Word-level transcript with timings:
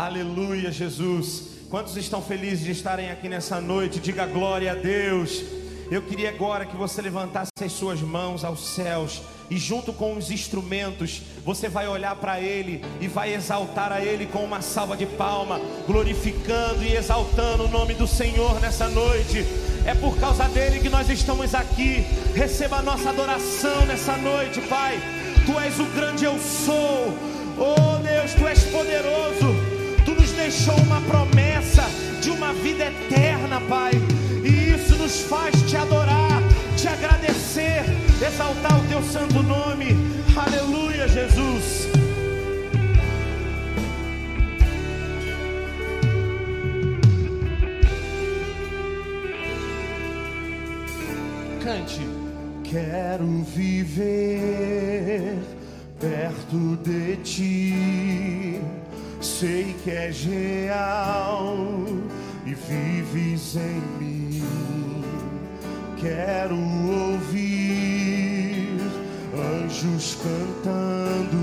Aleluia, 0.00 0.72
Jesus. 0.72 1.42
Quantos 1.68 1.94
estão 1.94 2.22
felizes 2.22 2.64
de 2.64 2.70
estarem 2.70 3.10
aqui 3.10 3.28
nessa 3.28 3.60
noite? 3.60 4.00
Diga 4.00 4.24
glória 4.24 4.72
a 4.72 4.74
Deus. 4.74 5.44
Eu 5.90 6.00
queria 6.00 6.30
agora 6.30 6.64
que 6.64 6.74
você 6.74 7.02
levantasse 7.02 7.50
as 7.62 7.72
suas 7.72 8.00
mãos 8.00 8.42
aos 8.42 8.66
céus 8.66 9.20
e 9.50 9.58
junto 9.58 9.92
com 9.92 10.16
os 10.16 10.30
instrumentos, 10.30 11.20
você 11.44 11.68
vai 11.68 11.86
olhar 11.86 12.16
para 12.16 12.40
Ele 12.40 12.82
e 12.98 13.08
vai 13.08 13.34
exaltar 13.34 13.92
a 13.92 14.02
Ele 14.02 14.24
com 14.24 14.42
uma 14.42 14.62
salva 14.62 14.96
de 14.96 15.04
palma, 15.04 15.60
glorificando 15.86 16.82
e 16.82 16.96
exaltando 16.96 17.64
o 17.64 17.68
nome 17.68 17.92
do 17.92 18.06
Senhor 18.06 18.58
nessa 18.58 18.88
noite. 18.88 19.44
É 19.84 19.94
por 19.94 20.18
causa 20.18 20.48
dele 20.48 20.80
que 20.80 20.88
nós 20.88 21.10
estamos 21.10 21.54
aqui. 21.54 22.06
Receba 22.34 22.76
a 22.78 22.82
nossa 22.82 23.10
adoração 23.10 23.84
nessa 23.84 24.16
noite, 24.16 24.62
Pai. 24.62 24.98
Tu 25.44 25.60
és 25.60 25.78
o 25.78 25.84
grande 25.94 26.24
eu 26.24 26.38
sou. 26.38 27.12
Oh 27.58 27.98
Deus, 28.02 28.32
Tu 28.32 28.48
és 28.48 28.64
poderoso. 28.64 29.79
Deixou 30.40 30.74
uma 30.76 31.02
promessa 31.02 31.82
de 32.22 32.30
uma 32.30 32.54
vida 32.54 32.84
eterna, 32.84 33.60
Pai. 33.68 33.92
E 34.42 34.72
isso 34.74 34.96
nos 34.96 35.20
faz 35.20 35.54
te 35.68 35.76
adorar, 35.76 36.42
te 36.78 36.88
agradecer, 36.88 37.84
exaltar 38.26 38.80
o 38.80 38.88
Teu 38.88 39.02
santo 39.02 39.42
nome. 39.42 39.94
Aleluia, 40.34 41.06
Jesus. 41.06 41.88
Cante. 51.62 52.00
Quero 52.64 53.44
viver 53.54 55.38
perto 56.00 56.78
de 56.82 57.16
ti. 57.18 58.79
Sei 59.40 59.74
que 59.82 59.90
és 59.90 60.22
real 60.26 61.56
e 62.44 62.52
vives 62.52 63.56
em 63.56 63.80
mim. 63.98 64.44
Quero 65.98 66.58
ouvir 67.14 68.78
anjos 69.64 70.18
cantando 70.22 71.38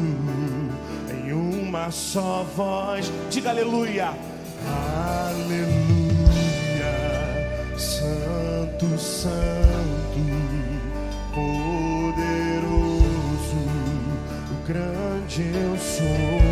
em 1.11 1.33
uma 1.33 1.89
só 1.89 2.45
voz. 2.55 3.11
Diga 3.31 3.49
aleluia. 3.49 4.13
Aleluia. 5.25 5.57
Santo, 7.79 8.95
santo, 8.99 10.21
poderoso, 11.33 12.77
o 14.51 14.55
grande 14.67 15.49
eu 15.51 15.75
sou, 15.79 16.46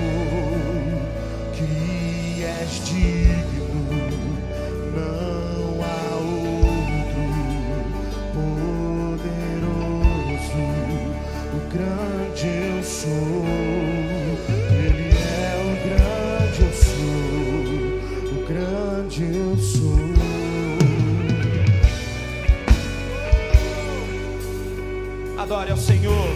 Adore 25.45 25.69
ao 25.69 25.77
Senhor. 25.77 26.27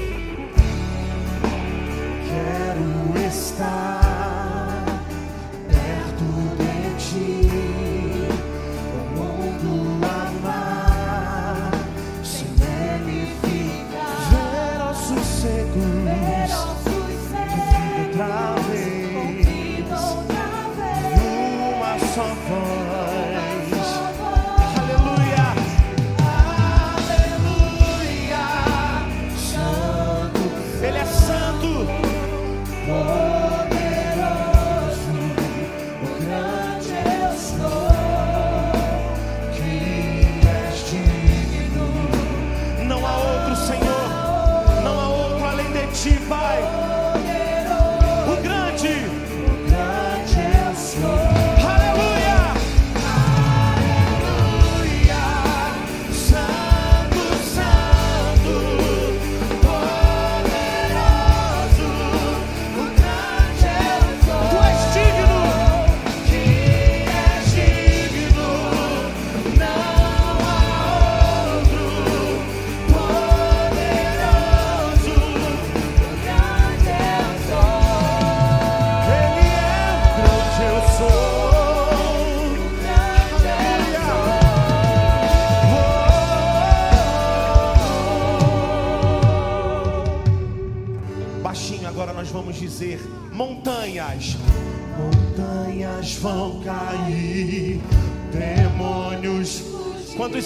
Quero 2.28 3.28
estar 3.28 3.98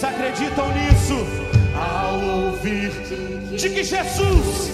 acreditam 0.03 0.67
nisso? 0.73 1.25
Ao 1.75 2.19
ouvir 2.21 2.91
de 3.57 3.69
que 3.69 3.83
Jesus 3.83 4.72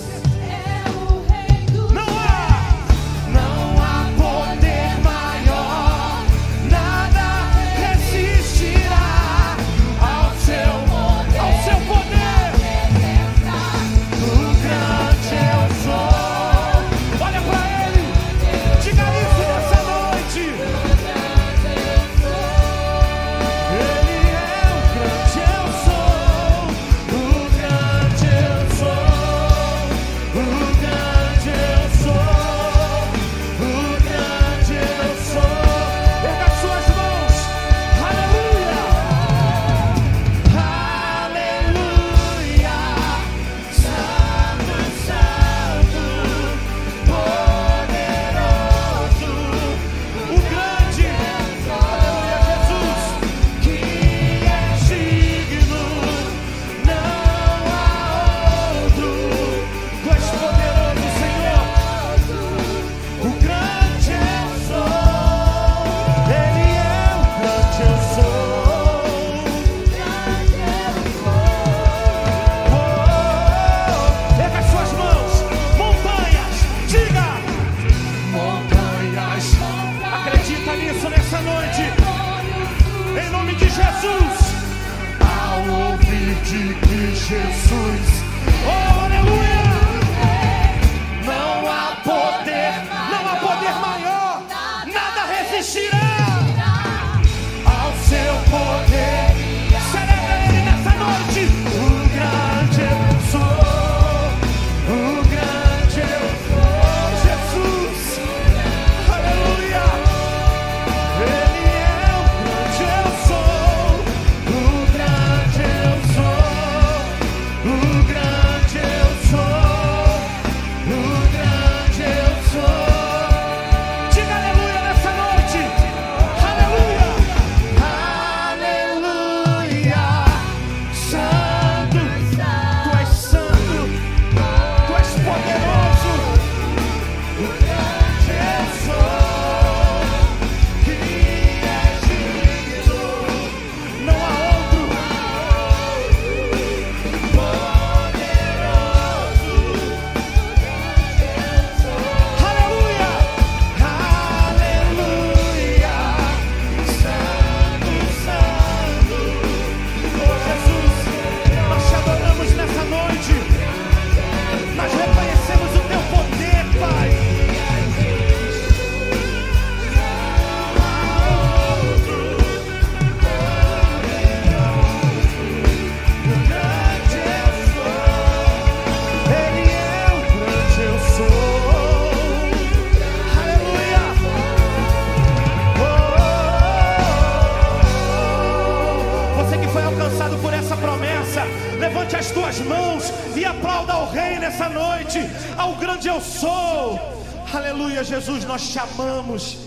nós 199.00 199.44
te 199.44 199.56
amamos. 199.56 199.58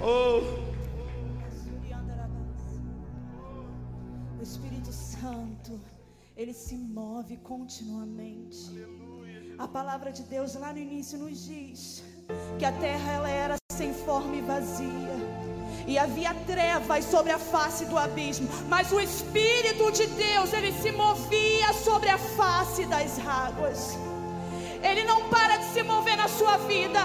Oh. 0.00 0.58
O 4.38 4.42
Espírito 4.42 4.92
Santo, 4.92 5.80
ele 6.36 6.52
se 6.52 6.76
move 6.76 7.36
continuamente. 7.38 8.70
A 9.58 9.66
palavra 9.66 10.12
de 10.12 10.22
Deus 10.22 10.54
lá 10.54 10.72
no 10.72 10.78
início 10.78 11.18
nos 11.18 11.44
diz 11.44 12.04
que 12.58 12.64
a 12.64 12.72
terra 12.72 13.12
ela 13.12 13.28
era 13.28 13.56
sem 13.72 13.92
forma 13.92 14.36
e 14.36 14.40
vazia. 14.40 15.38
E 15.86 15.98
havia 15.98 16.34
trevas 16.46 17.04
sobre 17.06 17.32
a 17.32 17.38
face 17.38 17.86
do 17.86 17.96
abismo, 17.96 18.46
mas 18.68 18.92
o 18.92 19.00
Espírito 19.00 19.90
de 19.90 20.06
Deus, 20.06 20.52
ele 20.52 20.72
se 20.72 20.92
movia 20.92 21.72
sobre 21.72 22.10
a 22.10 22.18
face 22.18 22.84
das 22.86 23.18
águas. 23.18 23.96
Ele 24.82 25.02
não 25.04 25.28
para 25.30 25.56
de 25.56 25.64
se 25.72 25.82
mover 25.82 26.16
na 26.16 26.28
sua 26.28 26.58
vida. 26.58 27.00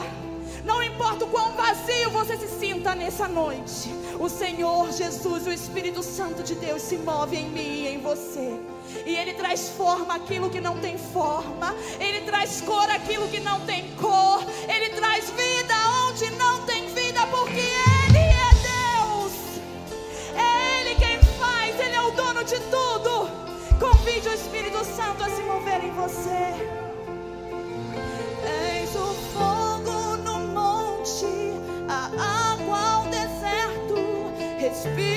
Não 0.66 0.82
importa 0.82 1.26
o 1.26 1.28
quão 1.28 1.52
vazio 1.54 2.10
você 2.12 2.38
se 2.38 2.48
sinta 2.48 2.96
nessa 2.96 3.28
noite, 3.28 3.90
o 4.18 4.30
Senhor 4.30 4.92
Jesus, 4.92 5.46
o 5.46 5.52
Espírito 5.52 6.02
Santo 6.02 6.42
de 6.42 6.56
Deus, 6.56 6.82
se 6.82 6.98
move 6.98 7.36
em 7.36 7.50
mim 7.50 7.84
e 7.84 7.88
em 7.88 8.00
você. 8.00 8.60
E 9.06 9.16
Ele 9.16 9.34
traz 9.34 9.70
forma 9.70 10.16
aquilo 10.16 10.50
que 10.50 10.62
não 10.62 10.78
tem 10.78 10.98
forma, 10.98 11.76
Ele 12.00 12.22
traz 12.22 12.62
cor 12.62 12.90
aquilo 12.90 13.28
que 13.28 13.42
não 13.42 13.60
tem 13.62 13.92
cor, 13.96 14.42
Ele 14.68 14.90
traz 14.92 15.30
vida 15.32 15.74
onde 16.08 16.30
não 16.32 16.66
tem 16.66 16.88
vida, 16.88 17.26
porque 17.28 17.60
Ele 17.60 18.18
é 18.18 18.54
Deus. 18.72 19.34
É 20.38 20.82
Ele 20.82 20.96
quem 20.96 21.20
faz, 21.38 21.78
Ele 21.80 21.96
é 21.96 22.02
o 22.02 22.12
dono 22.12 22.44
de 22.46 22.60
tudo. 22.60 23.30
Convide 23.80 24.30
o 24.30 24.34
Espírito 24.34 24.86
Santo 24.86 25.24
a 25.26 25.30
se 25.30 25.42
mover 25.42 25.84
em 25.84 25.92
você. 25.92 26.54
Eis 28.46 28.96
o 28.96 29.14
fogo 29.34 29.73
a 31.88 32.54
água 32.54 32.80
ao 32.80 33.06
deserto, 33.08 33.96
respiro 34.60 35.13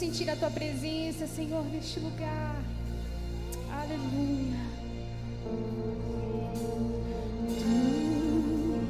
sentir 0.00 0.30
a 0.30 0.36
tua 0.36 0.50
presença, 0.50 1.26
Senhor, 1.26 1.62
neste 1.66 2.00
lugar. 2.00 2.56
Aleluia. 3.70 4.58
Tu 7.58 8.80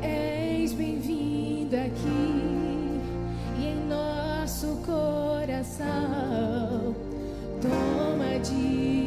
és 0.00 0.72
bem-vindo 0.72 1.76
aqui 1.76 3.00
e 3.58 3.66
em 3.66 3.76
nosso 3.88 4.68
coração 4.86 5.86
toma 7.60 8.38
de 8.38 8.97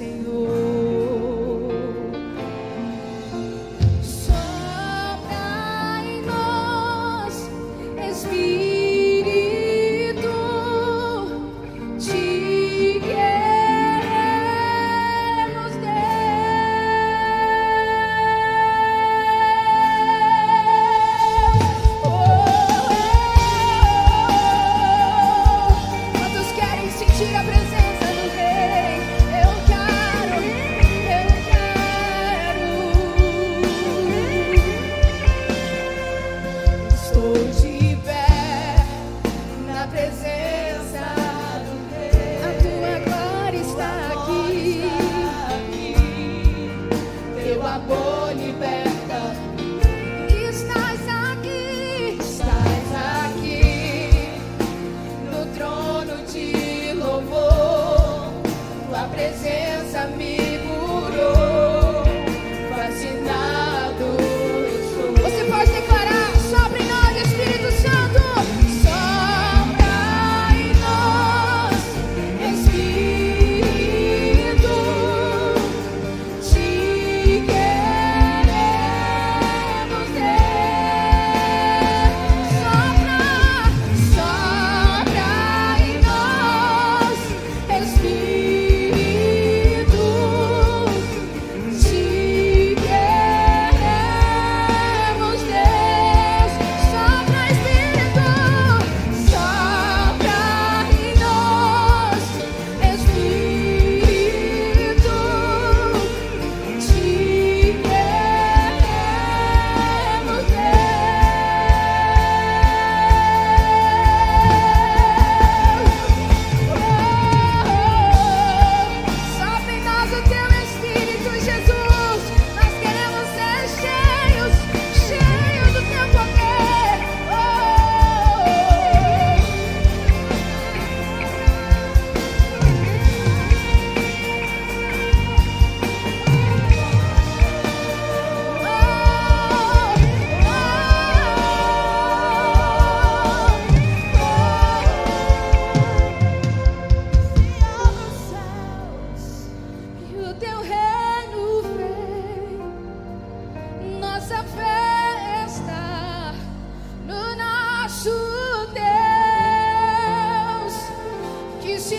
Assim, 0.00 0.22
Senhor. 0.22 0.39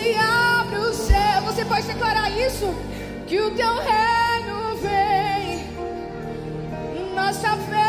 se 0.02 0.14
abre 0.16 0.78
o 0.78 0.92
céu. 0.92 1.42
Você 1.46 1.64
pode 1.64 1.86
declarar 1.86 2.28
isso? 2.30 2.74
Que 3.26 3.40
o 3.40 3.50
teu 3.52 3.74
reino 3.76 4.76
vem, 4.76 5.64
nossa 7.14 7.56
fé. 7.56 7.81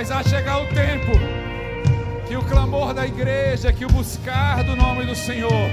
Mas 0.00 0.10
há 0.10 0.22
chegar 0.22 0.62
o 0.62 0.66
tempo 0.68 1.12
que 2.26 2.34
o 2.34 2.42
clamor 2.44 2.94
da 2.94 3.06
igreja, 3.06 3.70
que 3.70 3.84
o 3.84 3.88
buscar 3.88 4.64
do 4.64 4.74
nome 4.74 5.04
do 5.04 5.14
Senhor, 5.14 5.70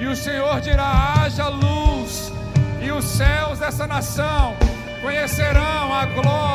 e 0.00 0.06
o 0.06 0.14
Senhor 0.14 0.60
dirá: 0.60 1.14
haja 1.16 1.48
luz, 1.48 2.32
e 2.80 2.92
os 2.92 3.04
céus 3.04 3.58
dessa 3.58 3.84
nação 3.84 4.54
conhecerão 5.02 5.92
a 5.92 6.06
glória, 6.06 6.51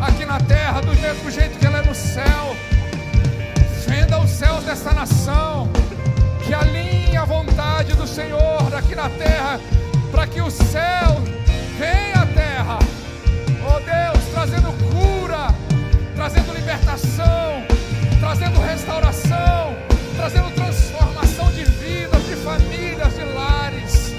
aqui 0.00 0.26
na 0.26 0.40
terra, 0.40 0.80
do 0.80 0.92
mesmo 0.96 1.30
jeito 1.30 1.56
que 1.58 1.64
ela 1.64 1.78
é 1.78 1.82
no 1.82 1.94
céu. 1.94 2.56
Fenda 3.84 4.18
os 4.18 4.30
céus 4.30 4.64
desta 4.64 4.92
nação, 4.92 5.70
que 6.44 6.52
alinhe 6.52 7.16
a 7.16 7.24
vontade 7.24 7.94
do 7.94 8.06
Senhor 8.06 8.74
aqui 8.76 8.96
na 8.96 9.08
terra, 9.08 9.60
para 10.10 10.26
que 10.26 10.40
o 10.40 10.50
céu 10.50 11.22
venha 11.78 12.22
à 12.22 12.26
terra, 12.26 12.78
oh 13.64 13.78
Deus, 13.78 14.24
trazendo 14.32 14.72
cura, 14.90 15.54
trazendo 16.16 16.52
libertação, 16.52 17.64
trazendo 18.18 18.60
restauração, 18.60 19.76
trazendo 20.16 20.50
transformação 20.52 21.52
de 21.52 21.64
vidas, 21.64 22.26
de 22.26 22.34
famílias, 22.36 23.14
de 23.14 23.24
lares. 23.24 24.14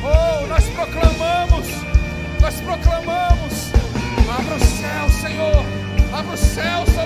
Oh, 0.00 0.46
nós 0.46 0.64
proclamamos, 0.66 1.66
nós 2.40 2.54
proclamamos, 2.60 3.17
abra 6.42 6.97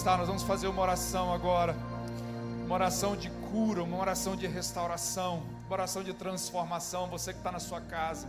está, 0.00 0.16
nós 0.16 0.28
vamos 0.28 0.42
fazer 0.44 0.66
uma 0.66 0.80
oração 0.80 1.30
agora. 1.30 1.76
Uma 2.64 2.74
oração 2.74 3.14
de 3.14 3.28
cura, 3.52 3.82
uma 3.82 3.98
oração 3.98 4.34
de 4.34 4.46
restauração, 4.46 5.42
uma 5.66 5.72
oração 5.74 6.02
de 6.02 6.14
transformação. 6.14 7.06
Você 7.08 7.34
que 7.34 7.38
está 7.38 7.52
na 7.52 7.58
sua 7.58 7.82
casa, 7.82 8.26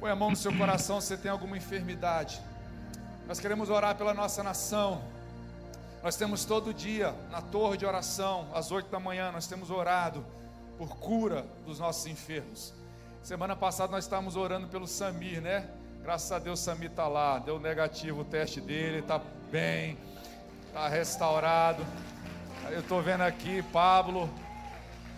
põe 0.00 0.10
a 0.10 0.16
mão 0.16 0.30
no 0.30 0.36
seu 0.36 0.50
coração 0.56 0.98
se 0.98 1.08
você 1.08 1.16
tem 1.18 1.30
alguma 1.30 1.58
enfermidade. 1.58 2.40
Nós 3.28 3.38
queremos 3.38 3.68
orar 3.68 3.94
pela 3.96 4.14
nossa 4.14 4.42
nação. 4.42 5.02
Nós 6.02 6.16
temos 6.16 6.46
todo 6.46 6.72
dia 6.72 7.14
na 7.30 7.42
torre 7.42 7.76
de 7.76 7.84
oração, 7.84 8.48
às 8.54 8.72
oito 8.72 8.88
da 8.88 8.98
manhã, 8.98 9.30
nós 9.30 9.46
temos 9.46 9.70
orado 9.70 10.24
por 10.78 10.96
cura 10.96 11.44
dos 11.66 11.78
nossos 11.80 12.06
enfermos. 12.06 12.72
Semana 13.22 13.54
passada 13.54 13.92
nós 13.92 14.04
estávamos 14.04 14.36
orando 14.36 14.68
pelo 14.68 14.88
Samir, 14.88 15.42
né? 15.42 15.68
Graças 16.02 16.32
a 16.32 16.38
Deus, 16.38 16.60
Samir 16.60 16.90
está 16.90 17.06
lá, 17.06 17.38
deu 17.38 17.60
negativo 17.60 18.22
o 18.22 18.24
teste 18.24 18.58
dele, 18.58 19.00
está 19.00 19.20
bem, 19.50 19.98
está 20.72 20.88
restaurado. 20.88 21.84
Eu 22.70 22.80
estou 22.80 23.02
vendo 23.02 23.20
aqui, 23.20 23.62
Pablo, 23.64 24.30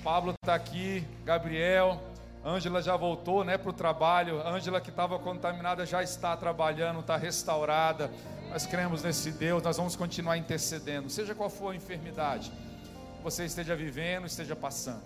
Pablo 0.02 0.32
está 0.32 0.52
aqui, 0.52 1.06
Gabriel, 1.24 2.02
Ângela 2.44 2.82
já 2.82 2.96
voltou 2.96 3.44
né, 3.44 3.56
para 3.56 3.70
o 3.70 3.72
trabalho, 3.72 4.44
Ângela 4.44 4.80
que 4.80 4.90
estava 4.90 5.16
contaminada 5.16 5.86
já 5.86 6.02
está 6.02 6.36
trabalhando, 6.36 6.98
está 6.98 7.16
restaurada. 7.16 8.10
Nós 8.50 8.66
cremos 8.66 9.04
nesse 9.04 9.30
Deus, 9.30 9.62
nós 9.62 9.76
vamos 9.76 9.94
continuar 9.94 10.36
intercedendo, 10.36 11.08
seja 11.08 11.36
qual 11.36 11.48
for 11.48 11.72
a 11.72 11.76
enfermidade, 11.76 12.52
você 13.22 13.44
esteja 13.44 13.76
vivendo, 13.76 14.26
esteja 14.26 14.56
passando. 14.56 15.04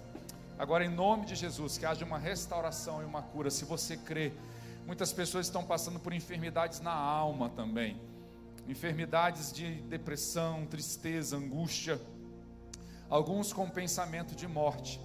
Agora, 0.59 0.83
em 0.83 0.89
nome 0.89 1.27
de 1.27 1.35
Jesus, 1.35 1.77
que 1.77 1.85
haja 1.85 2.07
uma 2.07 2.19
restauração 2.19 3.03
e 3.03 3.05
uma 3.05 3.21
cura, 3.21 3.51
se 3.51 3.67
você 3.67 3.99
crê. 3.99 4.33
Muitas 4.87 5.13
pessoas 5.13 5.45
estão 5.45 5.63
passando 5.63 6.01
por 6.01 6.15
enfermidades 6.15 6.81
na 6.81 6.95
alma 6.95 7.51
também 7.51 8.01
enfermidades 8.69 9.51
de 9.51 9.81
depressão, 9.83 10.67
tristeza, 10.67 11.37
angústia, 11.37 12.01
alguns 13.09 13.53
com 13.53 13.69
pensamento 13.69 14.37
de 14.37 14.47
morte. 14.47 15.01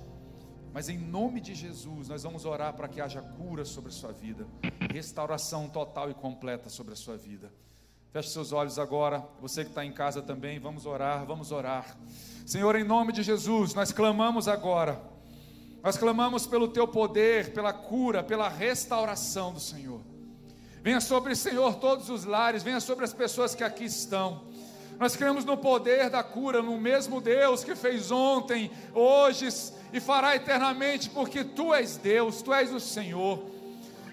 Mas 0.73 0.89
em 0.89 0.97
nome 0.97 1.39
de 1.39 1.55
Jesus, 1.55 2.09
nós 2.09 2.23
vamos 2.23 2.45
orar 2.45 2.73
para 2.73 2.87
que 2.87 2.99
haja 2.99 3.21
cura 3.21 3.63
sobre 3.63 3.89
a 3.89 3.93
sua 3.93 4.11
vida, 4.11 4.45
restauração 4.91 5.69
total 5.69 6.09
e 6.11 6.13
completa 6.13 6.69
sobre 6.69 6.93
a 6.93 6.95
sua 6.95 7.15
vida. 7.15 7.51
Feche 8.11 8.29
seus 8.29 8.51
olhos 8.51 8.77
agora, 8.77 9.27
você 9.39 9.63
que 9.63 9.69
está 9.69 9.85
em 9.85 9.91
casa 9.91 10.21
também, 10.21 10.59
vamos 10.59 10.85
orar, 10.85 11.25
vamos 11.25 11.51
orar. 11.51 11.97
Senhor, 12.45 12.75
em 12.75 12.83
nome 12.83 13.13
de 13.13 13.23
Jesus, 13.23 13.73
nós 13.73 13.91
clamamos 13.91 14.47
agora, 14.47 15.01
nós 15.81 15.97
clamamos 15.97 16.45
pelo 16.45 16.67
Teu 16.67 16.87
poder, 16.87 17.53
pela 17.53 17.71
cura, 17.71 18.23
pela 18.23 18.49
restauração 18.49 19.53
do 19.53 19.59
Senhor. 19.59 20.01
Venha 20.83 20.99
sobre, 20.99 21.33
Senhor, 21.33 21.75
todos 21.75 22.09
os 22.09 22.25
lares, 22.25 22.61
venha 22.61 22.81
sobre 22.81 23.05
as 23.05 23.13
pessoas 23.13 23.55
que 23.55 23.63
aqui 23.63 23.85
estão. 23.85 24.41
Nós 24.99 25.15
cremos 25.15 25.45
no 25.45 25.55
poder 25.55 26.09
da 26.09 26.21
cura, 26.21 26.61
no 26.61 26.77
mesmo 26.77 27.21
Deus 27.21 27.63
que 27.63 27.73
fez 27.73 28.11
ontem, 28.11 28.69
hoje 28.93 29.47
e 29.93 30.01
fará 30.01 30.35
eternamente, 30.35 31.09
porque 31.09 31.41
Tu 31.41 31.73
és 31.73 31.95
Deus, 31.95 32.41
Tu 32.41 32.53
és 32.53 32.73
o 32.73 32.81
Senhor. 32.81 33.41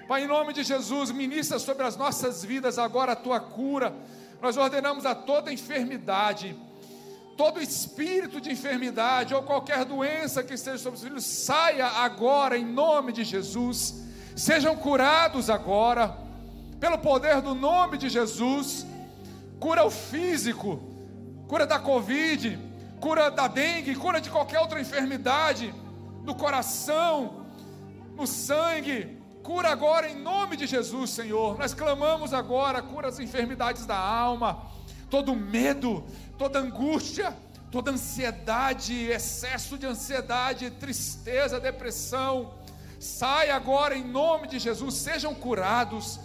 Pai, 0.06 0.22
em 0.22 0.28
nome 0.28 0.52
de 0.52 0.62
Jesus, 0.62 1.10
ministra 1.10 1.58
sobre 1.58 1.84
as 1.84 1.96
nossas 1.96 2.44
vidas 2.44 2.78
agora 2.78 3.12
a 3.12 3.16
Tua 3.16 3.40
cura. 3.40 3.92
Nós 4.40 4.56
ordenamos 4.56 5.04
a 5.04 5.12
toda 5.12 5.52
enfermidade, 5.52 6.56
todo 7.36 7.60
espírito 7.60 8.40
de 8.40 8.52
enfermidade 8.52 9.34
ou 9.34 9.42
qualquer 9.42 9.84
doença 9.84 10.40
que 10.44 10.54
esteja 10.54 10.78
sobre 10.78 10.98
os 10.98 11.02
filhos, 11.02 11.24
saia 11.24 11.88
agora 11.88 12.56
em 12.56 12.64
nome 12.64 13.12
de 13.12 13.24
Jesus. 13.24 14.04
Sejam 14.36 14.76
curados 14.76 15.50
agora 15.50 16.29
pelo 16.80 16.96
poder 16.98 17.42
do 17.42 17.54
nome 17.54 17.98
de 17.98 18.08
Jesus, 18.08 18.86
cura 19.60 19.84
o 19.84 19.90
físico, 19.90 20.80
cura 21.46 21.66
da 21.66 21.78
Covid, 21.78 22.58
cura 22.98 23.30
da 23.30 23.46
dengue, 23.46 23.94
cura 23.94 24.18
de 24.18 24.30
qualquer 24.30 24.60
outra 24.60 24.80
enfermidade, 24.80 25.74
do 26.24 26.34
coração, 26.34 27.44
no 28.16 28.26
sangue, 28.26 29.18
cura 29.42 29.68
agora 29.68 30.08
em 30.08 30.16
nome 30.16 30.56
de 30.56 30.66
Jesus, 30.66 31.10
Senhor. 31.10 31.58
Nós 31.58 31.74
clamamos 31.74 32.32
agora, 32.32 32.80
cura 32.80 33.08
as 33.08 33.18
enfermidades 33.18 33.84
da 33.84 33.98
alma, 33.98 34.62
todo 35.10 35.36
medo, 35.36 36.02
toda 36.38 36.58
angústia, 36.58 37.36
toda 37.70 37.90
ansiedade, 37.90 38.94
excesso 38.94 39.76
de 39.76 39.86
ansiedade, 39.86 40.70
tristeza, 40.70 41.60
depressão. 41.60 42.54
Sai 42.98 43.50
agora 43.50 43.94
em 43.94 44.04
nome 44.04 44.48
de 44.48 44.58
Jesus, 44.58 44.94
sejam 44.94 45.34
curados 45.34 46.18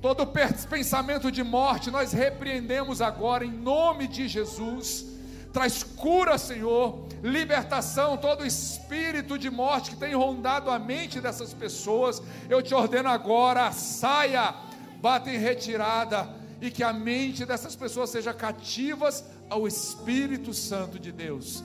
Todo 0.00 0.26
pensamento 0.26 1.30
de 1.30 1.42
morte 1.42 1.90
nós 1.90 2.12
repreendemos 2.12 3.02
agora 3.02 3.44
em 3.44 3.50
nome 3.50 4.06
de 4.06 4.28
Jesus. 4.28 5.06
Traz 5.52 5.82
cura, 5.82 6.38
Senhor, 6.38 7.08
libertação, 7.22 8.16
todo 8.16 8.46
espírito 8.46 9.36
de 9.36 9.50
morte 9.50 9.90
que 9.90 9.96
tem 9.96 10.14
rondado 10.14 10.70
a 10.70 10.78
mente 10.78 11.20
dessas 11.20 11.52
pessoas. 11.52 12.22
Eu 12.48 12.62
te 12.62 12.74
ordeno 12.74 13.08
agora, 13.08 13.72
saia, 13.72 14.54
bata 15.00 15.30
em 15.30 15.38
retirada 15.38 16.28
e 16.60 16.70
que 16.70 16.84
a 16.84 16.92
mente 16.92 17.44
dessas 17.44 17.74
pessoas 17.74 18.10
seja 18.10 18.32
cativas 18.32 19.24
ao 19.50 19.66
Espírito 19.66 20.52
Santo 20.52 20.98
de 20.98 21.10
Deus. 21.10 21.64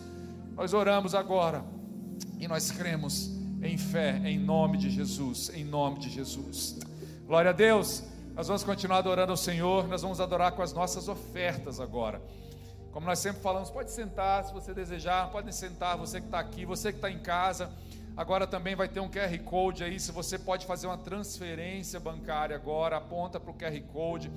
Nós 0.56 0.74
oramos 0.74 1.13
agora 1.13 1.63
e 2.39 2.48
nós 2.48 2.72
cremos 2.72 3.32
em 3.62 3.78
fé, 3.78 4.22
em 4.26 4.39
nome 4.39 4.78
de 4.78 4.89
Jesus, 4.89 5.52
em 5.54 5.63
nome 5.63 6.00
de 6.00 6.10
Jesus. 6.10 6.80
Glória 7.28 7.52
a 7.52 7.54
Deus. 7.54 8.12
Nós 8.36 8.48
vamos 8.48 8.63
continuar 8.63 8.98
adorando 8.98 9.32
ao 9.32 9.38
Senhor, 9.38 9.88
nós 9.88 10.02
vamos 10.02 10.19
adorar 10.19 10.54
com 10.54 10.63
as 10.63 10.74
nossas 10.74 11.08
ofertas 11.08 11.80
agora. 11.80 12.19
Como 12.91 13.06
nós 13.06 13.19
sempre 13.19 13.43
falamos, 13.43 13.69
pode 13.69 13.91
sentar 13.91 14.43
se 14.43 14.52
você 14.52 14.74
desejar, 14.74 15.30
pode 15.30 15.54
sentar, 15.54 15.96
você 15.96 16.19
que 16.19 16.26
está 16.26 16.39
aqui, 16.39 16.65
você 16.65 16.91
que 16.91 16.98
está 16.98 17.12
em 17.12 17.19
casa. 17.19 17.72
Agora 18.17 18.48
também 18.48 18.76
vai 18.76 18.88
ter 18.88 19.00
um 19.00 19.08
QR 19.08 19.38
Code 19.43 19.84
aí, 19.84 20.00
se 20.00 20.12
você 20.12 20.39
pode 20.39 20.65
fazer 20.65 20.88
uma 20.88 20.98
transferência 20.98 22.00
bancária 22.00 22.56
agora, 22.56 22.98
aponta 22.98 23.39
para 23.39 23.52
o 23.52 23.54
QR 23.54 23.80
Code. 23.93 24.32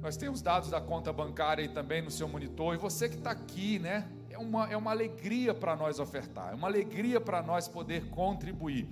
Nós 0.00 0.16
temos 0.16 0.40
dados 0.40 0.70
da 0.70 0.80
conta 0.80 1.12
bancária 1.12 1.60
aí 1.60 1.68
também 1.68 2.00
no 2.00 2.10
seu 2.10 2.26
monitor. 2.26 2.74
E 2.74 2.78
você 2.78 3.10
que 3.10 3.16
está 3.16 3.32
aqui, 3.32 3.78
né? 3.78 4.08
É 4.30 4.38
uma, 4.38 4.72
é 4.72 4.76
uma 4.76 4.90
alegria 4.90 5.52
para 5.52 5.76
nós 5.76 5.98
ofertar, 5.98 6.52
é 6.52 6.54
uma 6.54 6.66
alegria 6.66 7.20
para 7.20 7.42
nós 7.42 7.68
poder 7.68 8.08
contribuir. 8.08 8.88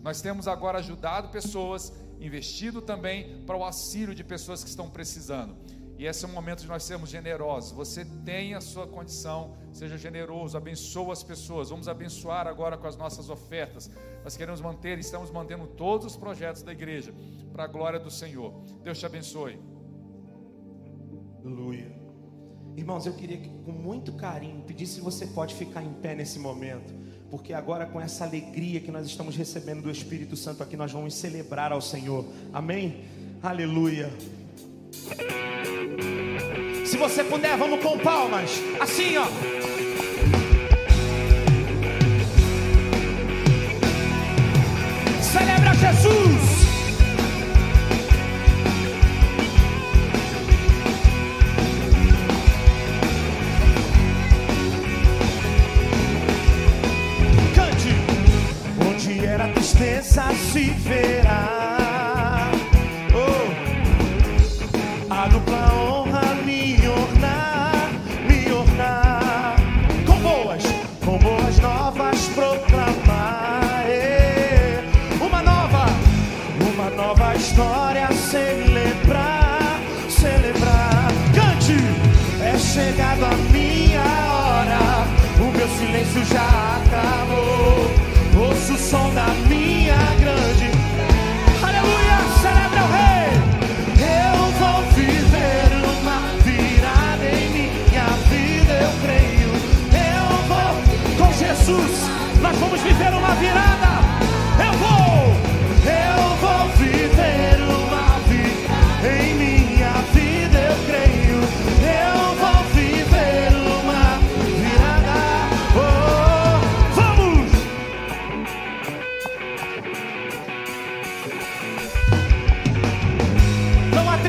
Nós 0.00 0.20
temos 0.20 0.46
agora 0.46 0.78
ajudado 0.78 1.28
pessoas, 1.28 1.92
investido 2.20 2.80
também 2.80 3.42
para 3.44 3.56
o 3.56 3.62
auxílio 3.62 4.14
de 4.14 4.24
pessoas 4.24 4.62
que 4.62 4.70
estão 4.70 4.90
precisando. 4.90 5.56
E 5.96 6.06
esse 6.06 6.24
é 6.24 6.28
o 6.28 6.30
momento 6.32 6.62
de 6.62 6.66
nós 6.66 6.82
sermos 6.82 7.08
generosos. 7.08 7.72
Você 7.72 8.04
tem 8.24 8.54
a 8.54 8.60
sua 8.60 8.86
condição, 8.86 9.56
seja 9.72 9.96
generoso, 9.96 10.56
abençoa 10.56 11.12
as 11.12 11.22
pessoas. 11.22 11.70
Vamos 11.70 11.88
abençoar 11.88 12.48
agora 12.48 12.76
com 12.76 12.86
as 12.86 12.96
nossas 12.96 13.30
ofertas. 13.30 13.90
Nós 14.24 14.36
queremos 14.36 14.60
manter, 14.60 14.98
estamos 14.98 15.30
mantendo 15.30 15.66
todos 15.68 16.06
os 16.06 16.16
projetos 16.16 16.62
da 16.62 16.72
igreja 16.72 17.14
para 17.52 17.64
a 17.64 17.66
glória 17.68 18.00
do 18.00 18.10
Senhor. 18.10 18.52
Deus 18.82 18.98
te 18.98 19.06
abençoe. 19.06 19.60
Aleluia. 21.44 21.94
Irmãos, 22.76 23.06
eu 23.06 23.14
queria 23.14 23.38
que, 23.38 23.48
com 23.48 23.70
muito 23.70 24.14
carinho 24.14 24.64
pedir 24.64 24.86
se 24.86 25.00
você 25.00 25.28
pode 25.28 25.54
ficar 25.54 25.82
em 25.82 25.92
pé 25.92 26.14
nesse 26.14 26.40
momento, 26.40 26.92
porque 27.34 27.52
agora 27.52 27.84
com 27.84 28.00
essa 28.00 28.22
alegria 28.22 28.78
que 28.78 28.92
nós 28.92 29.04
estamos 29.06 29.34
recebendo 29.34 29.82
do 29.82 29.90
Espírito 29.90 30.36
Santo 30.36 30.62
aqui, 30.62 30.76
nós 30.76 30.92
vamos 30.92 31.14
celebrar 31.14 31.72
ao 31.72 31.80
Senhor. 31.80 32.24
Amém? 32.52 33.00
Aleluia. 33.42 34.08
Se 36.86 36.96
você 36.96 37.24
puder, 37.24 37.58
vamos 37.58 37.82
com 37.82 37.98
palmas. 37.98 38.52
Assim, 38.80 39.16
ó. 39.16 39.73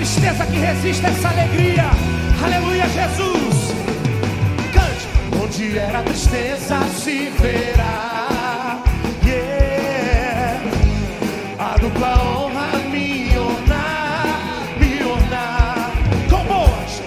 Tristeza 0.06 0.46
que 0.46 0.60
resista 0.60 1.08
a 1.08 1.10
essa 1.10 1.30
alegria. 1.30 1.86
Aleluia, 2.44 2.88
Jesus. 2.90 3.74
Cante. 4.72 5.08
Onde 5.44 5.80
era 5.80 6.04
tristeza 6.04 6.80
se 6.94 7.32
verá. 7.42 8.84
Yeah. 9.26 10.62
A 11.58 11.78
dupla 11.80 12.14
honra 12.22 12.68
me 12.92 13.36
ornar, 13.36 14.42
me 14.80 15.04
ornar. 15.04 15.92
Com 16.30 16.46
boas, 16.46 17.02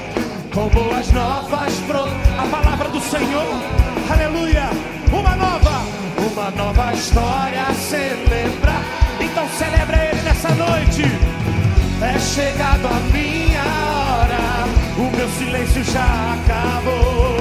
com 0.52 0.68
boas 0.68 1.12
novas. 1.12 1.72
Pro... 1.86 2.02
A 2.02 2.46
palavra 2.50 2.88
do 2.88 3.00
Senhor. 3.00 3.62
Aleluia. 4.10 4.70
Uma 5.12 5.36
nova, 5.36 5.82
uma 6.18 6.50
nova 6.50 6.92
história 6.94 7.62
a 7.62 7.74
celebrar. 7.74 8.82
Então 9.20 9.48
celebra 9.56 10.04
ele 10.04 10.22
nessa 10.22 10.48
noite. 10.56 11.27
É 12.14 12.18
chegado 12.18 12.86
a 12.86 13.00
minha 13.12 13.62
hora, 13.62 14.64
o 14.96 15.16
meu 15.16 15.28
silêncio 15.28 15.84
já 15.84 16.34
acabou. 16.34 17.36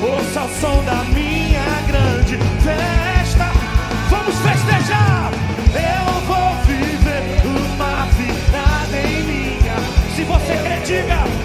Ouça 0.00 0.42
o 0.42 0.60
som 0.60 0.84
da 0.84 1.02
minha 1.12 1.64
grande 1.88 2.38
festa. 2.62 3.50
Vamos 4.10 4.36
festejar! 4.36 5.30
Eu 5.74 6.20
vou 6.28 6.54
viver 6.64 7.42
uma 7.44 8.06
virada 8.16 8.96
em 8.96 9.22
minha. 9.24 9.76
Se 10.14 10.22
você 10.22 10.54
crê, 10.62 10.78
diga: 10.86 11.43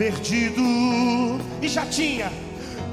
perdido 0.00 1.38
e 1.60 1.68
já 1.68 1.84
tinha, 1.84 2.32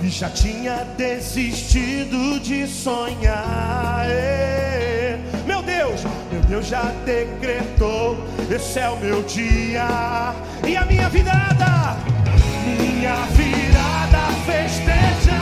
e 0.03 0.09
já 0.09 0.29
tinha 0.29 0.85
desistido 0.97 2.37
de 2.41 2.67
sonhar. 2.67 4.05
Meu 5.45 5.63
Deus, 5.63 6.01
meu 6.29 6.41
Deus 6.41 6.67
já 6.67 6.91
decretou, 7.05 8.17
esse 8.53 8.79
é 8.79 8.89
o 8.89 8.97
meu 8.97 9.23
dia 9.23 9.87
e 10.67 10.75
a 10.75 10.83
minha 10.83 11.07
virada, 11.07 11.95
minha 12.77 13.15
virada 13.27 14.27
festejar. 14.45 15.37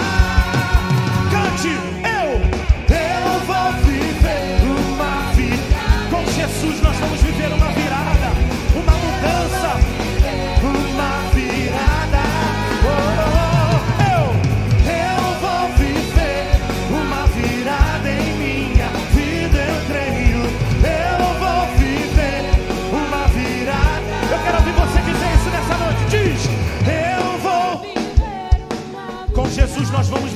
Cante, 1.31 1.69
eu, 2.05 2.29
eu 2.95 3.39
vou 3.47 3.73
viver 3.89 4.61
uma 4.69 5.31
vida. 5.33 5.81
Com 6.11 6.31
Jesus 6.31 6.79
nós 6.83 6.95
vamos 6.97 7.19
viver 7.21 7.47
uma 7.47 7.69
virada, 7.69 7.84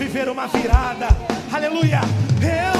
viver 0.10 0.28
uma 0.28 0.48
virada. 0.48 1.08
Aleluia. 1.54 2.02
Eu 2.42 2.79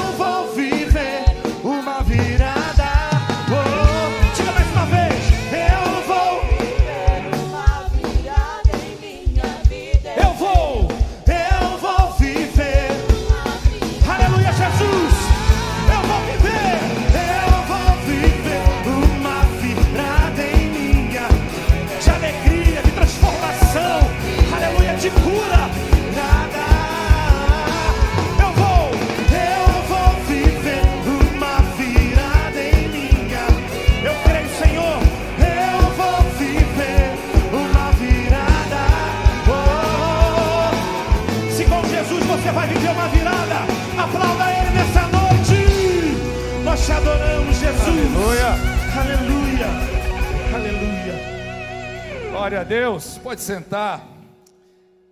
Glória 52.50 52.66
a 52.66 52.68
Deus. 52.68 53.16
Pode 53.16 53.42
sentar. 53.42 54.04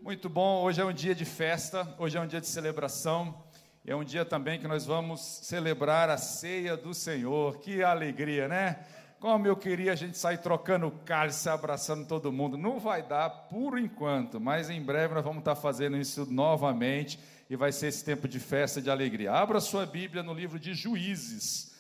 Muito 0.02 0.28
bom. 0.28 0.64
Hoje 0.64 0.80
é 0.80 0.84
um 0.84 0.92
dia 0.92 1.14
de 1.14 1.24
festa, 1.24 1.94
hoje 1.96 2.18
é 2.18 2.20
um 2.20 2.26
dia 2.26 2.40
de 2.40 2.48
celebração. 2.48 3.44
É 3.86 3.94
um 3.94 4.02
dia 4.02 4.24
também 4.24 4.58
que 4.58 4.66
nós 4.66 4.84
vamos 4.84 5.20
celebrar 5.44 6.10
a 6.10 6.16
ceia 6.16 6.76
do 6.76 6.92
Senhor. 6.92 7.58
Que 7.58 7.80
alegria, 7.80 8.48
né? 8.48 8.84
Como 9.20 9.46
eu 9.46 9.54
queria 9.54 9.92
a 9.92 9.94
gente 9.94 10.18
sair 10.18 10.38
trocando 10.38 10.90
cálice, 11.04 11.48
abraçando 11.48 12.08
todo 12.08 12.32
mundo. 12.32 12.58
Não 12.58 12.80
vai 12.80 13.04
dar 13.04 13.30
por 13.30 13.78
enquanto, 13.78 14.40
mas 14.40 14.68
em 14.68 14.82
breve 14.82 15.14
nós 15.14 15.22
vamos 15.22 15.38
estar 15.38 15.54
fazendo 15.54 15.96
isso 15.96 16.26
novamente 16.28 17.20
e 17.48 17.54
vai 17.54 17.70
ser 17.70 17.86
esse 17.86 18.04
tempo 18.04 18.26
de 18.26 18.40
festa, 18.40 18.82
de 18.82 18.90
alegria. 18.90 19.30
Abra 19.30 19.60
sua 19.60 19.86
Bíblia 19.86 20.24
no 20.24 20.34
livro 20.34 20.58
de 20.58 20.74
Juízes. 20.74 21.72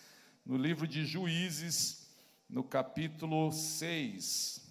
No 0.46 0.56
livro 0.56 0.86
de 0.86 1.04
Juízes, 1.04 2.06
no 2.48 2.62
capítulo 2.62 3.50
6. 3.50 4.67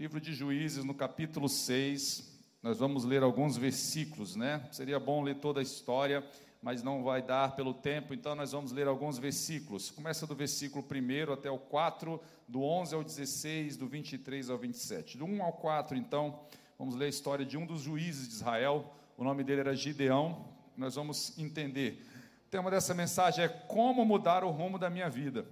Livro 0.00 0.18
de 0.18 0.32
Juízes, 0.32 0.82
no 0.82 0.94
capítulo 0.94 1.46
6. 1.46 2.40
Nós 2.62 2.78
vamos 2.78 3.04
ler 3.04 3.22
alguns 3.22 3.58
versículos, 3.58 4.34
né? 4.34 4.66
Seria 4.72 4.98
bom 4.98 5.22
ler 5.22 5.34
toda 5.34 5.60
a 5.60 5.62
história 5.62 6.26
mas 6.62 6.82
não 6.82 7.02
vai 7.02 7.22
dar 7.22 7.56
pelo 7.56 7.72
tempo, 7.72 8.12
então 8.12 8.34
nós 8.34 8.52
vamos 8.52 8.70
ler 8.70 8.86
alguns 8.86 9.18
versículos. 9.18 9.90
Começa 9.90 10.26
do 10.26 10.34
versículo 10.34 10.84
1 10.84 11.32
até 11.32 11.50
o 11.50 11.58
4, 11.58 12.20
do 12.46 12.62
11 12.62 12.94
ao 12.94 13.02
16, 13.02 13.78
do 13.78 13.86
23 13.86 14.50
ao 14.50 14.58
27. 14.58 15.16
Do 15.16 15.24
1 15.24 15.42
ao 15.42 15.54
4, 15.54 15.96
então, 15.96 16.40
vamos 16.78 16.94
ler 16.94 17.06
a 17.06 17.08
história 17.08 17.46
de 17.46 17.56
um 17.56 17.64
dos 17.64 17.80
juízes 17.80 18.28
de 18.28 18.34
Israel, 18.34 18.92
o 19.16 19.24
nome 19.24 19.42
dele 19.42 19.60
era 19.60 19.74
Gideão, 19.74 20.44
nós 20.76 20.96
vamos 20.96 21.38
entender. 21.38 22.06
O 22.46 22.50
tema 22.50 22.70
dessa 22.70 22.92
mensagem 22.92 23.42
é 23.42 23.48
como 23.48 24.04
mudar 24.04 24.44
o 24.44 24.50
rumo 24.50 24.78
da 24.78 24.90
minha 24.90 25.08
vida. 25.08 25.46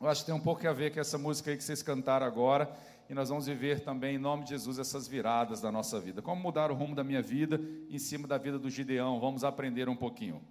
Eu 0.00 0.08
acho 0.08 0.22
que 0.22 0.26
tem 0.26 0.34
um 0.34 0.40
pouco 0.40 0.66
a 0.66 0.72
ver 0.72 0.94
com 0.94 1.00
essa 1.00 1.18
música 1.18 1.50
aí 1.50 1.58
que 1.58 1.64
vocês 1.64 1.82
cantaram 1.82 2.26
agora, 2.26 2.72
e 3.08 3.14
nós 3.14 3.30
vamos 3.30 3.46
viver 3.46 3.80
também, 3.80 4.16
em 4.16 4.18
nome 4.18 4.44
de 4.44 4.50
Jesus, 4.50 4.78
essas 4.78 5.08
viradas 5.08 5.60
da 5.60 5.72
nossa 5.72 5.98
vida. 5.98 6.20
Como 6.20 6.42
mudar 6.42 6.70
o 6.70 6.74
rumo 6.74 6.94
da 6.94 7.02
minha 7.02 7.22
vida 7.22 7.58
em 7.88 7.98
cima 7.98 8.28
da 8.28 8.36
vida 8.36 8.58
do 8.58 8.68
Gideão? 8.68 9.18
Vamos 9.18 9.44
aprender 9.44 9.88
um 9.88 9.96
pouquinho. 9.96 10.42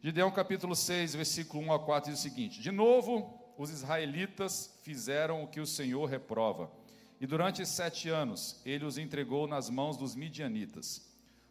Gideão 0.00 0.30
capítulo 0.30 0.76
6, 0.76 1.16
versículo 1.16 1.64
1 1.64 1.72
a 1.72 1.78
4 1.80 2.10
diz 2.10 2.20
o 2.20 2.22
seguinte: 2.22 2.60
De 2.60 2.70
novo, 2.70 3.54
os 3.58 3.70
israelitas 3.70 4.78
fizeram 4.82 5.42
o 5.42 5.48
que 5.48 5.60
o 5.60 5.66
Senhor 5.66 6.06
reprova, 6.06 6.70
e 7.20 7.26
durante 7.26 7.66
sete 7.66 8.08
anos 8.08 8.60
ele 8.64 8.84
os 8.84 8.98
entregou 8.98 9.48
nas 9.48 9.68
mãos 9.68 9.96
dos 9.96 10.14
midianitas. 10.14 11.04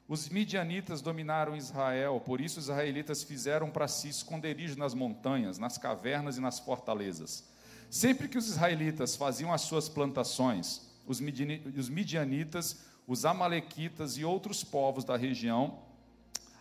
Os 0.08 0.30
midianitas 0.30 1.02
dominaram 1.02 1.56
Israel, 1.56 2.22
por 2.24 2.40
isso 2.40 2.60
os 2.60 2.66
israelitas 2.66 3.24
fizeram 3.24 3.72
para 3.72 3.88
si 3.88 4.08
esconderijo 4.08 4.78
nas 4.78 4.94
montanhas, 4.94 5.58
nas 5.58 5.78
cavernas 5.78 6.38
e 6.38 6.42
nas 6.42 6.60
fortalezas. 6.60 7.55
Sempre 7.90 8.28
que 8.28 8.38
os 8.38 8.48
israelitas 8.48 9.16
faziam 9.16 9.54
as 9.54 9.62
suas 9.62 9.88
plantações, 9.88 10.82
os 11.06 11.20
midianitas, 11.20 12.86
os 13.08 13.26
amalequitas 13.26 14.18
e 14.18 14.26
outros 14.26 14.64
povos 14.64 15.04
da 15.04 15.16
região 15.16 15.86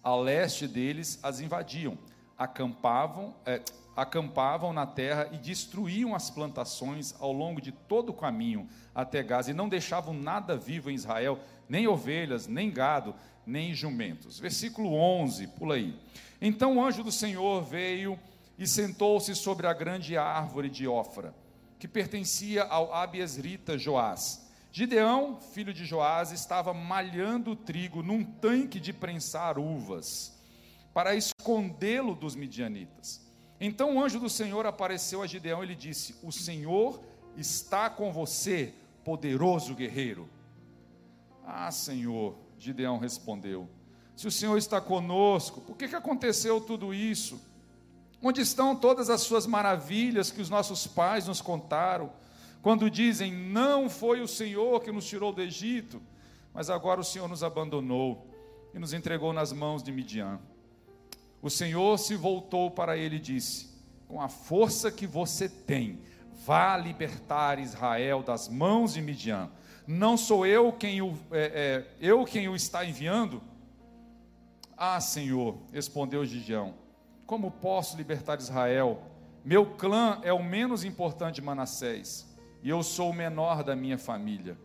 a 0.04 0.14
leste 0.14 0.68
deles 0.68 1.18
as 1.22 1.40
invadiam, 1.40 1.96
acampavam, 2.36 3.34
é, 3.46 3.62
acampavam 3.96 4.70
na 4.70 4.86
terra 4.86 5.30
e 5.32 5.38
destruíam 5.38 6.14
as 6.14 6.28
plantações 6.28 7.14
ao 7.18 7.32
longo 7.32 7.58
de 7.58 7.72
todo 7.72 8.10
o 8.10 8.14
caminho 8.14 8.68
até 8.94 9.22
Gaza 9.22 9.50
e 9.50 9.54
não 9.54 9.66
deixavam 9.66 10.12
nada 10.12 10.58
vivo 10.58 10.90
em 10.90 10.94
Israel, 10.94 11.40
nem 11.66 11.88
ovelhas, 11.88 12.46
nem 12.46 12.70
gado, 12.70 13.14
nem 13.46 13.72
jumentos. 13.72 14.38
Versículo 14.38 14.92
11, 14.92 15.46
pula 15.48 15.76
aí. 15.76 15.98
Então 16.38 16.76
o 16.76 16.84
anjo 16.84 17.02
do 17.02 17.10
Senhor 17.10 17.62
veio 17.62 18.18
e 18.58 18.66
sentou-se 18.66 19.34
sobre 19.34 19.66
a 19.66 19.72
grande 19.72 20.16
árvore 20.16 20.68
de 20.68 20.86
Ofra, 20.86 21.34
que 21.78 21.88
pertencia 21.88 22.64
ao 22.64 22.94
Abiesrita 22.94 23.76
Joás. 23.76 24.44
Gideão, 24.70 25.38
filho 25.40 25.72
de 25.72 25.84
Joás, 25.84 26.32
estava 26.32 26.74
malhando 26.74 27.54
trigo 27.54 28.02
num 28.02 28.24
tanque 28.24 28.80
de 28.80 28.92
prensar 28.92 29.58
uvas, 29.58 30.36
para 30.92 31.14
escondê-lo 31.14 32.14
dos 32.14 32.34
midianitas. 32.34 33.24
Então 33.60 33.96
o 33.96 34.02
anjo 34.02 34.18
do 34.18 34.28
Senhor 34.28 34.66
apareceu 34.66 35.22
a 35.22 35.26
Gideão 35.26 35.62
e 35.62 35.66
lhe 35.68 35.74
disse: 35.74 36.16
O 36.22 36.32
Senhor 36.32 37.00
está 37.36 37.88
com 37.88 38.12
você, 38.12 38.74
poderoso 39.04 39.74
guerreiro. 39.74 40.28
Ah, 41.46 41.70
Senhor, 41.70 42.36
Gideão 42.58 42.98
respondeu: 42.98 43.68
Se 44.16 44.26
o 44.26 44.30
Senhor 44.30 44.56
está 44.56 44.80
conosco, 44.80 45.60
por 45.60 45.76
que, 45.76 45.88
que 45.88 45.96
aconteceu 45.96 46.60
tudo 46.60 46.92
isso? 46.92 47.40
Onde 48.26 48.40
estão 48.40 48.74
todas 48.74 49.10
as 49.10 49.20
suas 49.20 49.46
maravilhas 49.46 50.30
que 50.30 50.40
os 50.40 50.48
nossos 50.48 50.86
pais 50.86 51.28
nos 51.28 51.42
contaram? 51.42 52.10
Quando 52.62 52.90
dizem, 52.90 53.30
não 53.30 53.90
foi 53.90 54.22
o 54.22 54.26
Senhor 54.26 54.80
que 54.80 54.90
nos 54.90 55.06
tirou 55.06 55.30
do 55.30 55.42
Egito, 55.42 56.00
mas 56.54 56.70
agora 56.70 56.98
o 56.98 57.04
Senhor 57.04 57.28
nos 57.28 57.44
abandonou 57.44 58.26
e 58.72 58.78
nos 58.78 58.94
entregou 58.94 59.34
nas 59.34 59.52
mãos 59.52 59.82
de 59.82 59.92
Midian. 59.92 60.40
O 61.42 61.50
Senhor 61.50 61.98
se 61.98 62.16
voltou 62.16 62.70
para 62.70 62.96
ele 62.96 63.16
e 63.16 63.20
disse: 63.20 63.68
Com 64.08 64.22
a 64.22 64.28
força 64.30 64.90
que 64.90 65.06
você 65.06 65.46
tem, 65.46 66.00
vá 66.46 66.78
libertar 66.78 67.58
Israel 67.58 68.22
das 68.22 68.48
mãos 68.48 68.94
de 68.94 69.02
Midian. 69.02 69.50
Não 69.86 70.16
sou 70.16 70.46
eu 70.46 70.72
quem 70.72 71.02
o, 71.02 71.14
é, 71.30 71.84
é, 71.90 71.94
eu 72.00 72.24
quem 72.24 72.48
o 72.48 72.56
está 72.56 72.86
enviando? 72.86 73.42
Ah, 74.74 74.98
Senhor, 74.98 75.58
respondeu 75.70 76.24
Gideão 76.24 76.83
como 77.26 77.50
posso 77.50 77.96
libertar 77.96 78.38
Israel? 78.38 79.02
Meu 79.44 79.66
clã 79.76 80.20
é 80.22 80.32
o 80.32 80.42
menos 80.42 80.84
importante 80.84 81.36
de 81.36 81.42
Manassés, 81.42 82.26
e 82.62 82.68
eu 82.68 82.82
sou 82.82 83.10
o 83.10 83.14
menor 83.14 83.62
da 83.62 83.76
minha 83.76 83.98
família. 83.98 84.56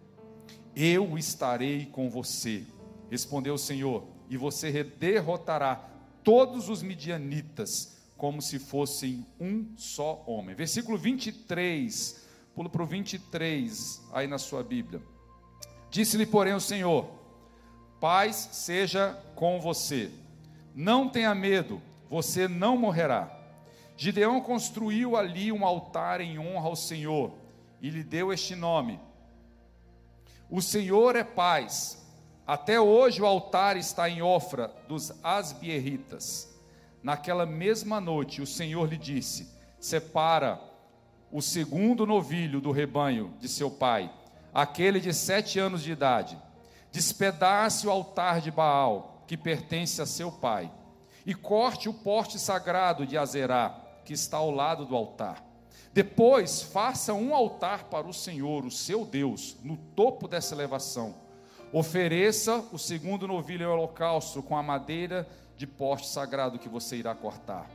Eu 0.75 1.17
estarei 1.17 1.85
com 1.85 2.09
você, 2.09 2.63
respondeu 3.09 3.55
o 3.55 3.57
Senhor, 3.57 4.07
e 4.29 4.37
você 4.37 4.83
derrotará 4.83 5.89
todos 6.23 6.69
os 6.69 6.81
midianitas, 6.81 7.97
como 8.15 8.41
se 8.41 8.59
fossem 8.59 9.25
um 9.39 9.73
só 9.75 10.23
homem. 10.27 10.55
Versículo 10.55 10.97
23, 10.97 12.25
pulo 12.53 12.69
para 12.69 12.83
o 12.83 12.85
23, 12.85 14.01
aí 14.13 14.27
na 14.27 14.37
sua 14.37 14.63
Bíblia. 14.63 15.01
Disse-lhe, 15.89 16.25
porém, 16.25 16.53
o 16.53 16.59
Senhor: 16.59 17.09
Paz 17.99 18.49
seja 18.51 19.17
com 19.35 19.59
você, 19.59 20.11
não 20.75 21.09
tenha 21.09 21.33
medo, 21.33 21.81
você 22.09 22.47
não 22.47 22.75
morrerá. 22.75 23.31
Gideão 23.95 24.41
construiu 24.41 25.15
ali 25.15 25.51
um 25.51 25.65
altar 25.65 26.21
em 26.21 26.39
honra 26.39 26.67
ao 26.67 26.75
Senhor 26.75 27.33
e 27.81 27.89
lhe 27.89 28.03
deu 28.03 28.33
este 28.33 28.55
nome: 28.55 28.99
O 30.49 30.61
Senhor 30.61 31.15
é 31.15 31.23
paz. 31.23 31.97
Até 32.47 32.81
hoje 32.81 33.21
o 33.21 33.27
altar 33.27 33.77
está 33.77 34.09
em 34.09 34.23
Ofra 34.23 34.73
dos 34.87 35.13
Asbierritas. 35.23 36.49
Naquela 37.03 37.45
mesma 37.45 38.01
noite 38.01 38.41
o 38.41 38.47
Senhor 38.47 38.89
lhe 38.89 38.97
disse: 38.97 39.53
Separa 39.79 40.59
o 41.31 41.41
segundo 41.41 42.07
novilho 42.07 42.59
do 42.59 42.71
rebanho 42.71 43.33
de 43.39 43.47
seu 43.47 43.69
pai, 43.69 44.11
aquele 44.51 44.99
de 44.99 45.13
sete 45.13 45.59
anos 45.59 45.83
de 45.83 45.91
idade. 45.91 46.37
Despedace 46.91 47.85
o 47.85 47.91
altar 47.91 48.41
de 48.41 48.49
Baal, 48.49 49.23
que 49.27 49.37
pertence 49.37 50.01
a 50.01 50.07
seu 50.07 50.31
pai 50.31 50.71
e 51.25 51.33
corte 51.33 51.89
o 51.89 51.93
poste 51.93 52.39
sagrado 52.39 53.05
de 53.05 53.17
Azerá, 53.17 53.79
que 54.05 54.13
está 54.13 54.37
ao 54.37 54.51
lado 54.51 54.85
do 54.85 54.95
altar. 54.95 55.43
Depois, 55.93 56.61
faça 56.61 57.13
um 57.13 57.33
altar 57.33 57.85
para 57.85 58.07
o 58.07 58.13
Senhor, 58.13 58.65
o 58.65 58.71
seu 58.71 59.05
Deus, 59.05 59.57
no 59.63 59.75
topo 59.77 60.27
dessa 60.27 60.53
elevação. 60.53 61.15
Ofereça 61.71 62.63
o 62.71 62.77
segundo 62.77 63.27
novilho 63.27 63.67
ao 63.67 63.73
holocausto 63.73 64.41
com 64.41 64.55
a 64.55 64.63
madeira 64.63 65.27
de 65.57 65.67
poste 65.67 66.07
sagrado 66.07 66.57
que 66.57 66.69
você 66.69 66.95
irá 66.95 67.13
cortar. 67.13 67.69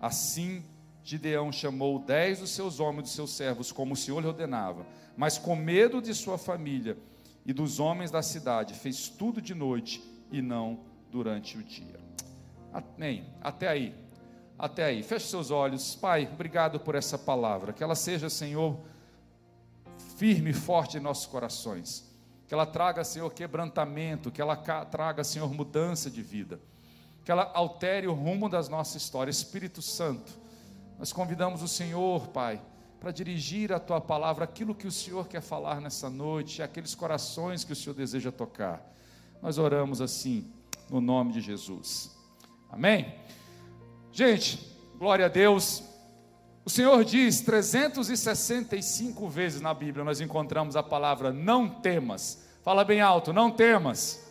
Assim, 0.00 0.64
Gideão 1.04 1.52
chamou 1.52 1.98
dez 1.98 2.40
dos 2.40 2.50
seus 2.50 2.80
homens, 2.80 3.04
dos 3.04 3.12
seus 3.12 3.30
servos, 3.30 3.72
como 3.72 3.94
o 3.94 3.96
Senhor 3.96 4.20
lhe 4.20 4.26
ordenava, 4.26 4.86
mas 5.16 5.38
com 5.38 5.54
medo 5.54 6.02
de 6.02 6.14
sua 6.14 6.36
família 6.36 6.96
e 7.44 7.52
dos 7.52 7.80
homens 7.80 8.10
da 8.10 8.22
cidade, 8.22 8.74
fez 8.74 9.08
tudo 9.08 9.40
de 9.40 9.54
noite 9.54 10.02
e 10.30 10.42
não 10.42 10.80
durante 11.10 11.56
o 11.56 11.62
dia. 11.62 12.01
Amém. 12.72 13.26
Até 13.40 13.68
aí. 13.68 13.94
Até 14.58 14.84
aí. 14.84 15.02
Feche 15.02 15.28
seus 15.28 15.50
olhos. 15.50 15.94
Pai, 15.94 16.28
obrigado 16.32 16.80
por 16.80 16.94
essa 16.94 17.18
palavra. 17.18 17.72
Que 17.72 17.82
ela 17.82 17.94
seja, 17.94 18.30
Senhor, 18.30 18.78
firme 20.16 20.50
e 20.50 20.54
forte 20.54 20.96
em 20.96 21.00
nossos 21.00 21.26
corações. 21.26 22.10
Que 22.46 22.54
ela 22.54 22.66
traga, 22.66 23.04
Senhor, 23.04 23.32
quebrantamento. 23.32 24.30
Que 24.30 24.40
ela 24.40 24.56
traga, 24.56 25.24
Senhor, 25.24 25.52
mudança 25.52 26.10
de 26.10 26.22
vida. 26.22 26.60
Que 27.24 27.30
ela 27.30 27.50
altere 27.54 28.06
o 28.06 28.14
rumo 28.14 28.48
das 28.48 28.68
nossas 28.68 29.02
histórias. 29.02 29.36
Espírito 29.36 29.82
Santo, 29.82 30.32
nós 30.98 31.12
convidamos 31.12 31.62
o 31.62 31.68
Senhor, 31.68 32.28
Pai, 32.28 32.60
para 33.00 33.10
dirigir 33.10 33.72
a 33.72 33.80
tua 33.80 34.00
palavra, 34.00 34.44
aquilo 34.44 34.76
que 34.76 34.86
o 34.86 34.92
Senhor 34.92 35.26
quer 35.26 35.40
falar 35.40 35.80
nessa 35.80 36.08
noite, 36.08 36.62
aqueles 36.62 36.94
corações 36.94 37.64
que 37.64 37.72
o 37.72 37.76
Senhor 37.76 37.94
deseja 37.94 38.30
tocar. 38.30 38.80
Nós 39.42 39.58
oramos 39.58 40.00
assim, 40.00 40.48
no 40.88 41.00
nome 41.00 41.32
de 41.32 41.40
Jesus. 41.40 42.11
Amém? 42.72 43.14
Gente, 44.10 44.66
glória 44.96 45.26
a 45.26 45.28
Deus. 45.28 45.84
O 46.64 46.70
Senhor 46.70 47.04
diz 47.04 47.42
365 47.42 49.28
vezes 49.28 49.60
na 49.60 49.74
Bíblia, 49.74 50.02
nós 50.02 50.22
encontramos 50.22 50.74
a 50.74 50.82
palavra 50.82 51.30
não 51.30 51.68
temas. 51.68 52.42
Fala 52.62 52.82
bem 52.82 53.02
alto, 53.02 53.30
não 53.30 53.50
temas. 53.50 54.26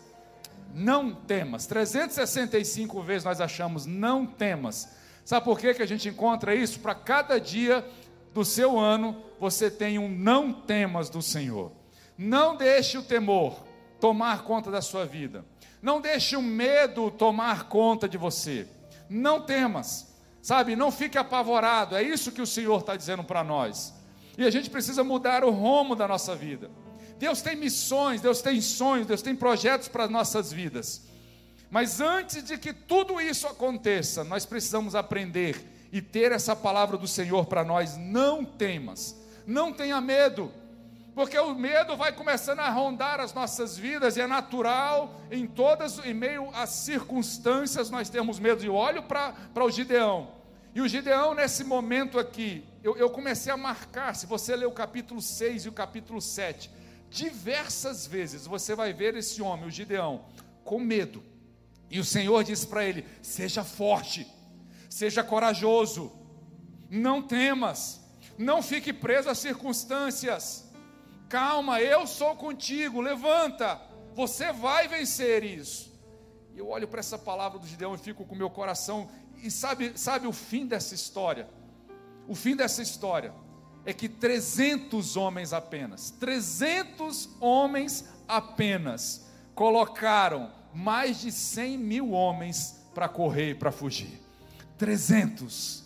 Não 0.74 1.14
temas. 1.14 1.68
365 1.68 3.00
vezes 3.04 3.26
nós 3.26 3.40
achamos 3.40 3.86
não 3.86 4.26
temas. 4.26 4.90
Sabe 5.24 5.46
por 5.46 5.60
que, 5.60 5.76
que 5.76 5.84
a 5.84 5.88
gente 5.88 6.10
encontra 6.10 6.56
isso? 6.56 6.80
Para 6.80 6.96
cada 6.96 7.40
dia 7.40 7.88
do 8.34 8.44
seu 8.44 8.80
ano, 8.80 9.24
você 9.40 9.70
tem 9.70 10.00
um 10.00 10.10
não 10.10 10.52
temas 10.52 11.12
do 11.12 11.22
Senhor. 11.22 11.72
Não 12.18 12.56
deixe 12.56 12.98
o 12.98 13.04
temor 13.04 13.60
tomar 14.00 14.44
conta 14.44 14.72
da 14.72 14.82
sua 14.82 15.06
vida. 15.06 15.46
Não 15.82 16.00
deixe 16.00 16.36
o 16.36 16.42
medo 16.42 17.10
tomar 17.10 17.68
conta 17.68 18.08
de 18.08 18.18
você. 18.18 18.68
Não 19.10 19.42
temas. 19.42 20.12
Sabe, 20.42 20.76
não 20.76 20.92
fique 20.92 21.18
apavorado, 21.18 21.96
é 21.96 22.02
isso 22.02 22.32
que 22.32 22.42
o 22.42 22.48
Senhor 22.48 22.80
está 22.80 22.96
dizendo 22.96 23.24
para 23.24 23.44
nós. 23.44 23.94
E 24.38 24.44
a 24.44 24.50
gente 24.50 24.70
precisa 24.70 25.04
mudar 25.04 25.44
o 25.44 25.52
rumo 25.52 25.96
da 25.96 26.08
nossa 26.08 26.36
vida. 26.36 26.72
Deus 27.20 27.42
tem 27.44 27.56
missões, 27.56 28.22
Deus 28.22 28.42
tem 28.42 28.60
sonhos, 28.60 29.06
Deus 29.06 29.22
tem 29.22 29.36
projetos 29.36 29.88
para 29.88 30.06
as 30.06 30.10
nossas 30.10 30.52
vidas. 30.52 31.04
Mas 31.70 32.02
antes 32.02 32.44
de 32.44 32.58
que 32.58 32.74
tudo 32.74 33.22
isso 33.22 33.48
aconteça, 33.48 34.24
nós 34.24 34.46
precisamos 34.46 34.96
aprender 34.96 35.64
e 35.92 36.02
ter 36.02 36.32
essa 36.32 36.56
palavra 36.56 36.98
do 36.98 37.08
Senhor 37.08 37.46
para 37.46 37.64
nós. 37.64 37.96
Não 37.96 38.44
temas, 38.44 39.16
não 39.46 39.72
tenha 39.72 40.02
medo, 40.02 40.52
porque 41.22 41.38
o 41.38 41.54
medo 41.54 41.96
vai 41.96 42.12
começando 42.12 42.62
a 42.62 42.70
rondar 42.72 43.20
as 43.20 43.32
nossas 43.32 43.78
vidas 43.78 44.18
e 44.18 44.22
é 44.22 44.26
natural 44.26 45.22
em 45.30 45.46
todas, 45.46 46.04
em 46.04 46.16
meio 46.16 46.50
às 46.52 46.72
circunstâncias, 46.72 47.92
nós 47.92 48.10
temos 48.10 48.40
medo. 48.40 48.66
E 48.66 48.70
olho 48.70 49.04
para 49.04 49.36
o 49.64 49.70
Gideão. 49.70 50.32
E 50.74 50.82
o 50.82 50.88
Gideão, 50.88 51.36
nesse 51.36 51.64
momento 51.64 52.18
aqui, 52.18 52.66
eu, 52.84 52.98
eu 52.98 53.08
comecei 53.08 53.54
a 53.54 53.56
marcar. 53.56 54.16
Se 54.16 54.26
você 54.26 54.56
ler 54.56 54.66
o 54.66 54.72
capítulo 54.72 55.22
6 55.22 55.66
e 55.66 55.70
o 55.70 55.72
capítulo 55.72 56.20
7, 56.20 56.72
diversas 57.08 58.08
vezes 58.08 58.48
você 58.48 58.74
vai 58.74 58.92
ver 58.92 59.16
esse 59.16 59.44
homem, 59.44 59.68
o 59.68 59.72
Gideão, 59.72 60.26
com 60.64 60.80
medo. 60.80 61.24
E 61.88 62.00
o 62.00 62.04
Senhor 62.04 62.44
disse 62.44 62.66
para 62.66 62.84
ele: 62.84 63.06
seja 63.22 63.64
forte, 63.64 64.26
seja 64.90 65.24
corajoso, 65.24 66.12
não 66.90 67.22
temas, 67.22 68.02
não 68.40 68.64
fique 68.64 68.92
preso 68.92 69.30
às 69.30 69.38
circunstâncias 69.38 70.71
calma, 71.32 71.80
eu 71.80 72.06
sou 72.06 72.36
contigo, 72.36 73.00
levanta, 73.00 73.82
você 74.14 74.52
vai 74.52 74.90
vencer 74.90 75.46
isso. 75.46 75.90
E 76.54 76.60
eu 76.60 76.68
olho 76.68 76.90
para 76.90 77.00
essa 77.00 77.18
palavra 77.18 77.58
do 77.58 77.66
Gideão 77.66 77.96
e 77.96 77.98
fico 77.98 78.26
com 78.26 78.36
meu 78.36 78.50
coração, 78.50 79.10
e 79.42 79.50
sabe, 79.50 79.94
sabe 79.98 80.28
o 80.28 80.34
fim 80.34 80.66
dessa 80.68 80.94
história? 80.94 81.50
O 82.28 82.36
fim 82.36 82.54
dessa 82.54 82.82
história 82.82 83.34
é 83.86 83.94
que 83.94 84.10
300 84.10 85.16
homens 85.16 85.54
apenas, 85.54 86.12
300 86.12 87.30
homens 87.40 88.10
apenas, 88.28 89.26
colocaram 89.56 90.52
mais 90.74 91.22
de 91.22 91.32
100 91.32 91.78
mil 91.78 92.12
homens 92.12 92.76
para 92.94 93.08
correr 93.08 93.52
e 93.52 93.56
para 93.56 93.72
fugir. 93.72 94.22
300. 94.78 95.86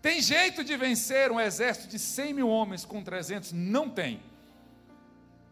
Tem 0.00 0.22
jeito 0.22 0.62
de 0.62 0.76
vencer 0.76 1.32
um 1.32 1.40
exército 1.40 1.88
de 1.88 1.98
100 1.98 2.34
mil 2.34 2.48
homens 2.48 2.84
com 2.84 3.02
300? 3.02 3.50
Não 3.52 3.90
tem. 3.90 4.22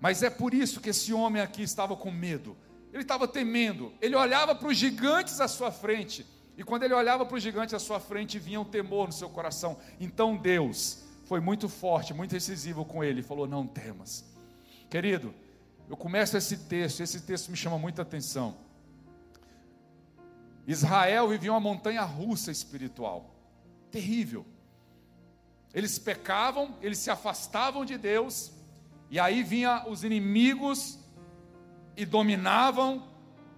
Mas 0.04 0.22
é 0.22 0.28
por 0.28 0.52
isso 0.52 0.82
que 0.82 0.90
esse 0.90 1.14
homem 1.14 1.40
aqui 1.40 1.62
estava 1.62 1.96
com 1.96 2.10
medo. 2.10 2.54
Ele 2.92 3.00
estava 3.00 3.26
temendo. 3.26 3.90
Ele 4.02 4.14
olhava 4.14 4.54
para 4.54 4.68
os 4.68 4.76
gigantes 4.76 5.40
à 5.40 5.48
sua 5.48 5.72
frente. 5.72 6.26
E 6.58 6.62
quando 6.62 6.82
ele 6.82 6.92
olhava 6.92 7.24
para 7.24 7.34
os 7.38 7.42
gigantes 7.42 7.72
à 7.72 7.78
sua 7.78 7.98
frente, 7.98 8.38
vinha 8.38 8.60
um 8.60 8.66
temor 8.66 9.06
no 9.06 9.14
seu 9.14 9.30
coração. 9.30 9.78
Então 9.98 10.36
Deus 10.36 11.04
foi 11.24 11.40
muito 11.40 11.70
forte, 11.70 12.12
muito 12.12 12.32
decisivo 12.32 12.84
com 12.84 13.02
ele. 13.02 13.22
Falou: 13.22 13.46
Não 13.46 13.66
temas. 13.66 14.26
Querido, 14.90 15.34
eu 15.88 15.96
começo 15.96 16.36
esse 16.36 16.58
texto. 16.58 17.00
Esse 17.00 17.22
texto 17.22 17.50
me 17.50 17.56
chama 17.56 17.78
muita 17.78 18.02
atenção. 18.02 18.58
Israel 20.66 21.28
vivia 21.28 21.50
uma 21.50 21.60
montanha 21.60 22.02
russa 22.02 22.50
espiritual. 22.50 23.34
Terrível. 23.90 24.44
Eles 25.72 25.98
pecavam, 25.98 26.76
eles 26.82 26.98
se 26.98 27.10
afastavam 27.10 27.86
de 27.86 27.96
Deus 27.96 28.52
e 29.10 29.20
aí 29.20 29.42
vinha 29.42 29.84
os 29.88 30.04
inimigos 30.04 30.98
e 31.96 32.04
dominavam 32.04 33.08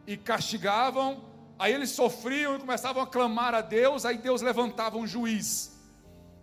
e 0.07 0.17
castigavam. 0.17 1.25
Aí 1.59 1.73
eles 1.73 1.91
sofriam 1.91 2.57
e 2.57 2.59
começavam 2.59 3.03
a 3.03 3.07
clamar 3.07 3.55
a 3.55 3.61
Deus, 3.61 4.05
aí 4.05 4.19
Deus 4.19 4.43
levantava 4.43 4.99
um 4.99 5.07
juiz. 5.07 5.75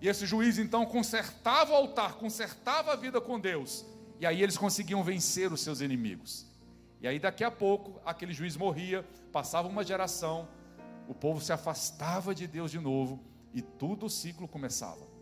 E 0.02 0.08
esse 0.08 0.26
juiz 0.26 0.58
então 0.58 0.86
consertava 0.86 1.72
o 1.72 1.76
altar, 1.76 2.16
consertava 2.16 2.94
a 2.94 2.96
vida 2.96 3.22
com 3.22 3.40
Deus. 3.40 3.86
E 4.20 4.26
aí 4.26 4.42
eles 4.42 4.58
conseguiam 4.58 5.04
vencer 5.04 5.52
os 5.54 5.62
seus 5.62 5.82
inimigos. 5.82 6.46
E 7.00 7.08
aí 7.08 7.20
daqui 7.20 7.44
a 7.44 7.52
pouco 7.52 8.02
aquele 8.06 8.34
juiz 8.34 8.58
morria, 8.58 9.06
passava 9.32 9.68
uma 9.68 9.84
geração, 9.84 10.48
o 11.08 11.14
povo 11.14 11.42
se 11.42 11.54
afastava 11.54 12.34
de 12.34 12.48
Deus 12.48 12.72
de 12.72 12.80
novo 12.80 13.24
e 13.54 13.62
tudo 13.62 14.08
o 14.08 14.10
ciclo 14.10 14.48
começava. 14.48 15.13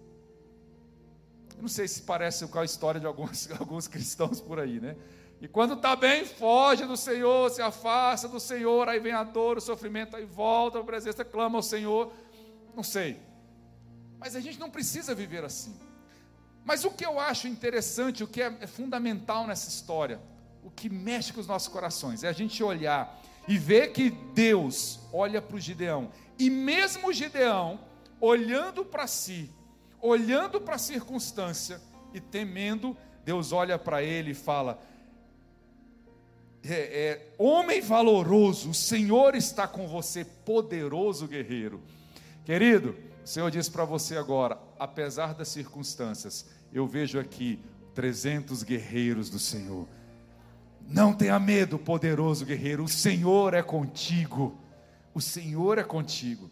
Não 1.61 1.67
sei 1.67 1.87
se 1.87 2.01
parece 2.01 2.47
com 2.47 2.59
a 2.59 2.65
história 2.65 2.99
de 2.99 3.05
alguns, 3.05 3.49
alguns 3.59 3.87
cristãos 3.87 4.41
por 4.41 4.59
aí, 4.59 4.79
né? 4.79 4.95
E 5.39 5.47
quando 5.47 5.75
está 5.75 5.95
bem, 5.95 6.25
foge 6.25 6.85
do 6.85 6.97
Senhor, 6.97 7.49
se 7.49 7.61
afasta 7.61 8.27
do 8.27 8.39
Senhor, 8.39 8.89
aí 8.89 8.99
vem 8.99 9.11
a 9.11 9.23
dor, 9.23 9.57
o 9.57 9.61
sofrimento, 9.61 10.15
aí 10.15 10.25
volta 10.25 10.79
a 10.79 10.83
presença, 10.83 11.23
clama 11.23 11.57
ao 11.57 11.63
Senhor. 11.63 12.11
Não 12.75 12.83
sei. 12.83 13.19
Mas 14.19 14.35
a 14.35 14.39
gente 14.39 14.59
não 14.59 14.69
precisa 14.69 15.15
viver 15.15 15.43
assim. 15.43 15.75
Mas 16.63 16.83
o 16.83 16.91
que 16.91 17.05
eu 17.05 17.19
acho 17.19 17.47
interessante, 17.47 18.23
o 18.23 18.27
que 18.27 18.41
é, 18.41 18.55
é 18.61 18.67
fundamental 18.67 19.47
nessa 19.47 19.67
história, 19.67 20.19
o 20.63 20.69
que 20.69 20.89
mexe 20.89 21.33
com 21.33 21.39
os 21.39 21.47
nossos 21.47 21.67
corações, 21.67 22.23
é 22.23 22.27
a 22.27 22.33
gente 22.33 22.63
olhar 22.63 23.19
e 23.47 23.57
ver 23.57 23.91
que 23.93 24.11
Deus 24.11 24.99
olha 25.11 25.41
para 25.41 25.57
o 25.57 25.59
Gideão, 25.59 26.11
e 26.37 26.49
mesmo 26.49 27.07
o 27.07 27.13
Gideão, 27.13 27.79
olhando 28.19 28.85
para 28.85 29.07
si, 29.07 29.51
olhando 30.01 30.59
para 30.59 30.75
a 30.75 30.79
circunstância 30.79 31.79
e 32.13 32.19
temendo, 32.19 32.95
Deus 33.23 33.51
olha 33.51 33.77
para 33.77 34.03
ele 34.03 34.31
e 34.31 34.35
fala: 34.35 34.81
é, 36.63 36.73
é, 36.73 37.33
Homem 37.37 37.81
valoroso, 37.81 38.69
o 38.69 38.73
Senhor 38.73 39.35
está 39.35 39.67
com 39.67 39.87
você, 39.87 40.23
poderoso 40.23 41.27
guerreiro. 41.27 41.81
Querido, 42.45 42.95
o 43.23 43.27
Senhor 43.27 43.49
diz 43.49 43.69
para 43.69 43.85
você 43.85 44.17
agora: 44.17 44.57
apesar 44.77 45.33
das 45.33 45.49
circunstâncias, 45.49 46.45
eu 46.73 46.87
vejo 46.87 47.19
aqui 47.19 47.59
300 47.93 48.63
guerreiros 48.63 49.29
do 49.29 49.39
Senhor. 49.39 49.87
Não 50.87 51.13
tenha 51.13 51.39
medo, 51.39 51.79
poderoso 51.79 52.45
guerreiro, 52.45 52.83
o 52.83 52.87
Senhor 52.87 53.53
é 53.53 53.61
contigo. 53.61 54.57
O 55.13 55.21
Senhor 55.21 55.77
é 55.77 55.83
contigo. 55.83 56.49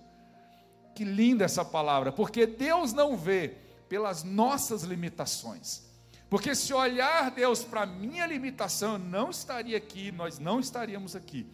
Que 1.00 1.06
linda 1.06 1.45
essa 1.45 1.64
palavra, 1.64 2.12
porque 2.12 2.45
Deus 2.45 2.91
não 2.91 3.16
vê 3.16 3.54
pelas 3.88 4.22
nossas 4.22 4.84
limitações. 4.84 5.82
Porque 6.30 6.54
se 6.54 6.74
olhar 6.74 7.32
Deus 7.32 7.64
para 7.64 7.84
a 7.84 7.86
minha 7.86 8.28
limitação, 8.28 8.95
eu 8.95 9.00
não 9.00 9.30
estaria 9.30 9.78
aqui, 9.78 10.12
nós 10.12 10.39
não 10.39 10.60
estaríamos 10.60 11.16
aqui. 11.16 11.47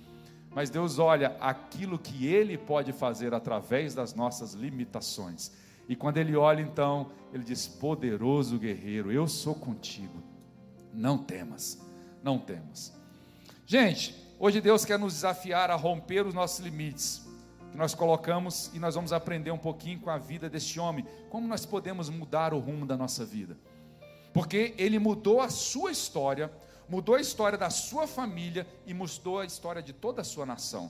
Mas 0.50 0.72
Deus 0.72 0.98
olha 0.98 1.38
aquilo 1.39 2.00
que 2.00 2.26
Ele 2.26 2.58
pode 2.58 2.91
fazer 2.91 3.36
através 3.36 3.93
das 3.93 4.16
nossas 4.16 4.54
limitações. 4.54 5.52
E 5.88 5.96
quando 5.96 6.18
Ele 6.18 6.36
olha, 6.36 6.64
então, 6.64 7.12
Ele 7.32 7.43
diz: 7.43 7.68
Poderoso 7.68 8.58
guerreiro, 8.58 9.12
eu 9.12 9.28
sou 9.28 9.54
contigo. 9.54 10.24
Não 10.91 11.20
temas, 11.20 11.80
não 12.24 12.39
temas. 12.39 12.91
Gente, 13.64 14.16
hoje 14.39 14.60
Deus 14.60 14.84
quer 14.84 14.98
nos 14.98 15.14
desafiar 15.14 15.70
a 15.70 15.76
romper 15.76 16.26
os 16.26 16.34
nossos 16.34 16.66
limites 16.66 17.24
que 17.76 17.80
nós 17.80 17.93
colocamos 17.93 18.71
e 18.73 18.80
nós 18.80 18.95
vamos 18.95 19.11
aprender 19.11 19.51
um 19.51 19.57
pouquinho 19.57 19.99
com 19.99 20.09
a 20.09 20.17
vida 20.17 20.49
deste 20.49 20.80
homem, 20.80 21.05
como 21.30 21.45
nós 21.45 21.65
podemos 21.65 22.09
mudar 22.09 22.53
o 22.53 22.59
rumo 22.59 22.86
da 22.86 22.95
nossa 22.95 23.26
vida. 23.26 23.57
Porque 24.34 24.73
ele 24.78 24.97
mudou 24.97 25.41
a 25.41 25.49
sua 25.49 25.91
história, 25.91 26.49
mudou 26.88 27.15
a 27.15 27.19
história 27.19 27.57
da 27.57 27.69
sua 27.69 28.07
família 28.07 28.65
e 28.86 28.93
mudou 28.93 29.41
a 29.41 29.45
história 29.45 29.84
de 29.84 29.91
toda 29.91 30.21
a 30.21 30.23
sua 30.23 30.45
nação. 30.45 30.89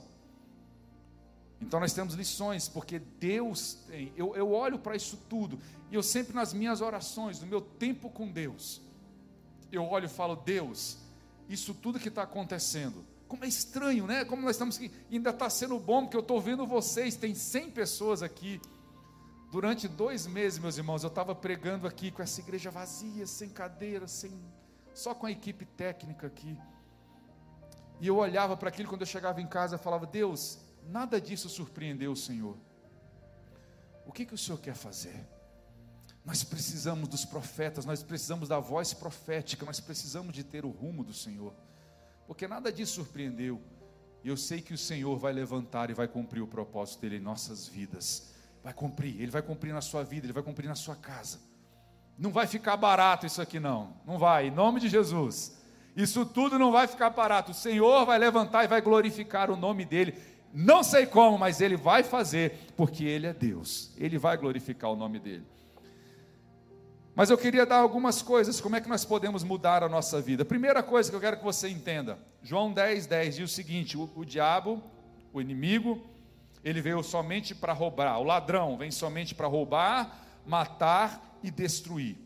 Então 1.60 1.80
nós 1.80 1.92
temos 1.92 2.14
lições, 2.14 2.68
porque 2.68 3.00
Deus 3.00 3.78
tem. 3.88 4.12
Eu, 4.16 4.36
eu 4.36 4.52
olho 4.52 4.78
para 4.78 4.94
isso 4.94 5.18
tudo, 5.28 5.58
e 5.90 5.94
eu 5.96 6.04
sempre 6.04 6.36
nas 6.36 6.54
minhas 6.54 6.80
orações, 6.80 7.40
no 7.40 7.48
meu 7.48 7.60
tempo 7.60 8.08
com 8.08 8.30
Deus, 8.30 8.80
eu 9.72 9.84
olho 9.84 10.04
e 10.04 10.08
falo: 10.08 10.36
Deus, 10.36 10.98
isso 11.48 11.74
tudo 11.74 11.98
que 11.98 12.08
está 12.08 12.22
acontecendo, 12.22 13.04
como 13.28 13.44
é 13.44 13.48
estranho, 13.48 14.06
né? 14.06 14.24
Como 14.24 14.42
nós 14.42 14.52
estamos 14.52 14.76
aqui, 14.76 14.90
ainda 15.10 15.30
está 15.30 15.50
sendo 15.50 15.78
bom, 15.78 16.02
porque 16.02 16.16
eu 16.16 16.20
estou 16.20 16.40
vendo 16.40 16.66
vocês, 16.66 17.16
tem 17.16 17.34
100 17.34 17.70
pessoas 17.70 18.22
aqui. 18.22 18.60
Durante 19.50 19.88
dois 19.88 20.26
meses, 20.26 20.58
meus 20.58 20.76
irmãos, 20.76 21.02
eu 21.02 21.08
estava 21.08 21.34
pregando 21.34 21.86
aqui 21.86 22.10
com 22.10 22.22
essa 22.22 22.40
igreja 22.40 22.70
vazia, 22.70 23.26
sem 23.26 23.48
cadeira, 23.48 24.06
sem, 24.06 24.32
só 24.92 25.14
com 25.14 25.26
a 25.26 25.30
equipe 25.30 25.64
técnica 25.64 26.26
aqui. 26.26 26.56
E 28.00 28.06
eu 28.06 28.16
olhava 28.16 28.56
para 28.56 28.68
aquilo 28.68 28.88
quando 28.88 29.02
eu 29.02 29.06
chegava 29.06 29.40
em 29.40 29.46
casa 29.46 29.76
e 29.76 29.78
falava: 29.78 30.06
Deus, 30.06 30.58
nada 30.88 31.20
disso 31.20 31.48
surpreendeu 31.48 32.12
o 32.12 32.16
Senhor. 32.16 32.56
O 34.04 34.12
que, 34.12 34.24
que 34.24 34.34
o 34.34 34.38
Senhor 34.38 34.58
quer 34.58 34.74
fazer? 34.74 35.26
Nós 36.24 36.42
precisamos 36.42 37.08
dos 37.08 37.24
profetas, 37.24 37.84
nós 37.84 38.02
precisamos 38.02 38.48
da 38.48 38.58
voz 38.58 38.92
profética, 38.92 39.64
nós 39.64 39.80
precisamos 39.80 40.34
de 40.34 40.42
ter 40.42 40.64
o 40.64 40.70
rumo 40.70 41.04
do 41.04 41.14
Senhor, 41.14 41.54
porque 42.26 42.48
nada 42.48 42.72
disso 42.72 42.94
surpreendeu. 42.94 43.60
E 44.24 44.28
eu 44.28 44.36
sei 44.36 44.60
que 44.60 44.74
o 44.74 44.78
Senhor 44.78 45.16
vai 45.16 45.32
levantar 45.32 45.90
e 45.90 45.94
vai 45.94 46.08
cumprir 46.08 46.42
o 46.42 46.46
propósito 46.46 47.00
dele 47.00 47.16
em 47.16 47.20
nossas 47.20 47.68
vidas. 47.68 48.34
Vai 48.62 48.74
cumprir, 48.74 49.20
ele 49.20 49.30
vai 49.30 49.42
cumprir 49.42 49.72
na 49.72 49.80
sua 49.80 50.02
vida, 50.02 50.26
ele 50.26 50.32
vai 50.32 50.42
cumprir 50.42 50.66
na 50.66 50.74
sua 50.74 50.96
casa. 50.96 51.38
Não 52.18 52.30
vai 52.30 52.46
ficar 52.46 52.76
barato 52.76 53.26
isso 53.26 53.40
aqui, 53.40 53.60
não. 53.60 53.94
Não 54.04 54.18
vai, 54.18 54.48
em 54.48 54.50
nome 54.50 54.80
de 54.80 54.88
Jesus. 54.88 55.56
Isso 55.96 56.26
tudo 56.26 56.58
não 56.58 56.72
vai 56.72 56.86
ficar 56.86 57.10
barato. 57.10 57.52
O 57.52 57.54
Senhor 57.54 58.04
vai 58.04 58.18
levantar 58.18 58.64
e 58.64 58.68
vai 58.68 58.80
glorificar 58.80 59.50
o 59.50 59.56
nome 59.56 59.84
dele. 59.84 60.14
Não 60.52 60.82
sei 60.82 61.06
como, 61.06 61.38
mas 61.38 61.60
ele 61.60 61.76
vai 61.76 62.02
fazer, 62.02 62.72
porque 62.76 63.04
ele 63.04 63.26
é 63.26 63.32
Deus. 63.32 63.92
Ele 63.96 64.18
vai 64.18 64.36
glorificar 64.36 64.90
o 64.90 64.96
nome 64.96 65.18
dele. 65.18 65.46
Mas 67.16 67.30
eu 67.30 67.38
queria 67.38 67.64
dar 67.64 67.78
algumas 67.78 68.20
coisas, 68.20 68.60
como 68.60 68.76
é 68.76 68.80
que 68.80 68.90
nós 68.90 69.02
podemos 69.02 69.42
mudar 69.42 69.82
a 69.82 69.88
nossa 69.88 70.20
vida. 70.20 70.44
Primeira 70.44 70.82
coisa 70.82 71.08
que 71.08 71.16
eu 71.16 71.20
quero 71.20 71.38
que 71.38 71.42
você 71.42 71.66
entenda: 71.66 72.18
João 72.42 72.70
10, 72.70 73.06
10 73.06 73.36
diz 73.36 73.50
o 73.50 73.54
seguinte: 73.54 73.96
o, 73.96 74.10
o 74.14 74.22
diabo, 74.22 74.82
o 75.32 75.40
inimigo, 75.40 76.04
ele 76.62 76.82
veio 76.82 77.02
somente 77.02 77.54
para 77.54 77.72
roubar, 77.72 78.18
o 78.20 78.22
ladrão 78.22 78.76
vem 78.76 78.90
somente 78.90 79.34
para 79.34 79.46
roubar, 79.46 80.26
matar 80.44 81.38
e 81.42 81.50
destruir. 81.50 82.18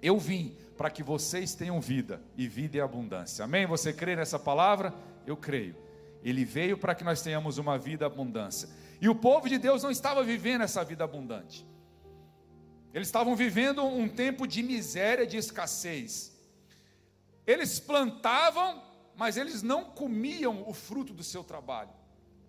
Eu 0.00 0.16
vim 0.16 0.56
para 0.78 0.90
que 0.90 1.02
vocês 1.02 1.56
tenham 1.56 1.80
vida 1.80 2.22
e 2.36 2.46
vida 2.46 2.76
em 2.76 2.80
abundância. 2.80 3.44
Amém? 3.44 3.66
Você 3.66 3.92
crê 3.92 4.14
nessa 4.14 4.38
palavra? 4.38 4.94
Eu 5.26 5.36
creio. 5.36 5.74
Ele 6.22 6.44
veio 6.44 6.78
para 6.78 6.94
que 6.94 7.02
nós 7.02 7.20
tenhamos 7.20 7.58
uma 7.58 7.76
vida 7.76 8.06
abundância. 8.06 8.68
E 9.00 9.08
o 9.08 9.14
povo 9.14 9.48
de 9.48 9.58
Deus 9.58 9.82
não 9.82 9.90
estava 9.90 10.22
vivendo 10.22 10.62
essa 10.62 10.84
vida 10.84 11.02
abundante. 11.02 11.66
Eles 12.92 13.08
estavam 13.08 13.36
vivendo 13.36 13.84
um 13.84 14.08
tempo 14.08 14.46
de 14.46 14.62
miséria, 14.62 15.26
de 15.26 15.36
escassez. 15.36 16.32
Eles 17.46 17.78
plantavam, 17.78 18.82
mas 19.16 19.36
eles 19.36 19.62
não 19.62 19.84
comiam 19.84 20.68
o 20.68 20.74
fruto 20.74 21.12
do 21.12 21.22
seu 21.22 21.44
trabalho. 21.44 21.90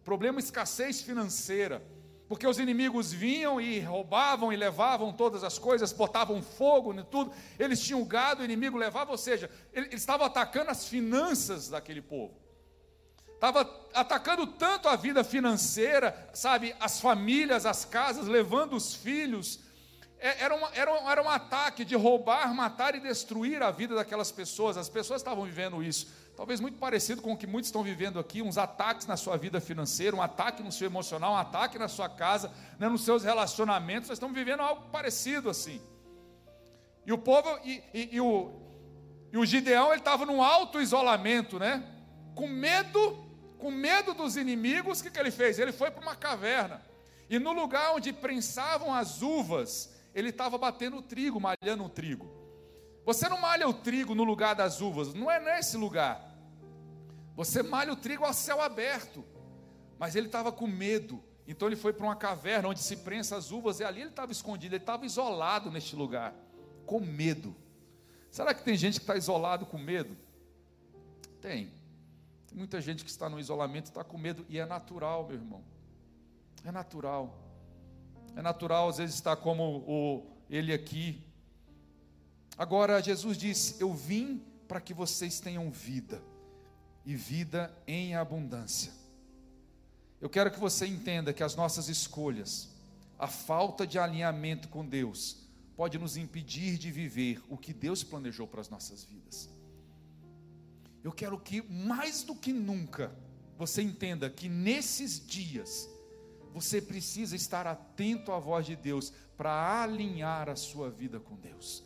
Problema 0.03 0.39
escassez 0.39 1.01
financeira, 1.01 1.81
porque 2.27 2.47
os 2.47 2.57
inimigos 2.57 3.11
vinham 3.11 3.61
e 3.61 3.79
roubavam 3.81 4.51
e 4.51 4.55
levavam 4.55 5.13
todas 5.13 5.43
as 5.43 5.59
coisas, 5.59 5.93
botavam 5.93 6.41
fogo 6.41 6.93
em 6.93 7.03
tudo. 7.03 7.31
Eles 7.59 7.81
tinham 7.81 8.03
gado, 8.03 8.41
o 8.41 8.45
inimigo 8.45 8.77
levava, 8.77 9.11
ou 9.11 9.17
seja, 9.17 9.49
eles 9.71 9.93
estavam 9.93 10.25
atacando 10.25 10.71
as 10.71 10.87
finanças 10.87 11.69
daquele 11.69 12.01
povo. 12.01 12.33
Estava 13.33 13.61
atacando 13.93 14.47
tanto 14.47 14.87
a 14.87 14.95
vida 14.95 15.23
financeira, 15.23 16.29
sabe, 16.33 16.75
as 16.79 17.01
famílias, 17.01 17.65
as 17.65 17.83
casas, 17.85 18.27
levando 18.27 18.75
os 18.75 18.93
filhos, 18.93 19.59
era, 20.22 20.55
uma, 20.55 20.69
era, 20.76 20.93
um, 20.93 21.09
era 21.09 21.24
um 21.24 21.30
ataque 21.30 21.84
de 21.84 21.95
roubar, 21.95 22.53
matar 22.53 22.93
e 22.93 22.99
destruir 22.99 23.63
a 23.63 23.72
vida 23.72 23.95
daquelas 23.95 24.32
pessoas. 24.32 24.78
As 24.78 24.88
pessoas 24.88 25.22
estavam 25.22 25.43
vivendo 25.43 25.82
isso. 25.82 26.07
Talvez 26.38 26.59
muito 26.59 26.78
parecido 26.78 27.22
com 27.22 27.34
o 27.34 27.38
que 27.38 27.47
muitos 27.47 27.67
estão 27.67 27.84
vivendo 27.84 28.19
aqui, 28.19 28.41
uns 28.41 28.57
ataques 28.57 29.05
na 29.07 29.17
sua 29.17 29.36
vida 29.36 29.59
financeira, 29.59 30.15
um 30.15 30.22
ataque 30.22 30.63
no 30.63 30.72
seu 30.72 30.88
emocional, 30.88 31.34
um 31.34 31.38
ataque 31.38 31.78
na 31.78 31.88
sua 31.88 32.07
casa, 32.07 32.51
né, 32.80 32.88
nos 32.88 33.03
seus 33.03 33.24
relacionamentos. 33.24 34.09
Nós 34.09 34.15
estamos 34.15 34.36
vivendo 34.36 34.61
algo 34.61 34.89
parecido 34.89 35.49
assim. 35.49 35.82
E 37.05 37.11
o 37.11 37.17
povo, 37.17 37.49
e, 37.63 37.84
e, 37.93 38.15
e 38.15 38.22
o, 38.22 38.51
e 39.32 39.38
o 39.38 39.45
Gideão, 39.45 39.89
ele 39.89 40.01
estava 40.01 40.26
num 40.26 40.41
alto 40.41 40.80
isolamento, 40.80 41.57
né? 41.57 41.84
Com 42.36 42.47
medo, 42.47 43.26
com 43.57 43.72
medo 43.72 44.13
dos 44.13 44.38
inimigos, 44.38 44.99
o 44.99 45.03
que, 45.03 45.09
que 45.09 45.19
ele 45.19 45.32
fez? 45.32 45.57
Ele 45.57 45.72
foi 45.72 45.89
para 45.89 46.01
uma 46.01 46.15
caverna. 46.15 46.82
E 47.30 47.39
no 47.39 47.53
lugar 47.53 47.95
onde 47.95 48.13
prensavam 48.13 48.93
as 48.93 49.22
uvas, 49.22 49.89
ele 50.14 50.30
estava 50.30 50.57
batendo 50.57 50.97
o 50.97 51.01
trigo, 51.01 51.39
malhando 51.39 51.84
o 51.84 51.89
trigo. 51.89 52.30
Você 53.05 53.28
não 53.28 53.39
malha 53.39 53.68
o 53.68 53.74
trigo 53.74 54.14
no 54.14 54.24
lugar 54.24 54.55
das 54.55 54.82
uvas, 54.82 55.14
não 55.14 55.30
é 55.30 55.39
nesse 55.39 55.78
lugar. 55.78 56.32
Você 57.36 57.64
malha 57.64 57.93
o 57.93 57.95
trigo 57.95 58.26
a 58.26 58.34
céu 58.34 58.62
aberto. 58.62 59.26
Mas 59.97 60.16
ele 60.16 60.28
estava 60.28 60.51
com 60.51 60.66
medo, 60.66 61.24
então 61.47 61.68
ele 61.68 61.76
foi 61.76 61.93
para 61.93 62.05
uma 62.05 62.16
caverna 62.16 62.70
onde 62.70 62.80
se 62.80 62.97
prensa 62.97 63.36
as 63.38 63.51
uvas, 63.51 63.80
e 63.80 63.84
ali 63.84 64.01
ele 64.01 64.09
estava 64.09 64.32
escondido, 64.32 64.74
ele 64.74 64.82
estava 64.82 65.05
isolado 65.05 65.70
neste 65.70 65.95
lugar, 65.95 66.34
com 66.86 66.99
medo. 66.99 67.55
Será 68.32 68.53
que 68.53 68.64
tem 68.64 68.76
gente 68.76 68.95
que 68.95 69.03
está 69.03 69.16
isolado 69.16 69.66
com 69.66 69.78
medo? 69.78 70.18
Tem. 71.39 71.72
Tem 72.47 72.57
muita 72.57 72.82
gente 72.82 73.03
que 73.03 73.12
está 73.12 73.30
no 73.30 73.39
isolamento 73.39 73.86
está 73.86 74.03
com 74.03 74.18
medo, 74.18 74.45
e 74.49 74.57
é 74.57 74.66
natural, 74.66 75.28
meu 75.28 75.36
irmão. 75.36 75.64
É 76.66 76.72
natural. 76.72 77.40
É 78.36 78.41
natural, 78.41 78.89
às 78.89 78.97
vezes, 78.97 79.15
estar 79.15 79.36
como 79.36 79.84
o, 79.88 80.25
ele 80.49 80.73
aqui. 80.73 81.21
Agora, 82.57 83.01
Jesus 83.01 83.38
disse: 83.38 83.82
Eu 83.82 83.93
vim 83.93 84.41
para 84.67 84.79
que 84.79 84.93
vocês 84.93 85.39
tenham 85.39 85.69
vida, 85.69 86.21
e 87.05 87.15
vida 87.15 87.73
em 87.88 88.15
abundância. 88.15 88.91
Eu 90.19 90.29
quero 90.29 90.51
que 90.51 90.59
você 90.59 90.86
entenda 90.86 91.34
que 91.34 91.43
as 91.43 91.55
nossas 91.55 91.89
escolhas, 91.89 92.69
a 93.17 93.27
falta 93.27 93.88
de 93.88 93.97
alinhamento 93.97 94.67
com 94.69 94.86
Deus, 94.86 95.38
pode 95.75 95.97
nos 95.97 96.15
impedir 96.15 96.77
de 96.77 96.91
viver 96.91 97.41
o 97.49 97.57
que 97.57 97.73
Deus 97.73 98.03
planejou 98.03 98.47
para 98.47 98.61
as 98.61 98.69
nossas 98.69 99.03
vidas. 99.03 99.49
Eu 101.03 101.11
quero 101.11 101.39
que, 101.39 101.61
mais 101.63 102.21
do 102.21 102.36
que 102.36 102.53
nunca, 102.53 103.11
você 103.57 103.82
entenda 103.82 104.29
que 104.29 104.47
nesses 104.47 105.25
dias, 105.25 105.89
você 106.53 106.81
precisa 106.81 107.35
estar 107.35 107.65
atento 107.65 108.31
à 108.31 108.39
voz 108.39 108.65
de 108.65 108.75
Deus 108.75 109.11
para 109.37 109.81
alinhar 109.81 110.49
a 110.49 110.55
sua 110.55 110.89
vida 110.89 111.19
com 111.19 111.35
Deus. 111.35 111.83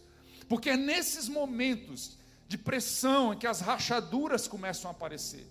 Porque 0.50 0.72
é 0.72 0.78
nesses 0.78 1.30
momentos 1.30 2.18
de 2.48 2.58
pressão 2.58 3.34
em 3.34 3.38
que 3.38 3.48
as 3.48 3.62
rachaduras 3.62 4.48
começam 4.48 4.90
a 4.90 4.94
aparecer. 4.94 5.48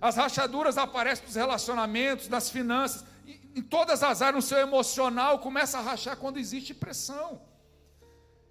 As 0.00 0.16
rachaduras 0.16 0.78
aparecem 0.78 1.26
nos 1.26 1.34
relacionamentos, 1.34 2.28
nas 2.28 2.50
finanças, 2.50 3.04
em 3.54 3.62
todas 3.62 4.02
as 4.02 4.22
áreas, 4.22 4.44
no 4.44 4.48
seu 4.48 4.58
emocional, 4.58 5.40
começa 5.40 5.78
a 5.78 5.82
rachar 5.82 6.16
quando 6.16 6.38
existe 6.38 6.72
pressão. 6.72 7.40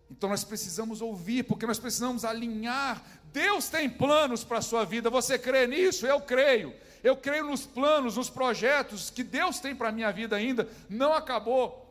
Então 0.10 0.30
nós 0.30 0.44
precisamos 0.44 1.02
ouvir, 1.02 1.44
porque 1.44 1.66
nós 1.66 1.80
precisamos 1.80 2.26
alinhar. 2.26 3.02
Deus 3.32 3.70
tem 3.70 3.90
planos 3.90 4.44
para 4.44 4.60
a 4.60 4.62
sua 4.62 4.86
vida. 4.86 5.10
Você 5.10 5.38
crê 5.38 5.68
nisso? 5.68 6.06
Eu 6.06 6.22
creio. 6.22 6.74
Eu 7.04 7.16
creio 7.16 7.46
nos 7.46 7.66
planos, 7.66 8.18
nos 8.18 8.30
projetos 8.30 9.10
que 9.10 9.24
Deus 9.24 9.60
tem 9.60 9.76
para 9.76 9.90
a 9.90 9.92
minha 9.92 10.12
vida 10.12 10.36
ainda, 10.36 10.68
não 10.90 11.14
acabou. 11.14 11.86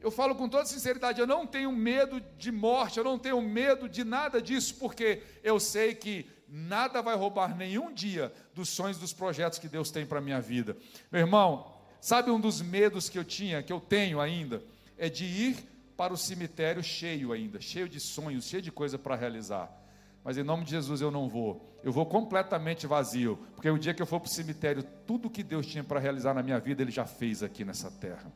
Eu 0.00 0.10
falo 0.10 0.34
com 0.34 0.48
toda 0.48 0.66
sinceridade, 0.66 1.20
eu 1.20 1.26
não 1.26 1.46
tenho 1.46 1.72
medo 1.72 2.20
de 2.36 2.52
morte, 2.52 2.98
eu 2.98 3.04
não 3.04 3.18
tenho 3.18 3.40
medo 3.40 3.88
de 3.88 4.04
nada 4.04 4.40
disso, 4.40 4.74
porque 4.74 5.22
eu 5.42 5.58
sei 5.58 5.94
que 5.94 6.26
nada 6.46 7.00
vai 7.00 7.16
roubar 7.16 7.56
nenhum 7.56 7.92
dia 7.92 8.32
dos 8.54 8.68
sonhos, 8.68 8.98
dos 8.98 9.12
projetos 9.12 9.58
que 9.58 9.66
Deus 9.66 9.90
tem 9.90 10.04
para 10.04 10.18
a 10.18 10.22
minha 10.22 10.40
vida. 10.40 10.76
Meu 11.10 11.22
irmão, 11.22 11.74
sabe 12.00 12.30
um 12.30 12.38
dos 12.38 12.60
medos 12.60 13.08
que 13.08 13.18
eu 13.18 13.24
tinha, 13.24 13.62
que 13.62 13.72
eu 13.72 13.80
tenho 13.80 14.20
ainda, 14.20 14.62
é 14.98 15.08
de 15.08 15.24
ir 15.24 15.56
para 15.96 16.12
o 16.12 16.18
cemitério 16.18 16.82
cheio 16.82 17.32
ainda, 17.32 17.60
cheio 17.60 17.88
de 17.88 17.98
sonhos, 17.98 18.44
cheio 18.44 18.62
de 18.62 18.70
coisa 18.70 18.98
para 18.98 19.16
realizar 19.16 19.83
mas 20.24 20.38
em 20.38 20.42
nome 20.42 20.64
de 20.64 20.70
Jesus 20.70 21.02
eu 21.02 21.10
não 21.10 21.28
vou. 21.28 21.78
Eu 21.84 21.92
vou 21.92 22.06
completamente 22.06 22.86
vazio, 22.86 23.38
porque 23.54 23.68
o 23.68 23.78
dia 23.78 23.92
que 23.92 24.00
eu 24.00 24.06
for 24.06 24.18
para 24.18 24.28
o 24.28 24.30
cemitério, 24.30 24.82
tudo 25.06 25.28
que 25.28 25.42
Deus 25.42 25.66
tinha 25.66 25.84
para 25.84 26.00
realizar 26.00 26.32
na 26.32 26.42
minha 26.42 26.58
vida, 26.58 26.80
Ele 26.80 26.90
já 26.90 27.04
fez 27.04 27.42
aqui 27.42 27.62
nessa 27.62 27.90
terra. 27.90 28.32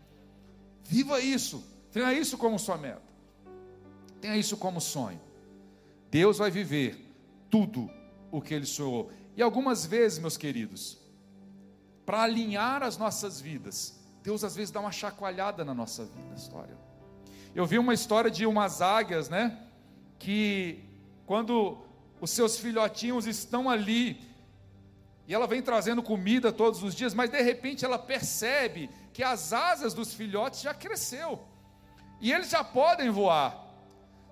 Viva 0.84 1.18
isso, 1.18 1.64
tenha 1.90 2.12
isso 2.12 2.36
como 2.36 2.58
sua 2.58 2.76
meta, 2.76 3.00
tenha 4.20 4.36
isso 4.36 4.56
como 4.58 4.82
sonho. 4.82 5.20
Deus 6.10 6.36
vai 6.36 6.50
viver 6.50 7.10
tudo 7.50 7.90
o 8.30 8.42
que 8.42 8.52
Ele 8.52 8.66
sonhou. 8.66 9.10
E 9.34 9.42
algumas 9.42 9.86
vezes, 9.86 10.18
meus 10.18 10.36
queridos, 10.36 10.98
para 12.04 12.22
alinhar 12.22 12.82
as 12.82 12.98
nossas 12.98 13.40
vidas, 13.40 13.98
Deus 14.22 14.44
às 14.44 14.54
vezes 14.54 14.70
dá 14.70 14.80
uma 14.80 14.92
chacoalhada 14.92 15.64
na 15.64 15.72
nossa 15.72 16.04
vida, 16.04 16.34
história. 16.34 16.76
Eu 17.54 17.64
vi 17.64 17.78
uma 17.78 17.94
história 17.94 18.30
de 18.30 18.44
umas 18.44 18.82
águias, 18.82 19.30
né? 19.30 19.58
Que 20.18 20.87
quando 21.28 21.76
os 22.22 22.30
seus 22.30 22.58
filhotinhos 22.58 23.26
estão 23.26 23.68
ali, 23.68 24.18
e 25.26 25.34
ela 25.34 25.46
vem 25.46 25.60
trazendo 25.60 26.02
comida 26.02 26.50
todos 26.50 26.82
os 26.82 26.94
dias, 26.94 27.12
mas 27.12 27.28
de 27.28 27.42
repente 27.42 27.84
ela 27.84 27.98
percebe 27.98 28.88
que 29.12 29.22
as 29.22 29.52
asas 29.52 29.92
dos 29.92 30.14
filhotes 30.14 30.62
já 30.62 30.72
cresceu, 30.72 31.38
e 32.18 32.32
eles 32.32 32.48
já 32.48 32.64
podem 32.64 33.10
voar. 33.10 33.66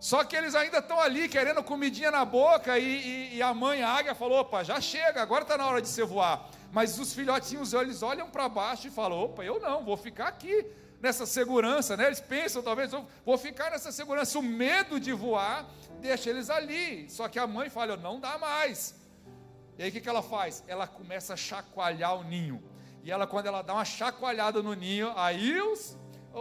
Só 0.01 0.25
que 0.25 0.35
eles 0.35 0.55
ainda 0.55 0.79
estão 0.79 0.99
ali 0.99 1.29
querendo 1.29 1.63
comidinha 1.63 2.11
na 2.11 2.25
boca, 2.25 2.79
e, 2.79 2.85
e, 2.85 3.37
e 3.37 3.43
a 3.43 3.53
mãe 3.53 3.83
a 3.83 3.91
águia 3.91 4.15
falou: 4.15 4.41
opa, 4.41 4.63
já 4.63 4.81
chega, 4.81 5.21
agora 5.21 5.43
está 5.43 5.59
na 5.59 5.67
hora 5.67 5.83
de 5.83 5.89
você 5.89 6.03
voar. 6.03 6.49
Mas 6.73 6.99
os 6.99 7.13
filhotinhos, 7.13 7.75
eles 7.75 8.03
olham 8.03 8.31
para 8.31 8.49
baixo 8.49 8.89
e 8.89 8.91
falam: 8.91 9.19
opa, 9.23 9.45
eu 9.45 9.61
não, 9.61 9.85
vou 9.85 9.99
ficar 9.99 10.29
aqui 10.29 10.65
nessa 11.01 11.27
segurança, 11.27 11.97
né? 11.97 12.07
Eles 12.07 12.21
pensam, 12.21 12.63
talvez, 12.63 12.91
vou 13.25 13.39
ficar 13.39 13.71
nessa 13.71 13.93
segurança. 13.93 14.39
O 14.39 14.43
medo 14.43 14.99
de 14.99 15.13
voar 15.13 15.67
deixa 16.01 16.31
eles 16.31 16.51
ali. 16.51 17.09
Só 17.11 17.29
que 17.29 17.39
a 17.39 17.47
mãe 17.47 17.69
fala, 17.71 17.97
não 17.97 18.19
dá 18.19 18.39
mais. 18.39 18.95
E 19.79 19.83
aí 19.83 19.91
o 19.91 19.93
que, 19.93 20.01
que 20.01 20.09
ela 20.09 20.23
faz? 20.23 20.65
Ela 20.67 20.87
começa 20.87 21.35
a 21.35 21.37
chacoalhar 21.37 22.17
o 22.17 22.25
ninho. 22.25 22.63
E 23.03 23.11
ela, 23.11 23.27
quando 23.27 23.47
ela 23.47 23.63
dá 23.63 23.75
uma 23.75 23.85
chacoalhada 23.85 24.63
no 24.63 24.75
ninho, 24.75 25.13
aí 25.17 25.61
os, 25.61 25.97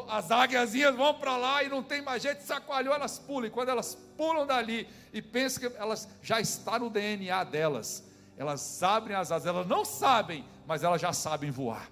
as 0.07 0.31
águiazinhas 0.31 0.95
vão 0.95 1.13
para 1.13 1.37
lá 1.37 1.61
e 1.61 1.69
não 1.69 1.83
tem 1.83 2.01
mais 2.01 2.23
jeito, 2.23 2.41
sacoalhou, 2.41 2.93
elas 2.93 3.19
pulam. 3.19 3.47
E 3.47 3.51
quando 3.51 3.69
elas 3.69 3.95
pulam 4.17 4.47
dali 4.47 4.87
e 5.13 5.21
pensam 5.21 5.69
que 5.69 5.77
elas 5.77 6.07
já 6.21 6.39
está 6.39 6.79
no 6.79 6.89
DNA 6.89 7.43
delas, 7.43 8.03
elas 8.37 8.81
abrem 8.81 9.15
as 9.15 9.31
asas, 9.31 9.47
elas 9.47 9.67
não 9.67 9.85
sabem, 9.85 10.45
mas 10.65 10.83
elas 10.83 11.01
já 11.01 11.13
sabem 11.13 11.51
voar. 11.51 11.89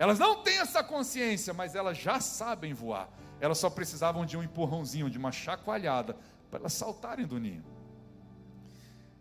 Elas 0.00 0.18
não 0.18 0.42
têm 0.42 0.56
essa 0.56 0.82
consciência, 0.82 1.52
mas 1.52 1.74
elas 1.74 1.98
já 1.98 2.20
sabem 2.20 2.72
voar. 2.72 3.06
Elas 3.38 3.58
só 3.58 3.68
precisavam 3.68 4.24
de 4.24 4.34
um 4.34 4.42
empurrãozinho, 4.42 5.10
de 5.10 5.18
uma 5.18 5.30
chacoalhada, 5.30 6.16
para 6.50 6.60
elas 6.60 6.72
saltarem 6.72 7.26
do 7.26 7.38
ninho. 7.38 7.62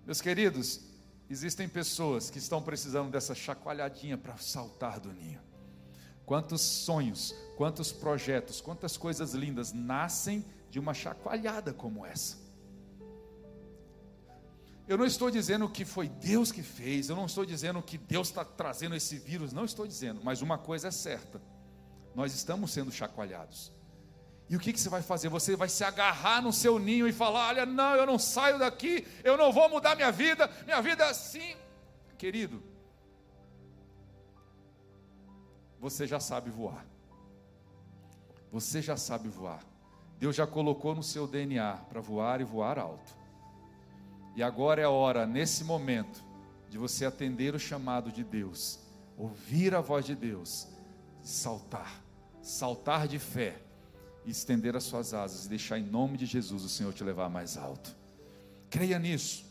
Meus 0.05 0.21
queridos, 0.21 0.79
existem 1.29 1.67
pessoas 1.67 2.29
que 2.29 2.37
estão 2.37 2.61
precisando 2.61 3.11
dessa 3.11 3.35
chacoalhadinha 3.35 4.17
para 4.17 4.37
saltar 4.37 5.01
do 5.01 5.11
ninho. 5.11 5.41
Quantos 6.25 6.61
sonhos, 6.61 7.35
quantos 7.57 7.91
projetos, 7.91 8.61
quantas 8.61 8.95
coisas 8.95 9.33
lindas 9.33 9.73
nascem 9.73 10.45
de 10.69 10.79
uma 10.79 10.93
chacoalhada 10.93 11.73
como 11.73 12.05
essa. 12.05 12.37
Eu 14.89 14.97
não 14.97 15.05
estou 15.05 15.29
dizendo 15.29 15.69
que 15.69 15.85
foi 15.85 16.09
Deus 16.09 16.51
que 16.51 16.63
fez, 16.63 17.09
eu 17.09 17.15
não 17.15 17.27
estou 17.27 17.45
dizendo 17.45 17.79
que 17.79 17.95
Deus 17.95 18.29
está 18.29 18.43
trazendo 18.43 18.95
esse 18.95 19.19
vírus, 19.19 19.53
não 19.53 19.63
estou 19.63 19.85
dizendo, 19.85 20.19
mas 20.23 20.41
uma 20.41 20.57
coisa 20.57 20.87
é 20.87 20.91
certa: 20.91 21.39
nós 22.15 22.33
estamos 22.33 22.71
sendo 22.71 22.91
chacoalhados. 22.91 23.71
E 24.49 24.55
o 24.55 24.59
que, 24.59 24.73
que 24.73 24.79
você 24.79 24.89
vai 24.89 25.03
fazer? 25.03 25.29
Você 25.29 25.55
vai 25.55 25.69
se 25.69 25.83
agarrar 25.83 26.41
no 26.41 26.51
seu 26.51 26.79
ninho 26.79 27.07
e 27.07 27.13
falar: 27.13 27.49
Olha, 27.49 27.67
não, 27.67 27.93
eu 27.93 28.07
não 28.07 28.17
saio 28.17 28.57
daqui, 28.57 29.05
eu 29.23 29.37
não 29.37 29.51
vou 29.51 29.69
mudar 29.69 29.95
minha 29.95 30.11
vida, 30.11 30.49
minha 30.65 30.81
vida 30.81 31.03
é 31.03 31.09
assim. 31.11 31.55
Querido, 32.17 32.63
você 35.79 36.07
já 36.07 36.19
sabe 36.19 36.49
voar. 36.49 36.83
Você 38.51 38.81
já 38.81 38.97
sabe 38.97 39.29
voar. 39.29 39.63
Deus 40.17 40.35
já 40.35 40.47
colocou 40.47 40.95
no 40.95 41.03
seu 41.03 41.27
DNA 41.27 41.77
para 41.87 42.01
voar 42.01 42.41
e 42.41 42.43
voar 42.43 42.79
alto. 42.79 43.18
E 44.39 44.43
agora 44.43 44.81
é 44.81 44.85
a 44.85 44.89
hora, 44.89 45.25
nesse 45.25 45.65
momento, 45.65 46.23
de 46.69 46.77
você 46.77 47.05
atender 47.05 47.53
o 47.55 47.59
chamado 47.59 48.09
de 48.09 48.23
Deus, 48.23 48.79
ouvir 49.17 49.75
a 49.75 49.81
voz 49.81 50.05
de 50.05 50.15
Deus, 50.15 50.65
saltar, 51.21 52.01
saltar 52.41 53.05
de 53.05 53.19
fé, 53.19 53.57
e 54.25 54.31
estender 54.31 54.77
as 54.77 54.85
suas 54.85 55.13
asas 55.13 55.45
e 55.45 55.49
deixar 55.49 55.77
em 55.77 55.83
nome 55.83 56.17
de 56.17 56.25
Jesus 56.25 56.63
o 56.63 56.69
Senhor 56.69 56.93
te 56.93 57.03
levar 57.03 57.29
mais 57.29 57.57
alto. 57.57 57.93
Creia 58.69 58.97
nisso. 58.97 59.43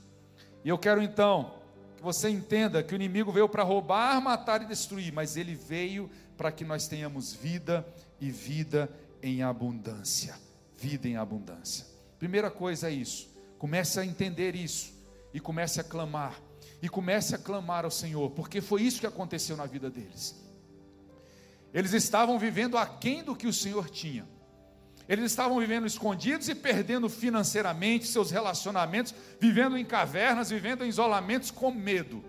E 0.64 0.70
eu 0.70 0.78
quero 0.78 1.02
então 1.02 1.56
que 1.94 2.02
você 2.02 2.30
entenda 2.30 2.82
que 2.82 2.94
o 2.94 2.96
inimigo 2.96 3.30
veio 3.30 3.46
para 3.46 3.62
roubar, 3.62 4.18
matar 4.22 4.62
e 4.62 4.64
destruir, 4.64 5.12
mas 5.12 5.36
ele 5.36 5.54
veio 5.54 6.10
para 6.34 6.50
que 6.50 6.64
nós 6.64 6.88
tenhamos 6.88 7.34
vida 7.34 7.86
e 8.18 8.30
vida 8.30 8.90
em 9.22 9.42
abundância. 9.42 10.34
Vida 10.78 11.06
em 11.06 11.18
abundância. 11.18 11.84
Primeira 12.18 12.50
coisa 12.50 12.88
é 12.88 12.92
isso. 12.92 13.36
Comece 13.58 13.98
a 13.98 14.06
entender 14.06 14.54
isso 14.54 14.94
e 15.34 15.40
comece 15.40 15.80
a 15.80 15.84
clamar. 15.84 16.40
E 16.80 16.88
comece 16.88 17.34
a 17.34 17.38
clamar 17.38 17.84
ao 17.84 17.90
Senhor, 17.90 18.30
porque 18.30 18.60
foi 18.60 18.82
isso 18.82 19.00
que 19.00 19.06
aconteceu 19.06 19.56
na 19.56 19.66
vida 19.66 19.90
deles. 19.90 20.34
Eles 21.74 21.92
estavam 21.92 22.38
vivendo 22.38 22.78
aquém 22.78 23.22
do 23.22 23.34
que 23.34 23.46
o 23.46 23.52
Senhor 23.52 23.90
tinha. 23.90 24.26
Eles 25.08 25.24
estavam 25.24 25.58
vivendo 25.58 25.86
escondidos 25.86 26.48
e 26.48 26.54
perdendo 26.54 27.08
financeiramente 27.08 28.06
seus 28.06 28.30
relacionamentos, 28.30 29.14
vivendo 29.40 29.76
em 29.76 29.84
cavernas, 29.84 30.50
vivendo 30.50 30.84
em 30.84 30.88
isolamentos 30.88 31.50
com 31.50 31.70
medo. 31.70 32.22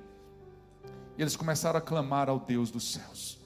E 1.17 1.21
eles 1.21 1.35
começaram 1.35 1.77
a 1.77 1.81
clamar 1.81 2.29
ao 2.29 2.39
Deus 2.39 2.71
dos 2.71 2.93
céus: 2.93 3.37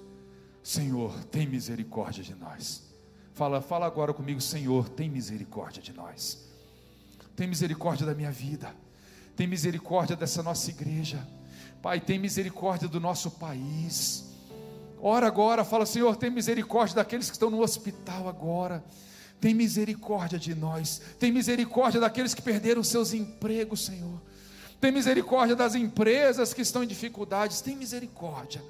Senhor, 0.61 1.23
tem 1.25 1.47
misericórdia 1.47 2.23
de 2.23 2.35
nós. 2.35 2.93
Fala, 3.33 3.59
fala 3.61 3.87
agora 3.87 4.13
comigo, 4.13 4.39
Senhor, 4.39 4.87
tem 4.87 5.09
misericórdia 5.09 5.81
de 5.81 5.91
nós. 5.91 6.52
Tem 7.35 7.47
misericórdia 7.47 8.05
da 8.05 8.13
minha 8.13 8.31
vida. 8.31 8.73
Tem 9.35 9.47
misericórdia 9.47 10.15
dessa 10.15 10.43
nossa 10.43 10.69
igreja. 10.69 11.27
Pai, 11.81 11.99
tem 11.99 12.19
misericórdia 12.19 12.87
do 12.87 12.99
nosso 12.99 13.31
país. 13.31 14.25
Ora 15.01 15.27
agora, 15.27 15.65
fala, 15.65 15.85
Senhor, 15.85 16.15
tem 16.15 16.29
misericórdia 16.29 16.95
daqueles 16.95 17.27
que 17.27 17.35
estão 17.35 17.49
no 17.49 17.61
hospital 17.61 18.29
agora. 18.29 18.83
Tem 19.41 19.53
misericórdia 19.53 20.39
de 20.39 20.55
nós. 20.55 21.01
Tem 21.19 21.31
misericórdia 21.31 21.99
daqueles 21.99 22.33
que 22.33 22.41
perderam 22.41 22.83
seus 22.83 23.13
empregos, 23.13 23.85
Senhor. 23.85 24.21
Tem 24.79 24.91
misericórdia 24.91 25.55
das 25.55 25.75
empresas 25.75 26.53
que 26.53 26.61
estão 26.61 26.83
em 26.83 26.87
dificuldades. 26.87 27.59
Tem 27.59 27.75
misericórdia. 27.75 28.63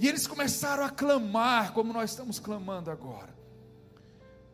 E 0.00 0.08
eles 0.08 0.26
começaram 0.26 0.84
a 0.84 0.90
clamar, 0.90 1.72
como 1.72 1.92
nós 1.92 2.10
estamos 2.10 2.38
clamando 2.38 2.90
agora. 2.90 3.31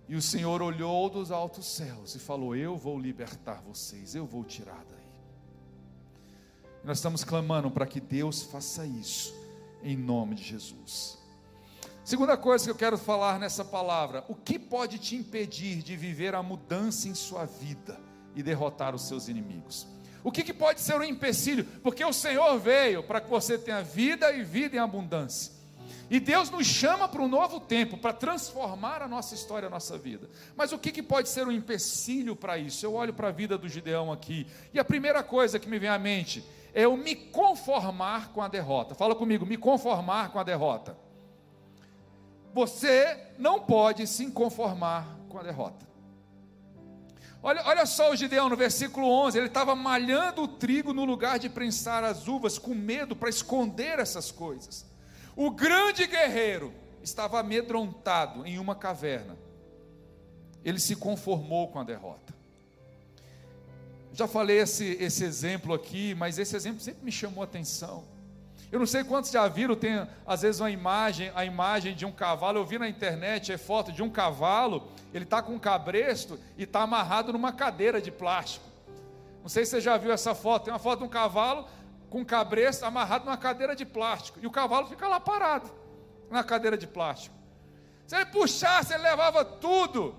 E 0.08 0.16
o 0.16 0.22
Senhor 0.22 0.62
olhou 0.62 1.10
dos 1.10 1.30
altos 1.30 1.66
céus 1.66 2.14
e 2.14 2.18
falou: 2.18 2.56
Eu 2.56 2.76
vou 2.76 2.98
libertar 2.98 3.60
vocês, 3.60 4.14
eu 4.14 4.24
vou 4.24 4.42
tirar 4.42 4.82
daí. 4.88 5.08
E 6.82 6.86
nós 6.86 6.98
estamos 6.98 7.22
clamando 7.22 7.70
para 7.70 7.86
que 7.86 8.00
Deus 8.00 8.42
faça 8.42 8.86
isso, 8.86 9.34
em 9.82 9.96
nome 9.96 10.34
de 10.34 10.42
Jesus. 10.42 11.18
Segunda 12.02 12.38
coisa 12.38 12.64
que 12.64 12.70
eu 12.70 12.74
quero 12.74 12.96
falar 12.96 13.38
nessa 13.38 13.62
palavra: 13.62 14.24
o 14.28 14.34
que 14.34 14.58
pode 14.58 14.98
te 14.98 15.14
impedir 15.14 15.82
de 15.82 15.94
viver 15.94 16.34
a 16.34 16.42
mudança 16.42 17.06
em 17.06 17.14
sua 17.14 17.44
vida 17.44 18.00
e 18.34 18.42
derrotar 18.42 18.94
os 18.94 19.02
seus 19.02 19.28
inimigos? 19.28 19.86
O 20.24 20.32
que, 20.32 20.42
que 20.42 20.54
pode 20.54 20.80
ser 20.80 20.98
um 20.98 21.04
empecilho? 21.04 21.64
Porque 21.82 22.02
o 22.02 22.14
Senhor 22.14 22.58
veio 22.58 23.02
para 23.02 23.20
que 23.20 23.28
você 23.28 23.58
tenha 23.58 23.82
vida 23.82 24.32
e 24.32 24.42
vida 24.42 24.76
em 24.76 24.78
abundância. 24.78 25.57
E 26.10 26.18
Deus 26.18 26.48
nos 26.48 26.66
chama 26.66 27.06
para 27.06 27.20
um 27.20 27.28
novo 27.28 27.60
tempo, 27.60 27.98
para 27.98 28.14
transformar 28.14 29.02
a 29.02 29.08
nossa 29.08 29.34
história, 29.34 29.66
a 29.66 29.70
nossa 29.70 29.98
vida. 29.98 30.28
Mas 30.56 30.72
o 30.72 30.78
que, 30.78 30.90
que 30.90 31.02
pode 31.02 31.28
ser 31.28 31.46
um 31.46 31.52
empecilho 31.52 32.34
para 32.34 32.56
isso? 32.56 32.84
Eu 32.84 32.94
olho 32.94 33.12
para 33.12 33.28
a 33.28 33.32
vida 33.32 33.58
do 33.58 33.68
Gideão 33.68 34.10
aqui, 34.10 34.46
e 34.72 34.78
a 34.78 34.84
primeira 34.84 35.22
coisa 35.22 35.58
que 35.58 35.68
me 35.68 35.78
vem 35.78 35.90
à 35.90 35.98
mente 35.98 36.42
é 36.72 36.84
eu 36.84 36.96
me 36.96 37.14
conformar 37.14 38.32
com 38.32 38.40
a 38.40 38.48
derrota. 38.48 38.94
Fala 38.94 39.14
comigo, 39.14 39.44
me 39.44 39.56
conformar 39.56 40.30
com 40.30 40.38
a 40.38 40.42
derrota. 40.42 40.96
Você 42.54 43.18
não 43.38 43.60
pode 43.60 44.06
se 44.06 44.30
conformar 44.30 45.06
com 45.28 45.38
a 45.38 45.42
derrota. 45.42 45.86
Olha, 47.42 47.62
olha 47.66 47.86
só 47.86 48.10
o 48.10 48.16
Gideão 48.16 48.48
no 48.48 48.56
versículo 48.56 49.08
11: 49.08 49.38
ele 49.38 49.46
estava 49.46 49.74
malhando 49.74 50.42
o 50.42 50.48
trigo 50.48 50.92
no 50.92 51.04
lugar 51.04 51.38
de 51.38 51.48
prensar 51.48 52.02
as 52.02 52.26
uvas, 52.26 52.58
com 52.58 52.74
medo 52.74 53.14
para 53.14 53.28
esconder 53.28 53.98
essas 53.98 54.30
coisas. 54.30 54.86
O 55.40 55.52
grande 55.52 56.04
guerreiro 56.04 56.74
estava 57.00 57.38
amedrontado 57.38 58.44
em 58.44 58.58
uma 58.58 58.74
caverna. 58.74 59.38
Ele 60.64 60.80
se 60.80 60.96
conformou 60.96 61.68
com 61.68 61.78
a 61.78 61.84
derrota. 61.84 62.34
Já 64.12 64.26
falei 64.26 64.58
esse, 64.58 64.96
esse 64.98 65.22
exemplo 65.22 65.72
aqui, 65.72 66.12
mas 66.16 66.40
esse 66.40 66.56
exemplo 66.56 66.80
sempre 66.80 67.04
me 67.04 67.12
chamou 67.12 67.42
a 67.42 67.44
atenção. 67.44 68.02
Eu 68.72 68.80
não 68.80 68.86
sei 68.86 69.04
quantos 69.04 69.30
já 69.30 69.46
viram, 69.46 69.76
tem 69.76 70.08
às 70.26 70.42
vezes 70.42 70.60
uma 70.60 70.72
imagem, 70.72 71.30
a 71.36 71.44
imagem 71.44 71.94
de 71.94 72.04
um 72.04 72.10
cavalo, 72.10 72.58
eu 72.58 72.66
vi 72.66 72.76
na 72.76 72.88
internet, 72.88 73.52
é 73.52 73.56
foto 73.56 73.92
de 73.92 74.02
um 74.02 74.10
cavalo, 74.10 74.88
ele 75.14 75.22
está 75.22 75.40
com 75.40 75.52
um 75.52 75.58
cabresto 75.60 76.36
e 76.56 76.64
está 76.64 76.82
amarrado 76.82 77.32
numa 77.32 77.52
cadeira 77.52 78.02
de 78.02 78.10
plástico. 78.10 78.66
Não 79.40 79.48
sei 79.48 79.64
se 79.64 79.70
você 79.70 79.80
já 79.80 79.96
viu 79.96 80.10
essa 80.10 80.34
foto, 80.34 80.64
tem 80.64 80.72
uma 80.72 80.80
foto 80.80 80.98
de 80.98 81.04
um 81.04 81.08
cavalo 81.08 81.64
com 82.10 82.20
um 82.20 82.24
cabresto 82.24 82.84
amarrado 82.84 83.24
numa 83.24 83.36
cadeira 83.36 83.76
de 83.76 83.84
plástico, 83.84 84.38
e 84.42 84.46
o 84.46 84.50
cavalo 84.50 84.86
fica 84.86 85.06
lá 85.06 85.20
parado, 85.20 85.70
na 86.30 86.42
cadeira 86.42 86.76
de 86.76 86.86
plástico. 86.86 87.36
Se 88.06 88.16
ele 88.16 88.26
puxasse, 88.26 88.94
ele 88.94 89.02
levava 89.02 89.44
tudo, 89.44 90.14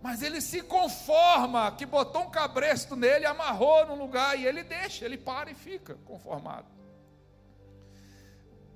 mas 0.00 0.22
ele 0.22 0.40
se 0.40 0.62
conforma, 0.62 1.70
que 1.72 1.86
botou 1.86 2.22
um 2.22 2.30
cabresto 2.30 2.96
nele, 2.96 3.26
amarrou 3.26 3.86
num 3.86 3.96
lugar, 3.96 4.38
e 4.38 4.46
ele 4.46 4.62
deixa, 4.62 5.04
ele 5.04 5.18
para 5.18 5.50
e 5.50 5.54
fica 5.54 5.94
conformado. 6.04 6.66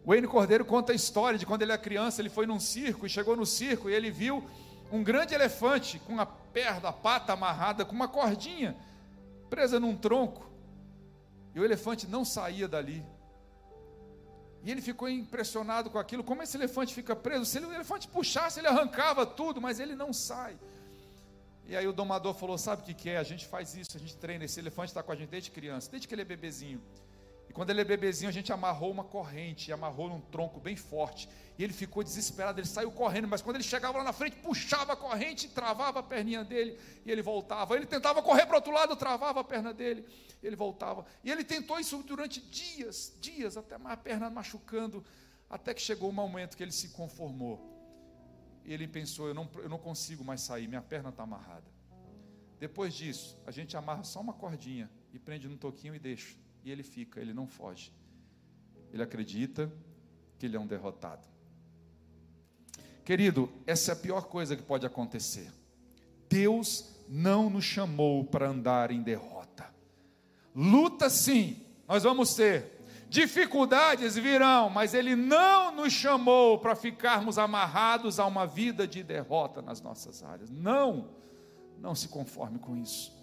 O 0.05 0.11
Wayne 0.11 0.28
Cordeiro 0.28 0.64
conta 0.64 0.93
a 0.93 0.95
história 0.95 1.37
de 1.37 1.45
quando 1.45 1.62
ele 1.62 1.72
era 1.72 1.82
criança, 1.82 2.22
ele 2.22 2.30
foi 2.30 2.47
num 2.47 2.61
circo 2.61 3.07
e 3.07 3.09
chegou 3.09 3.34
no 3.34 3.45
circo 3.45 3.91
e 3.91 3.93
ele 3.93 4.09
viu 4.09 4.49
um 4.93 5.03
grande 5.03 5.34
elefante 5.34 5.99
com 5.99 6.20
a 6.20 6.24
perna, 6.24 6.91
a 6.91 6.93
pata 6.93 7.32
amarrada 7.32 7.84
com 7.84 7.93
uma 7.93 8.07
cordinha 8.07 8.76
presa 9.51 9.80
num 9.80 9.97
tronco. 9.97 10.45
E 11.57 11.61
o 11.61 11.64
elefante 11.64 12.07
não 12.07 12.22
saía 12.22 12.68
dali. 12.68 13.02
E 14.62 14.70
ele 14.70 14.82
ficou 14.82 15.09
impressionado 15.09 15.88
com 15.88 15.98
aquilo. 15.98 16.22
Como 16.22 16.42
esse 16.42 16.54
elefante 16.54 16.92
fica 16.92 17.16
preso? 17.16 17.46
Se 17.46 17.59
o 17.59 17.72
elefante 17.72 18.07
puxasse, 18.09 18.61
ele 18.61 18.66
arrancava 18.66 19.24
tudo, 19.24 19.59
mas 19.59 19.80
ele 19.80 19.94
não 19.96 20.12
sai. 20.12 20.59
E 21.66 21.74
aí 21.74 21.88
o 21.88 21.94
domador 21.94 22.34
falou: 22.34 22.59
Sabe 22.59 22.82
o 22.82 22.84
que, 22.84 22.92
que 22.92 23.09
é? 23.09 23.16
A 23.16 23.22
gente 23.22 23.46
faz 23.46 23.74
isso, 23.74 23.96
a 23.96 23.98
gente 23.98 24.14
treina. 24.18 24.44
Esse 24.44 24.61
elefante 24.61 24.88
está 24.88 25.02
com 25.02 25.12
a 25.12 25.16
gente 25.16 25.30
desde 25.30 25.50
criança, 25.50 25.90
desde 25.90 26.07
que 26.07 26.14
ele 26.14 26.20
é 26.20 26.26
bebezinho. 26.26 26.82
Quando 27.53 27.70
ele 27.70 27.80
é 27.80 27.84
bebezinho, 27.84 28.28
a 28.28 28.32
gente 28.32 28.53
amarrou 28.53 28.90
uma 28.90 29.05
corrente, 29.05 29.72
amarrou 29.72 30.09
num 30.09 30.20
tronco 30.20 30.61
bem 30.61 30.76
forte. 30.76 31.28
E 31.59 31.64
ele 31.64 31.72
ficou 31.72 32.05
desesperado, 32.05 32.61
ele 32.61 32.66
saiu 32.66 32.90
correndo, 32.92 33.26
mas 33.26 33.40
quando 33.40 33.57
ele 33.57 33.64
chegava 33.64 33.97
lá 33.97 34.05
na 34.05 34.12
frente, 34.12 34.36
puxava 34.36 34.92
a 34.92 34.97
corrente, 34.97 35.49
travava 35.49 36.01
a 36.01 36.03
perninha 36.03 36.44
dele 36.44 36.78
e 37.05 37.11
ele 37.11 37.22
voltava. 37.22 37.74
Ele 37.74 37.86
tentava 37.86 38.22
correr 38.22 38.44
para 38.44 38.55
o 38.55 38.57
outro 38.57 38.72
lado, 38.72 38.94
travava 38.94 39.40
a 39.40 39.44
perna 39.44 39.72
dele, 39.72 40.07
ele 40.42 40.55
voltava. 40.55 41.07
E 41.24 41.30
ele 41.30 41.44
tentou 41.44 41.80
isso 41.80 42.03
durante 42.03 42.40
dias, 42.40 43.16
dias, 43.20 43.57
até 43.57 43.74
a 43.82 43.97
perna 43.97 44.28
machucando, 44.28 45.03
até 45.49 45.72
que 45.72 45.80
chegou 45.80 46.11
o 46.11 46.12
momento 46.12 46.57
que 46.57 46.62
ele 46.62 46.72
se 46.72 46.90
conformou. 46.90 47.74
E 48.62 48.74
ele 48.74 48.86
pensou: 48.86 49.28
eu 49.28 49.34
não, 49.34 49.49
eu 49.55 49.68
não 49.68 49.78
consigo 49.78 50.22
mais 50.22 50.42
sair, 50.42 50.68
minha 50.68 50.82
perna 50.82 51.09
está 51.09 51.22
amarrada. 51.22 51.64
Depois 52.59 52.92
disso, 52.92 53.38
a 53.47 53.51
gente 53.51 53.76
amarra 53.76 54.05
só 54.05 54.20
uma 54.20 54.32
cordinha 54.32 54.90
e 55.12 55.18
prende 55.18 55.49
no 55.49 55.57
toquinho 55.57 55.94
e 55.94 55.99
deixa. 55.99 56.36
E 56.66 56.70
ele 56.72 56.82
fica, 56.82 57.20
ele 57.20 57.32
não 57.32 57.46
foge. 57.46 57.92
Ele 58.92 59.00
acredita 59.00 59.72
que 60.36 60.46
ele 60.46 60.56
é 60.56 60.60
um 60.60 60.66
derrotado. 60.66 61.24
Querido, 63.04 63.48
essa 63.64 63.92
é 63.92 63.94
a 63.94 63.96
pior 63.96 64.22
coisa 64.22 64.56
que 64.56 64.64
pode 64.64 64.84
acontecer. 64.84 65.48
Deus 66.28 66.92
não 67.08 67.48
nos 67.48 67.64
chamou 67.64 68.24
para 68.24 68.48
andar 68.48 68.90
em 68.90 69.00
derrota. 69.00 69.72
Luta 70.52 71.08
sim, 71.08 71.64
nós 71.86 72.02
vamos 72.02 72.34
ter. 72.34 72.82
Dificuldades 73.08 74.16
virão, 74.16 74.68
mas 74.68 74.92
Ele 74.92 75.14
não 75.14 75.70
nos 75.70 75.92
chamou 75.92 76.58
para 76.58 76.74
ficarmos 76.74 77.38
amarrados 77.38 78.18
a 78.18 78.26
uma 78.26 78.44
vida 78.44 78.88
de 78.88 79.04
derrota 79.04 79.62
nas 79.62 79.80
nossas 79.80 80.24
áreas. 80.24 80.50
Não, 80.50 81.10
não 81.78 81.94
se 81.94 82.08
conforme 82.08 82.58
com 82.58 82.76
isso. 82.76 83.15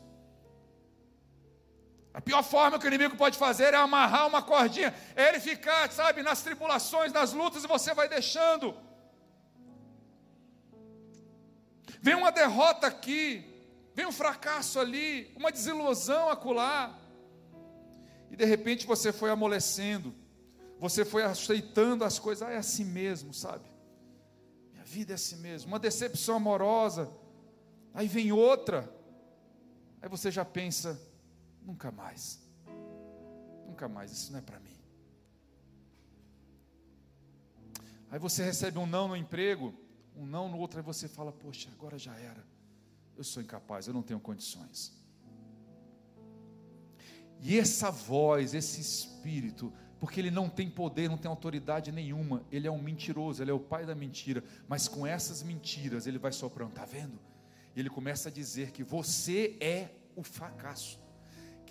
A 2.14 2.22
pior 2.22 2.44
forma 2.44 2.78
que 2.78 2.86
o 2.86 2.88
inimigo 2.88 3.18
pode 3.18 3.38
fazer 3.38 3.74
é 3.74 3.78
amarrar 3.78 4.28
uma 4.28 4.42
cordinha, 4.42 4.94
é 5.16 5.30
ele 5.30 5.40
ficar, 5.40 5.92
sabe, 5.92 6.22
nas 6.22 6.44
tribulações, 6.44 7.12
nas 7.12 7.34
lutas, 7.34 7.64
e 7.64 7.68
você 7.68 7.94
vai 7.94 8.08
deixando. 8.08 8.76
Vem 12.00 12.14
uma 12.14 12.32
derrota 12.32 12.86
aqui, 12.86 13.44
vem 13.96 14.06
um 14.06 14.12
fracasso 14.12 14.80
ali, 14.80 15.34
uma 15.36 15.52
desilusão 15.52 16.30
acolá. 16.30 16.96
E 18.30 18.36
de 18.36 18.46
repente 18.46 18.86
você 18.86 19.12
foi 19.12 19.32
amolecendo, 19.32 20.14
você 20.80 21.04
foi 21.04 21.24
aceitando 21.24 22.04
as 22.04 22.20
coisas, 22.20 22.48
ah, 22.48 22.52
é 22.52 22.58
assim 22.58 22.84
mesmo, 22.86 23.34
sabe? 23.34 23.66
Minha 24.72 24.84
vida 24.84 25.14
é 25.14 25.16
assim 25.16 25.38
mesmo. 25.38 25.70
Uma 25.70 25.80
decepção 25.80 26.36
amorosa, 26.36 27.10
aí 27.94 28.08
vem 28.08 28.32
outra, 28.32 28.88
aí 30.02 30.10
você 30.10 30.30
já 30.30 30.46
pensa, 30.46 31.00
nunca 31.66 31.92
mais, 31.92 32.40
nunca 33.66 33.88
mais, 33.88 34.12
isso 34.12 34.32
não 34.32 34.40
é 34.40 34.42
para 34.42 34.60
mim. 34.60 34.76
Aí 38.10 38.20
você 38.20 38.44
recebe 38.44 38.78
um 38.78 38.86
não 38.86 39.08
no 39.08 39.16
emprego, 39.16 39.74
um 40.16 40.26
não 40.26 40.48
no 40.48 40.58
outro, 40.60 40.80
aí 40.80 40.86
você 40.86 41.08
fala: 41.08 41.32
Poxa, 41.32 41.70
agora 41.74 41.98
já 41.98 42.16
era. 42.16 42.46
Eu 43.18 43.24
sou 43.24 43.42
incapaz, 43.42 43.88
eu 43.88 43.94
não 43.94 44.04
tenho 44.04 44.20
condições. 44.20 44.94
E 47.40 47.60
essa 47.60 47.92
voz, 47.92 48.54
esse 48.54 48.80
espírito, 48.80 49.74
porque 50.00 50.20
ele 50.20 50.32
não 50.32 50.50
tem 50.50 50.70
poder, 50.70 51.10
não 51.10 51.18
tem 51.18 51.30
autoridade 51.30 51.92
nenhuma, 51.92 52.46
ele 52.52 52.68
é 52.68 52.72
um 52.72 52.82
mentiroso, 52.82 53.42
ele 53.44 53.52
é 53.52 53.54
o 53.54 53.60
pai 53.60 53.86
da 53.86 53.96
mentira, 53.96 54.44
mas 54.68 54.88
com 54.88 55.06
essas 55.06 55.44
mentiras 55.44 56.08
ele 56.08 56.18
vai 56.18 56.32
soprando, 56.32 56.70
está 56.70 56.86
vendo? 56.86 57.20
E 57.76 57.80
ele 57.80 57.90
começa 57.90 58.30
a 58.30 58.32
dizer 58.32 58.72
que 58.72 58.84
você 58.84 59.58
é 59.60 59.90
o 60.16 60.24
fracasso, 60.24 61.00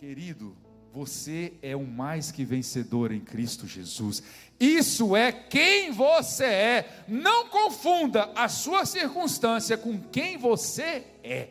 querido. 0.03 0.57
Você 0.93 1.53
é 1.63 1.77
o 1.77 1.87
mais 1.87 2.33
que 2.33 2.45
vencedor 2.45 3.13
em 3.13 3.21
Cristo 3.21 3.69
Jesus. 3.69 4.21
Isso 4.59 5.15
é 5.15 5.31
quem 5.31 5.93
você 5.93 6.45
é. 6.45 7.05
Não 7.07 7.47
confunda 7.47 8.29
a 8.35 8.49
sua 8.49 8.85
circunstância 8.85 9.79
com 9.79 9.97
quem 10.11 10.37
você 10.37 11.05
é. 11.23 11.51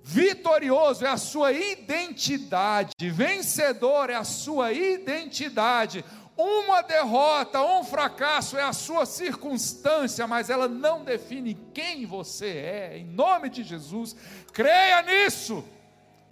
Vitorioso 0.00 1.04
é 1.04 1.08
a 1.08 1.16
sua 1.16 1.50
identidade, 1.50 2.92
vencedor 3.10 4.08
é 4.08 4.14
a 4.14 4.22
sua 4.22 4.72
identidade. 4.72 6.04
Uma 6.36 6.82
derrota, 6.82 7.60
um 7.64 7.82
fracasso 7.82 8.56
é 8.56 8.62
a 8.62 8.72
sua 8.72 9.06
circunstância, 9.06 10.24
mas 10.28 10.50
ela 10.50 10.68
não 10.68 11.02
define 11.02 11.58
quem 11.74 12.06
você 12.06 12.46
é. 12.46 12.98
Em 12.98 13.04
nome 13.04 13.48
de 13.48 13.64
Jesus, 13.64 14.14
creia 14.52 15.02
nisso. 15.02 15.64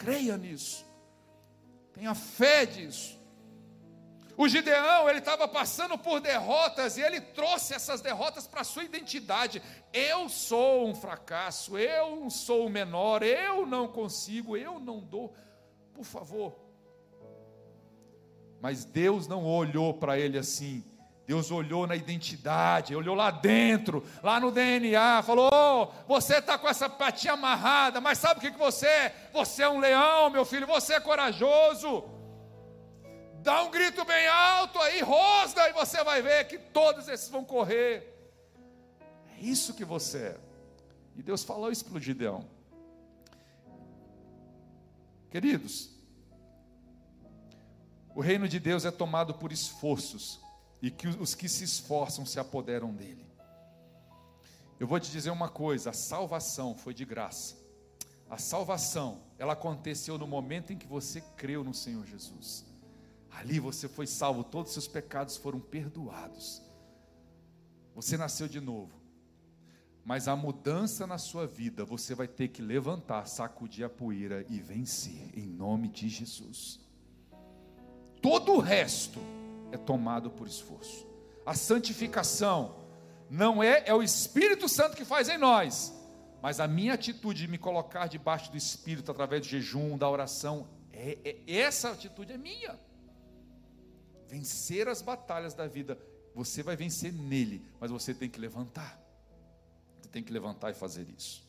Creia 0.01 0.39
nisso. 0.39 0.83
Tenha 1.93 2.15
fé 2.15 2.65
disso. 2.65 3.21
O 4.35 4.49
Gideão, 4.49 5.07
ele 5.11 5.19
estava 5.19 5.47
passando 5.47 5.99
por 5.99 6.19
derrotas 6.19 6.97
e 6.97 7.03
ele 7.03 7.21
trouxe 7.21 7.75
essas 7.75 8.01
derrotas 8.01 8.47
para 8.47 8.63
a 8.63 8.65
sua 8.65 8.83
identidade. 8.83 9.63
Eu 9.93 10.27
sou 10.31 10.89
um 10.89 10.95
fracasso, 10.95 11.77
eu 11.77 12.31
sou 12.31 12.65
o 12.65 12.71
menor, 12.71 13.23
eu 13.23 13.67
não 13.67 13.87
consigo, 13.87 14.57
eu 14.57 14.81
não 14.81 15.01
dou. 15.01 15.35
Por 15.93 16.05
favor. 16.05 16.57
Mas 18.59 18.83
Deus 18.87 19.29
não 19.29 19.45
olhou 19.45 19.93
para 19.93 20.19
ele 20.19 20.39
assim. 20.39 20.83
Deus 21.31 21.53
olhou 21.53 21.87
na 21.87 21.95
identidade, 21.95 22.97
olhou 22.97 23.15
lá 23.15 23.31
dentro, 23.31 24.05
lá 24.21 24.41
no 24.41 24.51
DNA, 24.51 25.23
falou: 25.23 25.49
oh, 25.53 25.87
Você 26.09 26.39
está 26.39 26.59
com 26.59 26.69
essa 26.69 26.89
patinha 26.89 27.35
amarrada, 27.35 28.01
mas 28.01 28.19
sabe 28.19 28.39
o 28.39 28.41
que, 28.41 28.51
que 28.51 28.59
você 28.59 28.89
é? 28.89 29.31
Você 29.33 29.63
é 29.63 29.69
um 29.69 29.79
leão, 29.79 30.29
meu 30.29 30.45
filho, 30.45 30.67
você 30.67 30.95
é 30.95 31.01
corajoso. 31.01 32.03
Dá 33.45 33.63
um 33.63 33.71
grito 33.71 34.05
bem 34.05 34.27
alto 34.27 34.81
aí, 34.81 35.03
rosna, 35.03 35.69
e 35.69 35.73
você 35.73 36.03
vai 36.03 36.21
ver 36.21 36.49
que 36.49 36.59
todos 36.59 37.07
esses 37.07 37.29
vão 37.29 37.45
correr. 37.45 38.13
É 39.39 39.41
isso 39.41 39.75
que 39.75 39.85
você 39.85 40.19
é. 40.19 40.41
E 41.15 41.23
Deus 41.23 41.45
falou 41.45 41.71
isso 41.71 41.85
para 41.85 41.97
o 41.97 42.01
Gideão. 42.01 42.45
Queridos, 45.31 45.91
o 48.17 48.21
reino 48.21 48.49
de 48.49 48.59
Deus 48.59 48.85
é 48.85 48.91
tomado 48.91 49.33
por 49.33 49.53
esforços, 49.53 50.41
e 50.83 50.91
que 50.91 51.09
os 51.09 51.35
que 51.35 51.49
se 51.49 51.65
esforçam 51.65 52.25
se 52.25 52.39
apoderam 52.39 52.93
dele. 52.93 53.27
Eu 54.79 54.87
vou 54.87 54.99
te 54.99 55.11
dizer 55.11 55.31
uma 55.31 55.49
coisa: 55.49 55.91
a 55.91 55.93
salvação 55.93 56.75
foi 56.75 56.95
de 56.95 57.05
graça. 57.05 57.57
A 58.29 58.39
salvação, 58.39 59.23
ela 59.39 59.55
aconteceu 59.55 60.17
no 60.17 60.27
momento 60.27 60.73
em 60.73 60.79
que 60.79 60.87
você 60.87 61.21
creu 61.37 61.65
no 61.65 61.75
Senhor 61.75 62.07
Jesus. 62.07 62.65
Ali 63.31 63.59
você 63.59 63.89
foi 63.89 64.07
salvo, 64.07 64.45
todos 64.45 64.71
os 64.71 64.75
seus 64.75 64.89
pecados 64.89 65.37
foram 65.37 65.61
perdoados. 65.61 66.63
Você 67.95 68.17
nasceu 68.17 68.49
de 68.49 68.61
novo. 68.61 69.01
Mas 70.05 70.29
a 70.29 70.35
mudança 70.35 71.07
na 71.07 71.19
sua 71.19 71.47
vida, 71.47 71.85
você 71.85 72.15
vai 72.15 72.27
ter 72.27 72.49
que 72.49 72.63
levantar, 72.63 73.27
sacudir 73.27 73.85
a 73.85 73.89
poeira 73.89 74.47
e 74.49 74.59
vencer, 74.59 75.31
em 75.37 75.47
nome 75.47 75.89
de 75.89 76.09
Jesus. 76.09 76.81
Todo 78.23 78.53
o 78.53 78.61
resto 78.61 79.21
é 79.73 79.77
tomado 79.77 80.31
por 80.31 80.47
esforço. 80.47 81.07
A 81.45 81.55
santificação 81.55 82.77
não 83.29 83.63
é, 83.63 83.85
é 83.87 83.95
o 83.95 84.03
Espírito 84.03 84.69
Santo 84.69 84.97
que 84.97 85.05
faz 85.05 85.29
em 85.29 85.39
nós, 85.39 85.95
mas 86.43 86.61
a 86.61 86.67
minha 86.67 86.95
atitude 86.95 87.43
de 87.43 87.49
me 87.49 87.59
colocar 87.59 88.07
debaixo 88.09 88.51
do 88.51 88.57
Espírito 88.57 89.11
através 89.11 89.43
do 89.43 89.49
jejum, 89.49 89.97
da 89.97 90.09
oração, 90.09 90.69
é, 90.93 91.19
é, 91.25 91.61
essa 91.61 91.91
atitude 91.91 92.33
é 92.33 92.39
minha 92.39 92.79
vencer 94.31 94.89
as 94.89 95.03
batalhas 95.03 95.55
da 95.55 95.67
vida, 95.67 95.99
você 96.35 96.63
vai 96.63 96.77
vencer 96.77 97.13
nele, 97.13 97.67
mas 97.81 97.91
você 97.91 98.15
tem 98.15 98.31
que 98.31 98.41
levantar. 98.41 98.99
Você 100.01 100.09
tem 100.09 100.23
que 100.23 100.33
levantar 100.33 100.71
e 100.71 100.75
fazer 100.75 101.09
isso. 101.19 101.45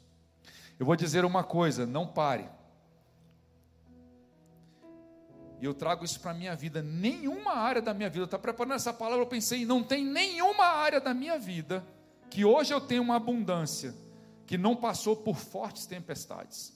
Eu 0.80 0.86
vou 0.86 0.96
dizer 0.96 1.24
uma 1.24 1.44
coisa, 1.44 1.86
não 1.86 2.08
pare. 2.08 2.50
E 5.62 5.66
eu 5.66 5.76
trago 5.76 6.04
isso 6.04 6.20
para 6.20 6.32
a 6.32 6.34
minha 6.34 6.56
vida. 6.56 6.82
Nenhuma 6.82 7.54
área 7.54 7.84
da 7.84 7.94
minha 7.94 8.10
vida, 8.10 8.26
está 8.26 8.40
preparando 8.40 8.74
essa 8.74 8.92
palavra, 8.92 9.22
eu 9.22 9.28
pensei, 9.28 9.64
não 9.64 9.84
tem 9.84 10.04
nenhuma 10.04 10.66
área 10.66 11.00
da 11.00 11.14
minha 11.14 11.38
vida 11.38 11.86
que 12.32 12.44
hoje 12.44 12.74
eu 12.74 12.82
tenho 12.82 13.04
uma 13.04 13.18
abundância 13.18 13.94
que 14.48 14.58
não 14.58 14.76
passou 14.76 15.16
por 15.16 15.38
fortes 15.38 15.86
tempestades. 15.86 16.74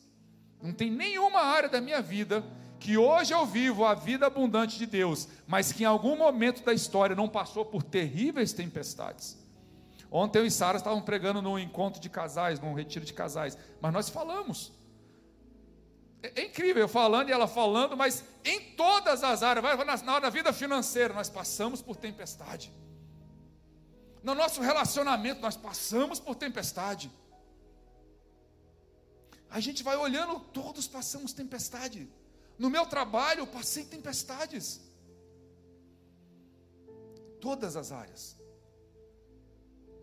Não 0.61 0.71
tem 0.71 0.91
nenhuma 0.91 1.41
área 1.41 1.67
da 1.67 1.81
minha 1.81 1.99
vida 1.99 2.43
que 2.79 2.95
hoje 2.95 3.33
eu 3.33 3.43
vivo 3.45 3.83
a 3.85 3.95
vida 3.95 4.27
abundante 4.27 4.77
de 4.77 4.85
Deus, 4.85 5.27
mas 5.47 5.71
que 5.71 5.81
em 5.81 5.87
algum 5.87 6.15
momento 6.15 6.63
da 6.63 6.73
história 6.73 7.15
não 7.15 7.27
passou 7.27 7.65
por 7.65 7.81
terríveis 7.81 8.53
tempestades. 8.53 9.35
Ontem 10.11 10.39
eu 10.39 10.45
e 10.45 10.51
Sara 10.51 10.77
estavam 10.77 11.01
pregando 11.01 11.41
num 11.41 11.57
encontro 11.57 11.99
de 11.99 12.09
casais, 12.09 12.59
num 12.59 12.73
retiro 12.73 13.03
de 13.03 13.13
casais, 13.13 13.57
mas 13.81 13.91
nós 13.91 14.09
falamos. 14.09 14.71
É, 16.25 16.41
é 16.41 16.45
incrível 16.45 16.81
eu 16.81 16.87
falando 16.87 17.29
e 17.29 17.31
ela 17.31 17.47
falando, 17.47 17.95
mas 17.95 18.23
em 18.43 18.59
todas 18.75 19.23
as 19.23 19.43
áreas, 19.43 19.63
na, 19.63 19.97
na, 19.97 20.19
na 20.21 20.29
vida 20.29 20.51
financeira, 20.51 21.13
nós 21.13 21.29
passamos 21.29 21.81
por 21.81 21.95
tempestade. 21.95 22.73
No 24.23 24.33
nosso 24.33 24.61
relacionamento, 24.61 25.41
nós 25.41 25.55
passamos 25.55 26.19
por 26.19 26.35
tempestade. 26.35 27.11
A 29.49 29.59
gente 29.59 29.83
vai 29.83 29.95
olhando, 29.95 30.39
todos 30.39 30.87
passamos 30.87 31.31
tempestade. 31.31 32.09
No 32.57 32.69
meu 32.69 32.85
trabalho, 32.87 33.41
eu 33.41 33.47
passei 33.47 33.85
tempestades. 33.85 34.81
Todas 37.39 37.75
as 37.75 37.91
áreas. 37.91 38.35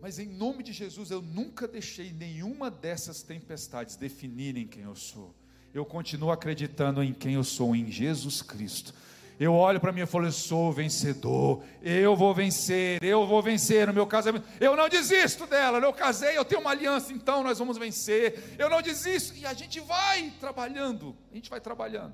Mas 0.00 0.18
em 0.18 0.26
nome 0.26 0.62
de 0.62 0.72
Jesus, 0.72 1.10
eu 1.10 1.20
nunca 1.20 1.66
deixei 1.66 2.12
nenhuma 2.12 2.70
dessas 2.70 3.22
tempestades 3.22 3.96
definirem 3.96 4.68
quem 4.68 4.84
eu 4.84 4.94
sou. 4.94 5.34
Eu 5.74 5.86
continuo 5.86 6.30
acreditando 6.30 7.02
em 7.02 7.14
quem 7.14 7.34
eu 7.34 7.44
sou, 7.44 7.74
em 7.74 7.90
Jesus 7.90 8.42
Cristo. 8.42 8.92
Eu 9.40 9.54
olho 9.54 9.80
para 9.80 9.90
mim 9.90 10.02
e 10.02 10.06
falo: 10.06 10.26
Eu 10.26 10.32
sou 10.32 10.70
vencedor, 10.70 11.64
eu 11.82 12.14
vou 12.14 12.34
vencer, 12.34 13.02
eu 13.02 13.26
vou 13.26 13.42
vencer 13.42 13.86
no 13.86 13.92
meu 13.92 14.06
casamento. 14.06 14.46
Eu 14.60 14.76
não 14.76 14.88
desisto 14.88 15.46
dela, 15.46 15.78
eu 15.78 15.92
casei, 15.92 16.36
eu 16.36 16.44
tenho 16.44 16.60
uma 16.60 16.70
aliança, 16.70 17.12
então 17.12 17.42
nós 17.42 17.58
vamos 17.58 17.78
vencer. 17.78 18.54
Eu 18.58 18.68
não 18.68 18.82
desisto, 18.82 19.36
e 19.36 19.46
a 19.46 19.54
gente 19.54 19.80
vai 19.80 20.30
trabalhando, 20.38 21.16
a 21.30 21.34
gente 21.34 21.48
vai 21.48 21.60
trabalhando. 21.60 22.12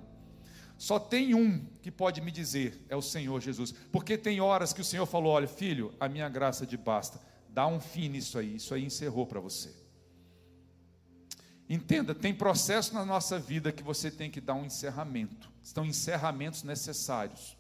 Só 0.79 1.01
tem 1.01 1.35
um 1.35 1.67
que 1.83 1.91
pode 1.91 2.21
me 2.21 2.31
dizer, 2.31 2.87
é 2.89 2.95
o 2.95 3.03
Senhor 3.03 3.41
Jesus, 3.41 3.75
porque 3.91 4.17
tem 4.17 4.41
horas 4.41 4.73
que 4.73 4.81
o 4.81 4.85
Senhor 4.85 5.05
falou: 5.05 5.33
Olha, 5.33 5.49
filho, 5.49 5.93
a 5.99 6.09
minha 6.09 6.29
graça 6.29 6.65
te 6.65 6.77
basta, 6.77 7.21
dá 7.49 7.67
um 7.67 7.81
fim 7.81 8.09
nisso 8.09 8.39
aí, 8.39 8.55
isso 8.55 8.73
aí 8.73 8.85
encerrou 8.85 9.27
para 9.27 9.41
você. 9.41 9.88
Entenda, 11.69 12.15
tem 12.15 12.35
processo 12.35 12.95
na 12.95 13.05
nossa 13.05 13.39
vida 13.39 13.71
que 13.71 13.83
você 13.83 14.11
tem 14.11 14.31
que 14.31 14.41
dar 14.41 14.55
um 14.55 14.65
encerramento. 14.65 15.51
Estão 15.63 15.85
encerramentos 15.85 16.63
necessários. 16.63 17.59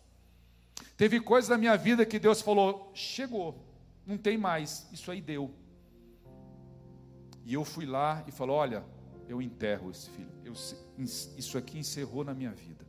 Teve 0.97 1.21
coisas 1.21 1.51
na 1.51 1.59
minha 1.59 1.77
vida 1.77 2.07
que 2.07 2.19
Deus 2.19 2.41
falou: 2.41 2.91
chegou, 2.95 3.63
não 4.07 4.17
tem 4.17 4.39
mais, 4.39 4.89
isso 4.93 5.11
aí 5.11 5.21
deu. 5.21 5.55
E 7.45 7.53
eu 7.53 7.65
fui 7.65 7.85
lá 7.85 8.25
e 8.27 8.33
falou: 8.33 8.57
olha, 8.57 8.83
eu 9.29 9.43
enterro 9.43 9.91
esse 9.91 10.09
filho. 10.11 10.33
Eu, 10.43 10.55
isso 11.37 11.59
aqui 11.59 11.79
encerrou 11.79 12.25
na 12.25 12.33
minha 12.33 12.53
vida. 12.53 12.87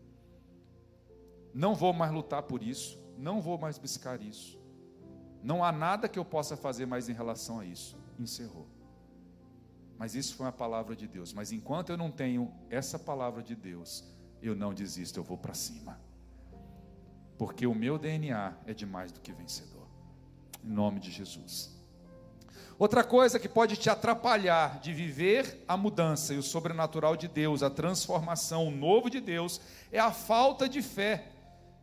Não 1.54 1.76
vou 1.76 1.92
mais 1.92 2.12
lutar 2.12 2.44
por 2.44 2.64
isso, 2.64 2.98
não 3.18 3.42
vou 3.42 3.58
mais 3.58 3.78
buscar 3.78 4.22
isso. 4.22 4.58
Não 5.44 5.64
há 5.64 5.72
nada 5.72 6.08
que 6.08 6.18
eu 6.18 6.24
possa 6.24 6.56
fazer 6.56 6.86
mais 6.86 7.10
em 7.10 7.14
relação 7.14 7.60
a 7.60 7.66
isso. 7.66 7.98
Encerrou. 8.18 8.68
Mas 10.00 10.16
isso 10.16 10.38
foi 10.38 10.46
uma 10.46 10.52
palavra 10.54 10.96
de 10.96 11.06
Deus. 11.06 11.34
Mas 11.34 11.52
enquanto 11.52 11.90
eu 11.90 11.98
não 11.98 12.10
tenho 12.10 12.50
essa 12.70 12.98
palavra 12.98 13.44
de 13.44 13.54
Deus, 13.54 14.06
eu 14.42 14.56
não 14.56 14.74
desisto, 14.74 15.20
eu 15.20 15.24
vou 15.26 15.38
para 15.38 15.54
cima. 15.54 16.00
Porque 17.38 17.68
o 17.68 17.76
meu 17.76 18.00
DNA 18.00 18.54
é 18.66 18.74
de 18.74 18.86
mais 18.86 19.12
do 19.12 19.20
que 19.20 19.34
vencedor. 19.34 19.86
Em 20.64 20.70
nome 20.70 21.02
de 21.02 21.12
Jesus. 21.12 21.78
Outra 22.78 23.04
coisa 23.04 23.38
que 23.38 23.50
pode 23.50 23.76
te 23.76 23.90
atrapalhar 23.90 24.80
de 24.80 24.94
viver 24.94 25.66
a 25.68 25.76
mudança 25.76 26.34
e 26.34 26.38
o 26.38 26.44
sobrenatural 26.44 27.18
de 27.18 27.28
Deus, 27.28 27.62
a 27.62 27.70
transformação, 27.70 28.70
o 28.70 28.72
novo 28.72 29.10
de 29.10 29.20
Deus, 29.20 29.60
é 29.92 30.00
a 30.00 30.14
falta 30.14 30.70
de 30.70 30.82
fé 30.82 31.28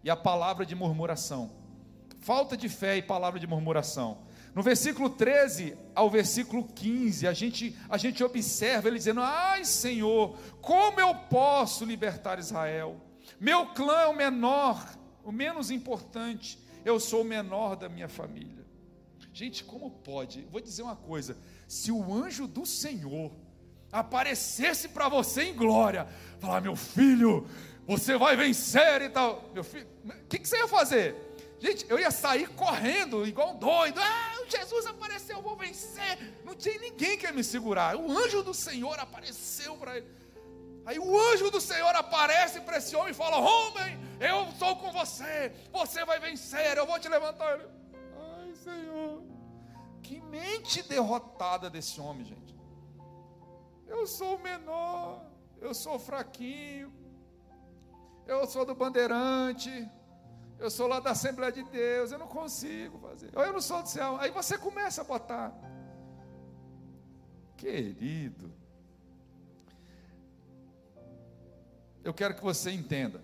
e 0.02 0.08
a 0.08 0.16
palavra 0.16 0.64
de 0.64 0.74
murmuração. 0.74 1.50
Falta 2.20 2.56
de 2.56 2.70
fé 2.70 2.96
e 2.96 3.02
palavra 3.02 3.38
de 3.38 3.46
murmuração. 3.46 4.24
No 4.56 4.62
versículo 4.62 5.10
13 5.10 5.76
ao 5.94 6.08
versículo 6.08 6.64
15, 6.64 7.28
a 7.28 7.34
gente, 7.34 7.76
a 7.90 7.98
gente 7.98 8.24
observa 8.24 8.88
ele 8.88 8.96
dizendo: 8.96 9.20
Ai 9.20 9.66
Senhor, 9.66 10.34
como 10.62 10.98
eu 10.98 11.14
posso 11.14 11.84
libertar 11.84 12.38
Israel? 12.38 12.98
Meu 13.38 13.66
clã 13.74 14.00
é 14.00 14.06
o 14.06 14.16
menor, 14.16 14.82
o 15.22 15.30
menos 15.30 15.70
importante, 15.70 16.58
eu 16.86 16.98
sou 16.98 17.20
o 17.20 17.24
menor 17.24 17.76
da 17.76 17.86
minha 17.86 18.08
família. 18.08 18.64
Gente, 19.30 19.62
como 19.62 19.90
pode? 19.90 20.48
Vou 20.50 20.62
dizer 20.62 20.84
uma 20.84 20.96
coisa: 20.96 21.36
se 21.68 21.92
o 21.92 22.14
anjo 22.14 22.46
do 22.46 22.64
Senhor 22.64 23.30
aparecesse 23.92 24.88
para 24.88 25.06
você 25.06 25.50
em 25.50 25.54
glória, 25.54 26.08
falar, 26.40 26.62
meu 26.62 26.76
filho, 26.76 27.46
você 27.86 28.16
vai 28.16 28.34
vencer 28.34 29.02
e 29.02 29.10
tal, 29.10 29.50
meu 29.52 29.62
filho, 29.62 29.86
o 30.02 30.26
que, 30.30 30.38
que 30.38 30.48
você 30.48 30.56
ia 30.56 30.66
fazer? 30.66 31.25
Gente, 31.58 31.86
eu 31.88 31.98
ia 31.98 32.10
sair 32.10 32.48
correndo, 32.50 33.26
igual 33.26 33.54
um 33.54 33.58
doido. 33.58 33.98
Ah, 34.00 34.44
Jesus 34.48 34.86
apareceu, 34.86 35.36
eu 35.36 35.42
vou 35.42 35.56
vencer. 35.56 36.34
Não 36.44 36.54
tinha 36.54 36.78
ninguém 36.78 37.16
que 37.16 37.24
ia 37.26 37.32
me 37.32 37.42
segurar. 37.42 37.96
O 37.96 38.10
anjo 38.10 38.42
do 38.42 38.52
Senhor 38.52 38.98
apareceu 38.98 39.76
para 39.76 39.96
ele. 39.96 40.06
Aí 40.84 40.98
o 40.98 41.18
anjo 41.32 41.50
do 41.50 41.60
Senhor 41.60 41.94
aparece 41.96 42.60
para 42.60 42.76
esse 42.76 42.94
homem 42.94 43.10
e 43.10 43.14
fala: 43.14 43.38
Homem, 43.38 43.98
eu 44.20 44.52
sou 44.58 44.76
com 44.76 44.92
você. 44.92 45.52
Você 45.72 46.04
vai 46.04 46.20
vencer, 46.20 46.76
eu 46.76 46.86
vou 46.86 46.98
te 47.00 47.08
levantar. 47.08 47.54
Ele, 47.54 47.68
Ai, 48.16 48.54
Senhor. 48.54 49.22
Que 50.02 50.20
mente 50.20 50.82
derrotada 50.82 51.68
desse 51.68 52.00
homem, 52.00 52.24
gente. 52.24 52.54
Eu 53.88 54.06
sou 54.06 54.36
o 54.36 54.42
menor, 54.42 55.24
eu 55.60 55.72
sou 55.72 55.98
fraquinho, 55.98 56.92
eu 58.26 58.46
sou 58.46 58.64
do 58.64 58.74
bandeirante, 58.74 59.88
eu 60.58 60.70
sou 60.70 60.86
lá 60.86 61.00
da 61.00 61.10
Assembleia 61.10 61.52
de 61.52 61.62
Deus, 61.64 62.12
eu 62.12 62.18
não 62.18 62.28
consigo 62.28 62.98
fazer. 62.98 63.30
Ou 63.34 63.42
eu 63.44 63.52
não 63.52 63.60
sou 63.60 63.82
do 63.82 63.88
céu. 63.88 64.16
Aí 64.18 64.30
você 64.30 64.56
começa 64.56 65.02
a 65.02 65.04
botar. 65.04 65.52
Querido, 67.56 68.52
eu 72.04 72.12
quero 72.14 72.34
que 72.34 72.42
você 72.42 72.70
entenda. 72.70 73.22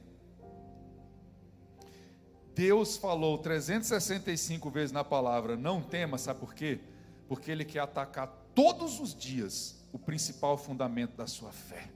Deus 2.54 2.96
falou 2.96 3.38
365 3.38 4.70
vezes 4.70 4.92
na 4.92 5.02
palavra, 5.02 5.56
não 5.56 5.80
tema, 5.80 6.18
sabe 6.18 6.40
por 6.40 6.54
quê? 6.54 6.80
Porque 7.26 7.50
Ele 7.50 7.64
quer 7.64 7.80
atacar 7.80 8.26
todos 8.54 9.00
os 9.00 9.14
dias 9.14 9.82
o 9.92 9.98
principal 9.98 10.58
fundamento 10.58 11.16
da 11.16 11.26
sua 11.26 11.52
fé. 11.52 11.90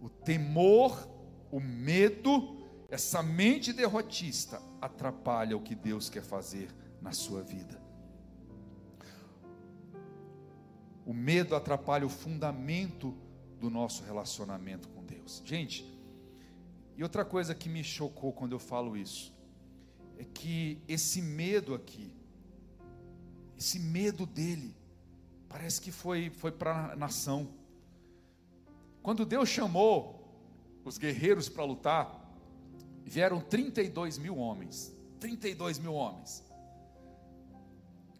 O 0.00 0.08
temor, 0.08 1.08
o 1.50 1.60
medo, 1.60 2.57
essa 2.88 3.22
mente 3.22 3.72
derrotista 3.72 4.62
atrapalha 4.80 5.56
o 5.56 5.60
que 5.60 5.74
Deus 5.74 6.08
quer 6.08 6.22
fazer 6.22 6.74
na 7.02 7.12
sua 7.12 7.42
vida. 7.42 7.80
O 11.04 11.12
medo 11.12 11.54
atrapalha 11.54 12.06
o 12.06 12.10
fundamento 12.10 13.14
do 13.60 13.68
nosso 13.68 14.02
relacionamento 14.04 14.88
com 14.88 15.04
Deus. 15.04 15.42
Gente, 15.44 15.84
e 16.96 17.02
outra 17.02 17.24
coisa 17.24 17.54
que 17.54 17.68
me 17.68 17.84
chocou 17.84 18.32
quando 18.32 18.52
eu 18.52 18.58
falo 18.58 18.96
isso, 18.96 19.34
é 20.16 20.24
que 20.24 20.82
esse 20.88 21.20
medo 21.20 21.74
aqui, 21.74 22.12
esse 23.56 23.78
medo 23.78 24.24
dele, 24.24 24.74
parece 25.48 25.80
que 25.80 25.92
foi, 25.92 26.30
foi 26.30 26.52
para 26.52 26.92
a 26.92 26.96
nação. 26.96 27.48
Quando 29.02 29.26
Deus 29.26 29.48
chamou 29.48 30.18
os 30.84 30.98
guerreiros 30.98 31.48
para 31.48 31.64
lutar, 31.64 32.17
vieram 33.08 33.40
32 33.40 34.18
mil 34.18 34.36
homens. 34.36 34.94
32 35.18 35.78
mil 35.78 35.94
homens. 35.94 36.44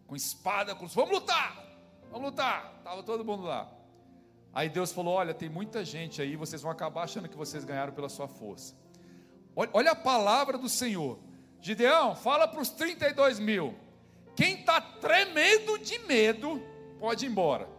Com 0.07 0.15
espada, 0.15 0.75
com. 0.75 0.87
Vamos 0.87 1.11
lutar! 1.11 1.65
Vamos 2.11 2.31
lutar! 2.31 2.75
Estava 2.79 3.03
todo 3.03 3.23
mundo 3.23 3.43
lá. 3.43 3.71
Aí 4.53 4.67
Deus 4.67 4.91
falou: 4.91 5.13
Olha, 5.13 5.33
tem 5.33 5.49
muita 5.49 5.85
gente 5.85 6.21
aí, 6.21 6.35
vocês 6.35 6.61
vão 6.61 6.71
acabar 6.71 7.03
achando 7.03 7.29
que 7.29 7.37
vocês 7.37 7.63
ganharam 7.63 7.93
pela 7.93 8.09
sua 8.09 8.27
força. 8.27 8.75
Olha, 9.55 9.69
olha 9.73 9.91
a 9.91 9.95
palavra 9.95 10.57
do 10.57 10.67
Senhor. 10.67 11.19
Gideão, 11.61 12.15
fala 12.15 12.47
para 12.47 12.61
os 12.61 12.69
32 12.69 13.39
mil. 13.39 13.75
Quem 14.35 14.59
está 14.59 14.79
tremendo 14.79 15.77
de 15.77 15.99
medo, 15.99 16.61
pode 16.99 17.25
ir 17.25 17.29
embora. 17.29 17.69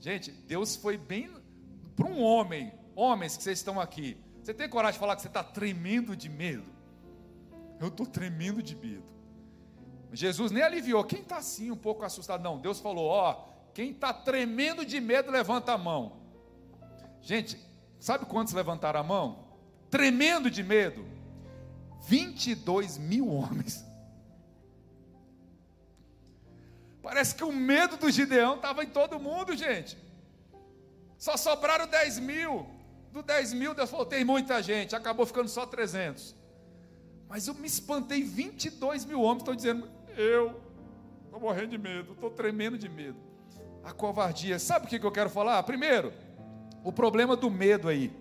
Gente, 0.00 0.30
Deus 0.30 0.74
foi 0.74 0.96
bem 0.96 1.30
para 1.94 2.06
um 2.06 2.22
homem, 2.22 2.72
homens 2.94 3.36
que 3.36 3.42
vocês 3.42 3.58
estão 3.58 3.80
aqui. 3.80 4.16
Você 4.46 4.54
tem 4.54 4.68
coragem 4.68 4.92
de 4.92 5.00
falar 5.00 5.16
que 5.16 5.22
você 5.22 5.26
está 5.26 5.42
tremendo 5.42 6.14
de 6.14 6.28
medo? 6.28 6.70
Eu 7.80 7.88
estou 7.88 8.06
tremendo 8.06 8.62
de 8.62 8.76
medo. 8.76 9.02
Jesus 10.12 10.52
nem 10.52 10.62
aliviou. 10.62 11.02
Quem 11.02 11.18
está 11.18 11.38
assim 11.38 11.72
um 11.72 11.76
pouco 11.76 12.04
assustado? 12.04 12.44
Não, 12.44 12.56
Deus 12.56 12.78
falou: 12.78 13.08
ó, 13.08 13.48
quem 13.74 13.90
está 13.90 14.14
tremendo 14.14 14.86
de 14.86 15.00
medo, 15.00 15.32
levanta 15.32 15.72
a 15.72 15.76
mão. 15.76 16.20
Gente, 17.20 17.58
sabe 17.98 18.24
quantos 18.24 18.54
levantaram 18.54 19.00
a 19.00 19.02
mão? 19.02 19.48
Tremendo 19.90 20.48
de 20.48 20.62
medo. 20.62 21.04
22 22.06 22.98
mil 22.98 23.28
homens. 23.28 23.84
Parece 27.02 27.34
que 27.34 27.42
o 27.42 27.52
medo 27.52 27.96
do 27.96 28.08
Gideão 28.12 28.54
estava 28.54 28.84
em 28.84 28.90
todo 28.90 29.18
mundo, 29.18 29.56
gente. 29.56 29.98
Só 31.18 31.36
sobraram 31.36 31.88
10 31.88 32.20
mil. 32.20 32.75
Do 33.16 33.22
10 33.22 33.54
mil, 33.54 33.72
Deus 33.72 33.88
falou: 33.88 34.04
tem 34.04 34.26
muita 34.26 34.62
gente, 34.62 34.94
acabou 34.94 35.24
ficando 35.24 35.48
só 35.48 35.64
300. 35.64 36.36
Mas 37.26 37.48
eu 37.48 37.54
me 37.54 37.66
espantei, 37.66 38.22
22 38.22 39.06
mil 39.06 39.22
homens 39.22 39.40
estão 39.40 39.56
dizendo: 39.56 39.88
eu 40.18 40.60
estou 41.24 41.40
morrendo 41.40 41.68
de 41.68 41.78
medo, 41.78 42.12
estou 42.12 42.28
tremendo 42.28 42.76
de 42.76 42.90
medo. 42.90 43.16
A 43.82 43.90
covardia, 43.90 44.58
sabe 44.58 44.84
o 44.84 44.88
que 44.90 44.98
eu 45.02 45.10
quero 45.10 45.30
falar? 45.30 45.62
Primeiro, 45.62 46.12
o 46.84 46.92
problema 46.92 47.34
do 47.34 47.48
medo 47.48 47.88
aí. 47.88 48.12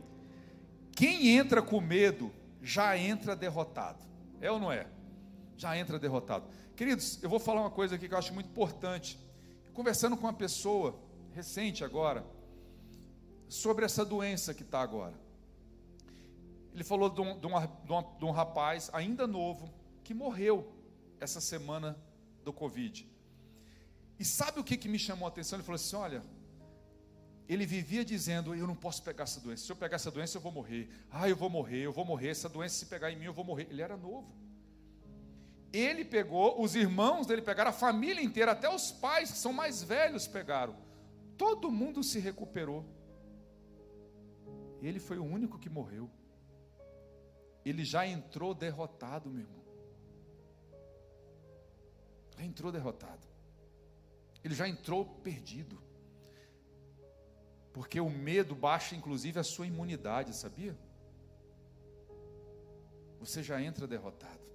Quem 0.94 1.28
entra 1.28 1.62
com 1.62 1.82
medo 1.82 2.32
já 2.62 2.98
entra 2.98 3.36
derrotado. 3.36 4.00
É 4.40 4.50
ou 4.50 4.62
não 4.62 4.72
é? 4.72 4.88
Já 5.58 5.78
entra 5.78 6.00
derrotado. 6.00 6.46
Queridos, 6.74 7.22
eu 7.22 7.30
vou 7.30 7.40
falar 7.40 7.60
uma 7.60 7.70
coisa 7.70 7.96
aqui 7.96 8.08
que 8.08 8.14
eu 8.14 8.18
acho 8.18 8.34
muito 8.34 8.48
importante. 8.48 9.20
Conversando 9.74 10.16
com 10.16 10.26
uma 10.26 10.32
pessoa 10.32 10.98
recente 11.34 11.84
agora, 11.84 12.26
sobre 13.48 13.86
essa 13.86 14.04
doença 14.04 14.54
que 14.54 14.64
está 14.64 14.82
agora. 14.82 15.14
Ele 16.74 16.84
falou 16.84 17.10
de 17.10 17.22
um, 17.22 17.40
de, 17.40 17.48
de 18.20 18.26
um 18.26 18.32
rapaz 18.32 18.90
ainda 18.92 19.26
novo 19.26 19.74
que 20.04 20.14
morreu 20.14 20.74
essa 21.20 21.40
semana 21.40 21.98
do 22.44 22.52
Covid. 22.52 23.10
E 24.20 24.26
sabe 24.26 24.60
o 24.60 24.64
que, 24.64 24.78
que 24.78 24.88
me 24.88 25.00
chamou 25.00 25.26
a 25.26 25.30
atenção? 25.30 25.58
Ele 25.58 25.64
falou 25.64 25.76
assim: 25.76 25.96
olha, 25.96 26.22
ele 27.48 27.66
vivia 27.66 28.04
dizendo: 28.04 28.56
Eu 28.56 28.68
não 28.68 28.76
posso 28.76 29.04
pegar 29.04 29.24
essa 29.24 29.40
doença. 29.40 29.66
Se 29.66 29.72
eu 29.72 29.76
pegar 29.76 29.96
essa 29.96 30.12
doença, 30.12 30.38
eu 30.38 30.42
vou 30.42 30.52
morrer. 30.52 30.90
Ah, 31.12 31.30
eu 31.30 31.36
vou 31.36 31.50
morrer, 31.50 31.82
eu 31.82 31.94
vou 31.94 32.06
morrer. 32.06 32.30
Essa 32.30 32.50
doença, 32.50 32.76
se 32.76 32.86
pegar 32.88 33.12
em 33.12 33.16
mim, 33.16 33.26
eu 33.26 33.34
vou 33.34 33.46
morrer. 33.46 33.68
Ele 33.70 33.82
era 33.82 33.96
novo. 33.96 34.34
Ele 35.72 36.06
pegou, 36.06 36.62
os 36.62 36.74
irmãos 36.74 37.28
dele 37.28 37.42
pegaram, 37.42 37.70
a 37.70 37.74
família 37.74 38.24
inteira, 38.24 38.54
até 38.54 38.74
os 38.74 38.92
pais 38.94 39.32
que 39.32 39.38
são 39.38 39.52
mais 39.52 39.84
velhos 39.84 40.26
pegaram. 40.26 40.76
Todo 41.38 41.70
mundo 41.70 42.02
se 42.02 42.18
recuperou. 42.18 42.86
Ele 44.88 45.00
foi 45.00 45.18
o 45.18 45.24
único 45.24 45.58
que 45.58 45.70
morreu. 45.70 46.10
Ele 47.66 47.84
já 47.84 48.06
entrou 48.06 48.54
derrotado, 48.54 49.30
meu 49.30 49.42
irmão. 49.42 49.64
Já 52.38 52.44
entrou 52.44 52.72
derrotado. 52.72 53.26
Ele 54.44 54.54
já 54.54 54.68
entrou 54.68 55.04
perdido. 55.28 55.82
Porque 57.74 58.00
o 58.00 58.10
medo 58.10 58.54
baixa, 58.54 58.96
inclusive, 58.96 59.40
a 59.40 59.44
sua 59.44 59.66
imunidade, 59.66 60.36
sabia? 60.36 60.78
Você 63.20 63.42
já 63.42 63.60
entra 63.60 63.88
derrotado. 63.88 64.46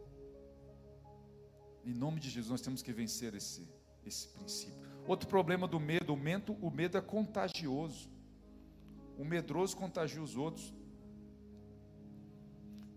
Em 1.85 1.93
nome 1.93 2.20
de 2.20 2.31
Jesus, 2.31 2.51
nós 2.51 2.61
temos 2.61 2.83
que 2.83 2.93
vencer 2.93 3.35
esse, 3.35 3.68
esse 4.07 4.28
princípio. 4.28 4.78
Outro 5.09 5.28
problema 5.28 5.66
do 5.66 5.81
medo, 5.81 6.14
o 6.14 6.16
medo, 6.16 6.53
o 6.62 6.70
medo 6.70 6.97
é 6.97 7.01
contagioso. 7.01 8.19
O 9.20 9.24
medroso 9.24 9.76
contagia 9.76 10.22
os 10.22 10.34
outros. 10.34 10.72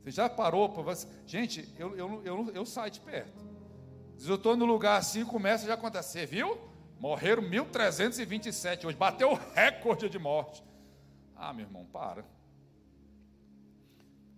Você 0.02 0.12
já 0.12 0.30
parou 0.30 0.70
para 0.70 0.82
você. 0.82 1.06
Gente, 1.28 1.68
eu, 1.78 1.98
eu, 1.98 2.22
eu, 2.24 2.52
eu 2.54 2.66
saio 2.66 2.90
de 2.90 3.02
perto. 3.02 3.44
Se 4.18 4.30
eu 4.30 4.36
estou 4.36 4.56
no 4.56 4.64
lugar 4.64 4.98
assim, 4.98 5.26
começa 5.26 5.66
já 5.66 5.74
a 5.74 5.76
acontecer, 5.76 6.26
viu? 6.26 6.58
Morreram 6.98 7.44
1.327 7.44 8.86
hoje, 8.86 8.96
bateu 8.96 9.34
o 9.34 9.40
recorde 9.54 10.10
de 10.10 10.18
morte. 10.18 10.64
Ah, 11.36 11.52
meu 11.52 11.66
irmão, 11.66 11.86
para. 11.92 12.24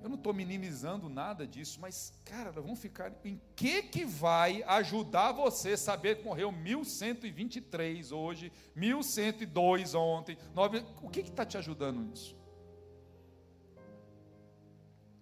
Eu 0.06 0.10
não 0.10 0.18
estou 0.18 0.36
minimizando 0.36 1.10
nada 1.10 1.48
disso, 1.48 1.80
mas, 1.82 2.14
cara, 2.26 2.52
vamos 2.52 2.78
ficar. 2.78 3.12
Em 3.24 3.42
que 3.56 3.82
que 3.82 4.06
vai 4.06 4.62
ajudar 4.62 5.32
você 5.32 5.76
saber 5.76 6.18
que 6.18 6.24
morreu 6.24 6.52
1.123 6.52 8.16
hoje, 8.16 8.52
1.102 8.78 10.00
ontem? 10.00 10.38
9... 10.54 10.86
O 11.02 11.10
que 11.10 11.22
está 11.22 11.44
te 11.44 11.58
ajudando 11.58 12.02
nisso? 12.02 12.38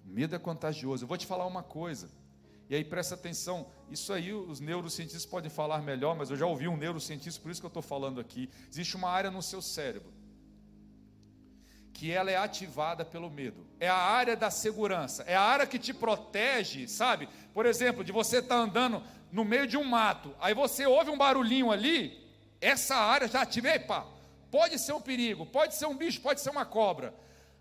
Medo 0.03 0.35
é 0.35 0.39
contagioso. 0.39 1.05
Eu 1.05 1.07
vou 1.07 1.17
te 1.17 1.25
falar 1.25 1.45
uma 1.45 1.63
coisa. 1.63 2.09
E 2.69 2.75
aí 2.75 2.83
presta 2.83 3.15
atenção, 3.15 3.67
isso 3.89 4.11
aí 4.11 4.33
os 4.33 4.59
neurocientistas 4.59 5.25
podem 5.25 5.49
falar 5.49 5.81
melhor, 5.81 6.13
mas 6.13 6.29
eu 6.29 6.35
já 6.35 6.45
ouvi 6.45 6.67
um 6.67 6.75
neurocientista, 6.75 7.41
por 7.41 7.49
isso 7.49 7.61
que 7.61 7.65
eu 7.65 7.69
estou 7.69 7.81
falando 7.81 8.19
aqui. 8.19 8.49
Existe 8.69 8.97
uma 8.97 9.09
área 9.09 9.31
no 9.31 9.41
seu 9.41 9.61
cérebro 9.61 10.11
que 11.93 12.11
ela 12.11 12.31
é 12.31 12.35
ativada 12.35 13.05
pelo 13.05 13.29
medo. 13.29 13.65
É 13.79 13.87
a 13.87 13.95
área 13.95 14.35
da 14.35 14.49
segurança, 14.49 15.23
é 15.27 15.35
a 15.35 15.41
área 15.41 15.67
que 15.67 15.77
te 15.77 15.93
protege, 15.93 16.87
sabe? 16.87 17.29
Por 17.53 17.65
exemplo, 17.65 18.03
de 18.03 18.11
você 18.11 18.37
estar 18.37 18.55
tá 18.55 18.61
andando 18.61 19.03
no 19.31 19.45
meio 19.45 19.67
de 19.67 19.77
um 19.77 19.83
mato, 19.83 20.35
aí 20.41 20.53
você 20.53 20.85
ouve 20.85 21.11
um 21.11 21.17
barulhinho 21.17 21.71
ali, 21.71 22.21
essa 22.59 22.95
área 22.95 23.27
já 23.27 23.41
ativa, 23.41 23.69
epa, 23.69 24.05
pode 24.49 24.79
ser 24.79 24.93
um 24.93 25.01
perigo, 25.01 25.45
pode 25.45 25.75
ser 25.75 25.85
um 25.85 25.95
bicho, 25.95 26.21
pode 26.21 26.41
ser 26.41 26.49
uma 26.49 26.65
cobra. 26.65 27.13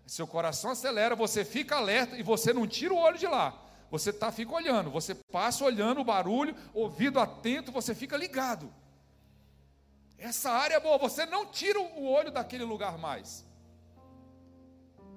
Seu 0.05 0.27
coração 0.27 0.71
acelera, 0.71 1.15
você 1.15 1.45
fica 1.45 1.77
alerta 1.77 2.17
e 2.17 2.23
você 2.23 2.51
não 2.51 2.67
tira 2.67 2.93
o 2.93 2.97
olho 2.97 3.17
de 3.17 3.27
lá. 3.27 3.59
Você 3.89 4.11
tá, 4.11 4.31
fica 4.31 4.51
olhando, 4.53 4.89
você 4.89 5.13
passa 5.13 5.63
olhando 5.63 6.01
o 6.01 6.03
barulho, 6.03 6.55
ouvido 6.73 7.19
atento, 7.19 7.71
você 7.71 7.93
fica 7.93 8.17
ligado. 8.17 8.73
Essa 10.17 10.51
área 10.51 10.75
é 10.75 10.79
boa, 10.79 10.97
você 10.97 11.25
não 11.25 11.45
tira 11.45 11.79
o 11.79 12.05
olho 12.07 12.31
daquele 12.31 12.63
lugar 12.63 12.97
mais. 12.97 13.45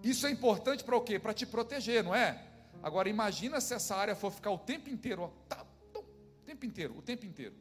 Isso 0.06 0.24
é 0.24 0.30
importante 0.30 0.84
para 0.84 0.96
o 0.96 1.00
quê? 1.00 1.18
Para 1.18 1.34
te 1.34 1.44
proteger, 1.44 2.04
não 2.04 2.14
é? 2.14 2.40
Agora 2.80 3.08
imagina 3.08 3.60
se 3.60 3.74
essa 3.74 3.96
área 3.96 4.14
for 4.14 4.30
ficar 4.30 4.52
o 4.52 4.58
tempo 4.58 4.88
inteiro, 4.88 5.22
ó, 5.22 5.28
tá, 5.48 5.66
tá, 5.92 5.98
o 5.98 6.04
tempo 6.44 6.64
inteiro, 6.64 6.96
o 6.96 7.02
tempo 7.02 7.26
inteiro. 7.26 7.54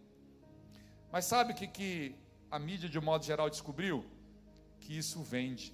Mas 1.11 1.25
sabe 1.25 1.53
o 1.53 1.55
que, 1.55 1.67
que 1.67 2.15
a 2.51 2.59
mídia 2.59 2.87
de 2.87 2.99
um 2.99 3.01
modo 3.01 3.25
geral 3.25 3.49
descobriu? 3.49 4.05
Que 4.79 4.95
isso 4.95 5.23
vende. 5.23 5.73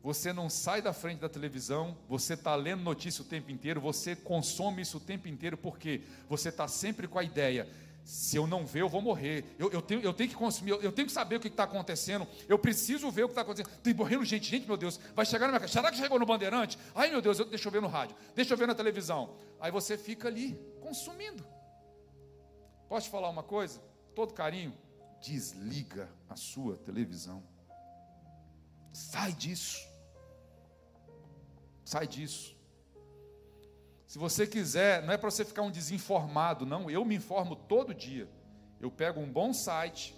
Você 0.00 0.32
não 0.32 0.48
sai 0.48 0.80
da 0.80 0.92
frente 0.92 1.18
da 1.18 1.28
televisão, 1.28 1.98
você 2.08 2.34
está 2.34 2.54
lendo 2.54 2.84
notícia 2.84 3.22
o 3.22 3.26
tempo 3.26 3.50
inteiro, 3.50 3.80
você 3.80 4.14
consome 4.14 4.82
isso 4.82 4.98
o 4.98 5.00
tempo 5.00 5.26
inteiro, 5.26 5.56
porque 5.56 6.02
você 6.28 6.50
está 6.50 6.68
sempre 6.68 7.08
com 7.08 7.18
a 7.18 7.24
ideia: 7.24 7.68
se 8.08 8.38
eu 8.38 8.46
não 8.46 8.64
ver, 8.64 8.80
eu 8.80 8.88
vou 8.88 9.02
morrer. 9.02 9.44
Eu, 9.58 9.70
eu, 9.70 9.82
tenho, 9.82 10.00
eu 10.00 10.14
tenho 10.14 10.30
que 10.30 10.34
consumir, 10.34 10.70
eu, 10.70 10.80
eu 10.80 10.90
tenho 10.90 11.06
que 11.06 11.12
saber 11.12 11.36
o 11.36 11.40
que 11.40 11.48
está 11.48 11.64
acontecendo, 11.64 12.26
eu 12.48 12.58
preciso 12.58 13.10
ver 13.10 13.24
o 13.24 13.28
que 13.28 13.32
está 13.32 13.42
acontecendo. 13.42 13.70
Tem 13.82 13.92
morrendo 13.92 14.24
gente, 14.24 14.48
gente, 14.48 14.66
meu 14.66 14.78
Deus, 14.78 14.98
vai 15.14 15.26
chegar 15.26 15.44
na 15.44 15.52
minha 15.52 15.60
casa. 15.60 15.74
Será 15.74 15.90
que 15.90 15.98
chegou 15.98 16.18
no 16.18 16.24
Bandeirante? 16.24 16.78
Ai 16.94 17.10
meu 17.10 17.20
Deus, 17.20 17.38
eu, 17.38 17.44
deixa 17.44 17.68
eu 17.68 17.72
ver 17.72 17.82
no 17.82 17.86
rádio, 17.86 18.16
deixa 18.34 18.54
eu 18.54 18.56
ver 18.56 18.66
na 18.66 18.74
televisão. 18.74 19.36
Aí 19.60 19.70
você 19.70 19.98
fica 19.98 20.26
ali, 20.26 20.58
consumindo. 20.80 21.44
Posso 22.88 23.08
te 23.08 23.10
falar 23.10 23.28
uma 23.28 23.42
coisa? 23.42 23.78
Todo 24.14 24.32
carinho, 24.32 24.72
desliga 25.20 26.08
a 26.30 26.34
sua 26.34 26.78
televisão. 26.78 27.42
Sai 28.90 29.34
disso. 29.34 29.86
Sai 31.84 32.06
disso. 32.06 32.57
Se 34.08 34.18
você 34.18 34.46
quiser, 34.46 35.02
não 35.02 35.12
é 35.12 35.18
para 35.18 35.30
você 35.30 35.44
ficar 35.44 35.60
um 35.60 35.70
desinformado, 35.70 36.64
não. 36.64 36.90
Eu 36.90 37.04
me 37.04 37.14
informo 37.14 37.54
todo 37.54 37.94
dia. 37.94 38.26
Eu 38.80 38.90
pego 38.90 39.20
um 39.20 39.30
bom 39.30 39.52
site, 39.52 40.16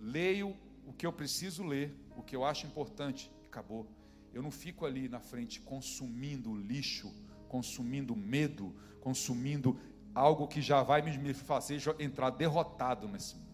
leio 0.00 0.56
o 0.86 0.92
que 0.92 1.04
eu 1.04 1.12
preciso 1.12 1.64
ler, 1.64 1.92
o 2.16 2.22
que 2.22 2.36
eu 2.36 2.44
acho 2.44 2.66
importante, 2.66 3.28
acabou. 3.44 3.84
Eu 4.32 4.42
não 4.42 4.52
fico 4.52 4.86
ali 4.86 5.08
na 5.08 5.18
frente 5.18 5.60
consumindo 5.60 6.54
lixo, 6.54 7.12
consumindo 7.48 8.14
medo, 8.14 8.72
consumindo 9.00 9.76
algo 10.14 10.46
que 10.46 10.62
já 10.62 10.84
vai 10.84 11.02
me 11.02 11.34
fazer 11.34 11.82
entrar 11.98 12.30
derrotado 12.30 13.08
nesse 13.08 13.34
mundo. 13.34 13.46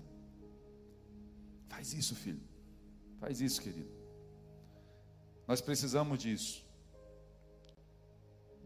Faz 1.68 1.94
isso, 1.94 2.14
filho. 2.14 2.42
Faz 3.18 3.40
isso, 3.40 3.62
querido. 3.62 3.90
Nós 5.48 5.62
precisamos 5.62 6.18
disso. 6.18 6.62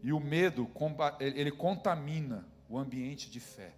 E 0.03 0.13
o 0.13 0.19
medo, 0.19 0.69
ele 1.19 1.51
contamina 1.51 2.45
o 2.69 2.77
ambiente 2.77 3.29
de 3.29 3.39
fé. 3.39 3.73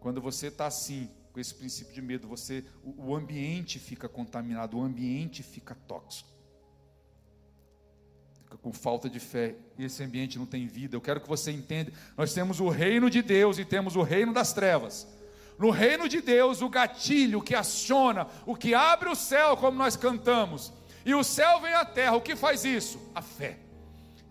Quando 0.00 0.20
você 0.20 0.48
está 0.48 0.66
assim, 0.66 1.08
com 1.32 1.40
esse 1.40 1.54
princípio 1.54 1.94
de 1.94 2.02
medo, 2.02 2.28
você, 2.28 2.64
o, 2.84 3.14
ambiente 3.14 3.78
fica 3.78 4.08
contaminado, 4.08 4.76
o 4.76 4.82
ambiente 4.82 5.42
fica 5.42 5.74
tóxico. 5.86 6.28
Fica 8.44 8.58
com 8.58 8.72
falta 8.72 9.08
de 9.08 9.18
fé, 9.18 9.54
e 9.78 9.84
esse 9.84 10.02
ambiente 10.02 10.38
não 10.38 10.44
tem 10.44 10.66
vida. 10.66 10.96
Eu 10.96 11.00
quero 11.00 11.20
que 11.20 11.28
você 11.28 11.50
entenda: 11.50 11.92
nós 12.16 12.34
temos 12.34 12.60
o 12.60 12.68
reino 12.68 13.08
de 13.08 13.22
Deus 13.22 13.58
e 13.58 13.64
temos 13.64 13.96
o 13.96 14.02
reino 14.02 14.32
das 14.32 14.52
trevas. 14.52 15.06
No 15.58 15.70
reino 15.70 16.08
de 16.08 16.20
Deus, 16.20 16.60
o 16.60 16.68
gatilho 16.68 17.40
que 17.40 17.54
aciona, 17.54 18.26
o 18.44 18.56
que 18.56 18.74
abre 18.74 19.08
o 19.08 19.14
céu, 19.14 19.56
como 19.56 19.78
nós 19.78 19.96
cantamos, 19.96 20.72
e 21.06 21.14
o 21.14 21.22
céu 21.22 21.60
vem 21.60 21.72
à 21.72 21.84
terra, 21.84 22.16
o 22.16 22.20
que 22.20 22.34
faz 22.34 22.64
isso? 22.64 23.00
A 23.14 23.22
fé 23.22 23.61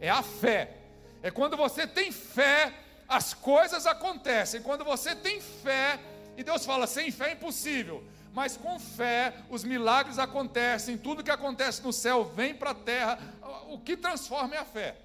é 0.01 0.09
a 0.09 0.21
fé. 0.21 0.77
É 1.23 1.31
quando 1.31 1.55
você 1.55 1.87
tem 1.87 2.11
fé, 2.11 2.73
as 3.07 3.33
coisas 3.33 3.85
acontecem. 3.85 4.61
Quando 4.61 4.83
você 4.83 5.15
tem 5.15 5.39
fé, 5.39 5.99
e 6.35 6.43
Deus 6.43 6.65
fala: 6.65 6.87
sem 6.87 7.11
fé 7.11 7.29
é 7.29 7.33
impossível. 7.33 8.03
Mas 8.33 8.57
com 8.57 8.79
fé, 8.79 9.33
os 9.49 9.63
milagres 9.63 10.17
acontecem, 10.17 10.97
tudo 10.97 11.23
que 11.23 11.29
acontece 11.29 11.83
no 11.83 11.91
céu 11.91 12.23
vem 12.23 12.55
para 12.55 12.71
a 12.71 12.75
terra. 12.75 13.19
O 13.69 13.77
que 13.77 13.95
transforma 13.95 14.55
é 14.55 14.57
a 14.57 14.65
fé. 14.65 14.97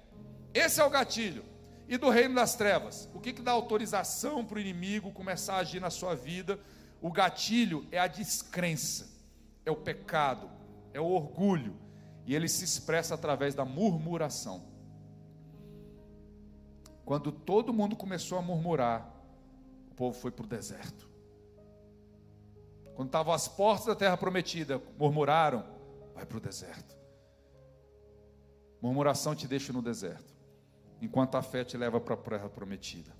Esse 0.53 0.81
é 0.81 0.83
o 0.83 0.89
gatilho. 0.89 1.43
E 1.89 1.97
do 1.97 2.09
reino 2.09 2.35
das 2.35 2.55
trevas? 2.55 3.09
O 3.13 3.19
que, 3.19 3.33
que 3.33 3.41
dá 3.41 3.51
autorização 3.51 4.43
para 4.43 4.57
o 4.57 4.61
inimigo 4.61 5.11
começar 5.11 5.55
a 5.55 5.59
agir 5.59 5.79
na 5.79 5.89
sua 5.89 6.15
vida? 6.15 6.59
O 7.01 7.11
gatilho 7.11 7.85
é 7.91 7.99
a 7.99 8.07
descrença, 8.07 9.07
é 9.65 9.71
o 9.71 9.75
pecado, 9.75 10.49
é 10.93 10.99
o 10.99 11.05
orgulho. 11.05 11.75
E 12.25 12.35
ele 12.35 12.47
se 12.47 12.63
expressa 12.63 13.13
através 13.13 13.53
da 13.53 13.63
murmuração. 13.63 14.76
Quando 17.07 17.31
todo 17.31 17.71
mundo 17.71 17.95
começou 17.95 18.37
a 18.37 18.41
murmurar, 18.41 19.09
o 19.89 19.95
povo 19.95 20.19
foi 20.19 20.29
para 20.29 20.43
o 20.43 20.47
deserto. 20.47 21.09
Quando 22.95 23.07
estavam 23.07 23.33
as 23.33 23.47
portas 23.47 23.85
da 23.85 23.95
terra 23.95 24.17
prometida, 24.17 24.81
murmuraram, 24.99 25.63
vai 26.13 26.25
para 26.25 26.35
o 26.35 26.41
deserto. 26.41 26.97
Murmuração 28.81 29.33
te 29.33 29.47
deixa 29.47 29.71
no 29.71 29.81
deserto, 29.81 30.35
enquanto 31.01 31.35
a 31.35 31.41
fé 31.41 31.63
te 31.63 31.77
leva 31.77 31.97
para 32.01 32.13
a 32.13 32.17
terra 32.17 32.49
prometida. 32.49 33.13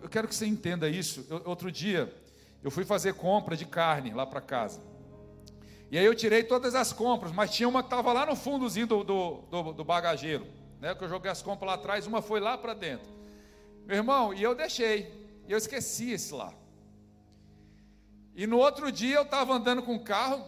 Eu 0.00 0.08
quero 0.08 0.28
que 0.28 0.36
você 0.36 0.46
entenda 0.46 0.88
isso. 0.88 1.26
Eu, 1.28 1.42
outro 1.46 1.72
dia, 1.72 2.14
eu 2.62 2.70
fui 2.70 2.84
fazer 2.84 3.14
compra 3.14 3.56
de 3.56 3.66
carne 3.66 4.14
lá 4.14 4.24
para 4.24 4.40
casa. 4.40 4.80
E 5.90 5.98
aí 5.98 6.04
eu 6.04 6.14
tirei 6.14 6.44
todas 6.44 6.76
as 6.76 6.92
compras, 6.92 7.32
mas 7.32 7.52
tinha 7.52 7.68
uma 7.68 7.82
que 7.82 7.88
estava 7.88 8.12
lá 8.12 8.24
no 8.24 8.36
fundozinho 8.36 8.86
do, 8.86 9.02
do, 9.02 9.34
do, 9.50 9.72
do 9.72 9.84
bagageiro 9.84 10.46
né, 10.80 10.94
que 10.94 11.04
eu 11.04 11.08
joguei 11.08 11.30
as 11.30 11.42
compras 11.42 11.68
lá 11.68 11.74
atrás, 11.74 12.06
uma 12.06 12.22
foi 12.22 12.40
lá 12.40 12.56
para 12.56 12.74
dentro. 12.74 13.12
Meu 13.84 13.96
irmão, 13.96 14.34
e 14.34 14.42
eu 14.42 14.54
deixei, 14.54 15.28
e 15.46 15.52
eu 15.52 15.58
esqueci 15.58 16.12
esse 16.12 16.32
lá. 16.32 16.52
E 18.34 18.46
no 18.46 18.58
outro 18.58 18.92
dia 18.92 19.16
eu 19.16 19.22
estava 19.22 19.52
andando 19.52 19.82
com 19.82 19.96
o 19.96 20.04
carro. 20.04 20.44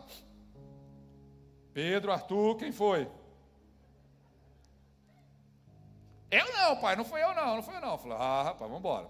Pedro, 1.72 2.12
Arthur, 2.12 2.56
quem 2.56 2.70
foi? 2.70 3.08
Eu 6.30 6.52
não, 6.52 6.76
pai, 6.76 6.94
não 6.94 7.04
foi 7.04 7.22
eu 7.22 7.34
não, 7.34 7.56
não 7.56 7.62
foi 7.62 7.74
eu 7.74 7.80
não. 7.80 7.92
Eu 7.92 7.98
falei, 7.98 8.16
ah, 8.16 8.42
rapaz, 8.44 8.70
vamos 8.70 8.78
embora. 8.78 9.08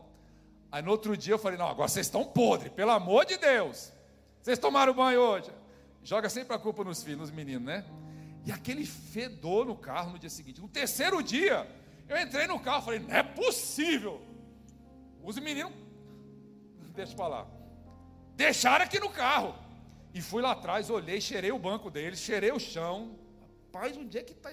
Aí 0.73 0.81
no 0.83 0.91
outro 0.91 1.16
dia 1.16 1.35
eu 1.35 1.39
falei, 1.39 1.59
não, 1.59 1.68
agora 1.68 1.89
vocês 1.89 2.07
estão 2.07 2.25
podres, 2.25 2.73
pelo 2.73 2.93
amor 2.93 3.27
de 3.27 3.37
Deus. 3.37 3.93
Vocês 4.41 4.59
tomaram 4.59 4.95
banho 4.95 5.21
hoje? 5.21 5.51
Joga 6.03 6.31
sempre 6.31 6.57
a 6.57 6.59
culpa 6.59 6.83
nos 6.83 7.03
filhos, 7.03 7.21
nos 7.21 7.31
meninos, 7.31 7.64
né? 7.64 7.85
E 8.45 8.53
aquele 8.53 8.86
fedor 8.86 9.66
no 9.66 9.76
carro 9.76 10.12
no 10.12 10.18
dia 10.18 10.30
seguinte. 10.30 10.61
No 10.61 10.68
terceiro 10.68 11.22
dia, 11.22 11.68
eu 12.09 12.16
entrei 12.20 12.47
no 12.47 12.59
carro 12.59 12.84
falei, 12.84 13.01
não 13.01 13.14
é 13.14 13.22
possível. 13.22 14.20
Os 15.22 15.38
meninos, 15.38 15.72
deixa 16.95 17.12
eu 17.12 17.16
falar, 17.16 17.47
deixaram 18.36 18.84
aqui 18.84 18.99
no 18.99 19.11
carro. 19.11 19.55
E 20.12 20.20
fui 20.20 20.43
lá 20.43 20.53
atrás, 20.53 20.91
olhei, 20.91 21.20
cheirei 21.20 21.53
o 21.53 21.59
banco 21.59 21.91
deles, 21.91 22.18
cheirei 22.18 22.51
o 22.51 22.59
chão. 22.59 23.16
Rapaz, 23.66 23.97
onde 23.97 24.18
é 24.18 24.22
que 24.22 24.32
está 24.32 24.51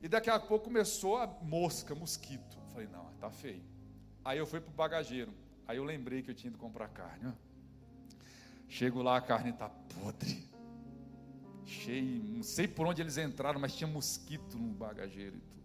E 0.00 0.08
daqui 0.08 0.28
a 0.28 0.40
pouco 0.40 0.64
começou 0.64 1.16
a 1.18 1.26
mosca, 1.42 1.94
mosquito. 1.94 2.58
Falei, 2.72 2.88
não, 2.88 3.12
está 3.12 3.30
feio. 3.30 3.62
Aí 4.24 4.38
eu 4.38 4.46
fui 4.46 4.60
para 4.60 4.70
o 4.70 4.74
bagageiro. 4.74 5.32
Aí 5.68 5.76
eu 5.76 5.84
lembrei 5.84 6.22
que 6.22 6.30
eu 6.30 6.34
tinha 6.34 6.48
ido 6.48 6.58
comprar 6.58 6.88
carne. 6.88 7.32
Chego 8.68 9.02
lá, 9.02 9.16
a 9.16 9.20
carne 9.20 9.50
está 9.50 9.68
podre. 9.68 10.55
Cheio, 11.66 12.22
não 12.22 12.42
sei 12.42 12.68
por 12.68 12.86
onde 12.86 13.02
eles 13.02 13.18
entraram, 13.18 13.60
mas 13.60 13.74
tinha 13.74 13.88
mosquito 13.88 14.56
no 14.56 14.72
bagageiro 14.72 15.36
e 15.36 15.40
tudo. 15.40 15.56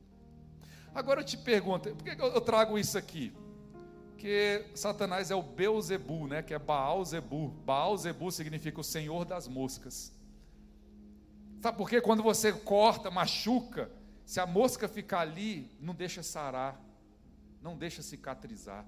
Agora 0.94 1.22
eu 1.22 1.24
te 1.24 1.38
pergunto, 1.38 1.96
por 1.96 2.04
que 2.04 2.22
eu 2.22 2.42
trago 2.42 2.78
isso 2.78 2.98
aqui? 2.98 3.32
Porque 4.10 4.66
Satanás 4.76 5.32
é 5.32 5.36
o 5.36 5.44
Beuzebu, 5.44 6.28
né? 6.28 6.42
Que 6.42 6.54
é 6.54 6.60
Baal 6.60 7.04
Zebu. 7.06 7.50
Baal 7.66 7.96
Zebu 7.98 8.32
significa 8.32 8.80
o 8.82 8.84
Senhor 8.84 9.26
das 9.26 9.48
moscas. 9.48 10.12
Sabe 11.62 11.78
por 11.78 11.90
quê? 11.90 12.02
Quando 12.02 12.24
você 12.24 12.52
corta, 12.52 13.10
machuca, 13.10 13.92
se 14.26 14.40
a 14.40 14.46
mosca 14.46 14.88
ficar 14.88 15.22
ali, 15.22 15.72
não 15.80 15.94
deixa 15.94 16.24
sarar, 16.24 16.80
não 17.62 17.78
deixa 17.78 18.02
cicatrizar. 18.02 18.86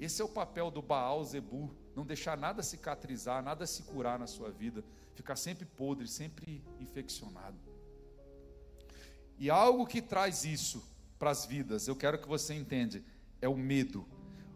Esse 0.00 0.20
é 0.20 0.24
o 0.24 0.28
papel 0.28 0.70
do 0.70 0.82
Baal 0.82 1.24
Zebu 1.24 1.74
não 1.98 2.06
deixar 2.06 2.38
nada 2.38 2.62
cicatrizar, 2.62 3.42
nada 3.42 3.66
se 3.66 3.82
curar 3.82 4.20
na 4.20 4.28
sua 4.28 4.50
vida, 4.52 4.84
ficar 5.18 5.34
sempre 5.34 5.66
podre, 5.66 6.06
sempre 6.06 6.64
infeccionado. 6.78 7.58
E 9.36 9.50
algo 9.50 9.84
que 9.84 10.00
traz 10.00 10.44
isso 10.44 10.82
para 11.18 11.30
as 11.30 11.44
vidas, 11.44 11.88
eu 11.88 11.96
quero 11.96 12.20
que 12.20 12.28
você 12.28 12.54
entenda, 12.54 13.02
é 13.40 13.48
o 13.48 13.56
medo. 13.56 14.06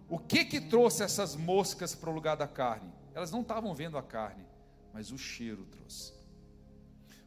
O 0.09 0.19
que 0.19 0.45
que 0.45 0.61
trouxe 0.61 1.03
essas 1.03 1.35
moscas 1.35 1.97
para 1.97 2.11
o 2.11 2.13
lugar 2.15 2.37
da 2.37 2.47
carne? 2.47 2.93
Elas 3.13 3.33
não 3.33 3.41
estavam 3.41 3.75
vendo 3.75 3.99
a 3.99 4.03
carne, 4.03 4.45
mas 4.93 5.11
o 5.11 5.19
cheiro 5.19 5.65
trouxe. 5.67 6.13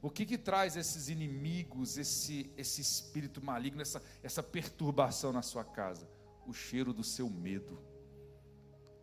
O 0.01 0.09
que 0.09 0.25
que 0.25 0.37
traz 0.37 0.77
esses 0.77 1.09
inimigos, 1.09 1.97
esse 1.97 2.49
esse 2.55 2.79
espírito 2.79 3.43
maligno, 3.43 3.81
essa 3.81 4.01
essa 4.23 4.41
perturbação 4.41 5.33
na 5.33 5.41
sua 5.41 5.63
casa? 5.65 6.07
O 6.47 6.53
cheiro 6.53 6.93
do 6.93 7.03
seu 7.03 7.29
medo 7.29 7.81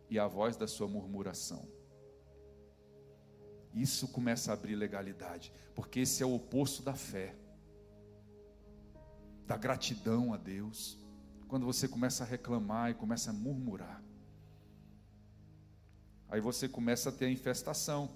e 0.09 0.17
a 0.17 0.27
voz 0.27 0.55
da 0.57 0.67
sua 0.67 0.87
murmuração. 0.87 1.67
Isso 3.73 4.07
começa 4.07 4.51
a 4.51 4.53
abrir 4.53 4.75
legalidade, 4.75 5.51
porque 5.73 6.01
esse 6.01 6.21
é 6.21 6.25
o 6.25 6.35
oposto 6.35 6.83
da 6.83 6.93
fé, 6.93 7.35
da 9.47 9.57
gratidão 9.57 10.33
a 10.33 10.37
Deus. 10.37 10.97
Quando 11.47 11.65
você 11.65 11.87
começa 11.87 12.23
a 12.23 12.27
reclamar 12.27 12.91
e 12.91 12.93
começa 12.93 13.31
a 13.31 13.33
murmurar, 13.33 14.01
aí 16.29 16.39
você 16.39 16.69
começa 16.69 17.09
a 17.09 17.11
ter 17.11 17.25
a 17.25 17.31
infestação. 17.31 18.09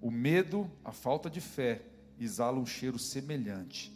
O 0.00 0.10
medo, 0.10 0.70
a 0.84 0.92
falta 0.92 1.28
de 1.28 1.40
fé, 1.40 1.82
exala 2.20 2.58
um 2.58 2.66
cheiro 2.66 2.98
semelhante. 2.98 3.92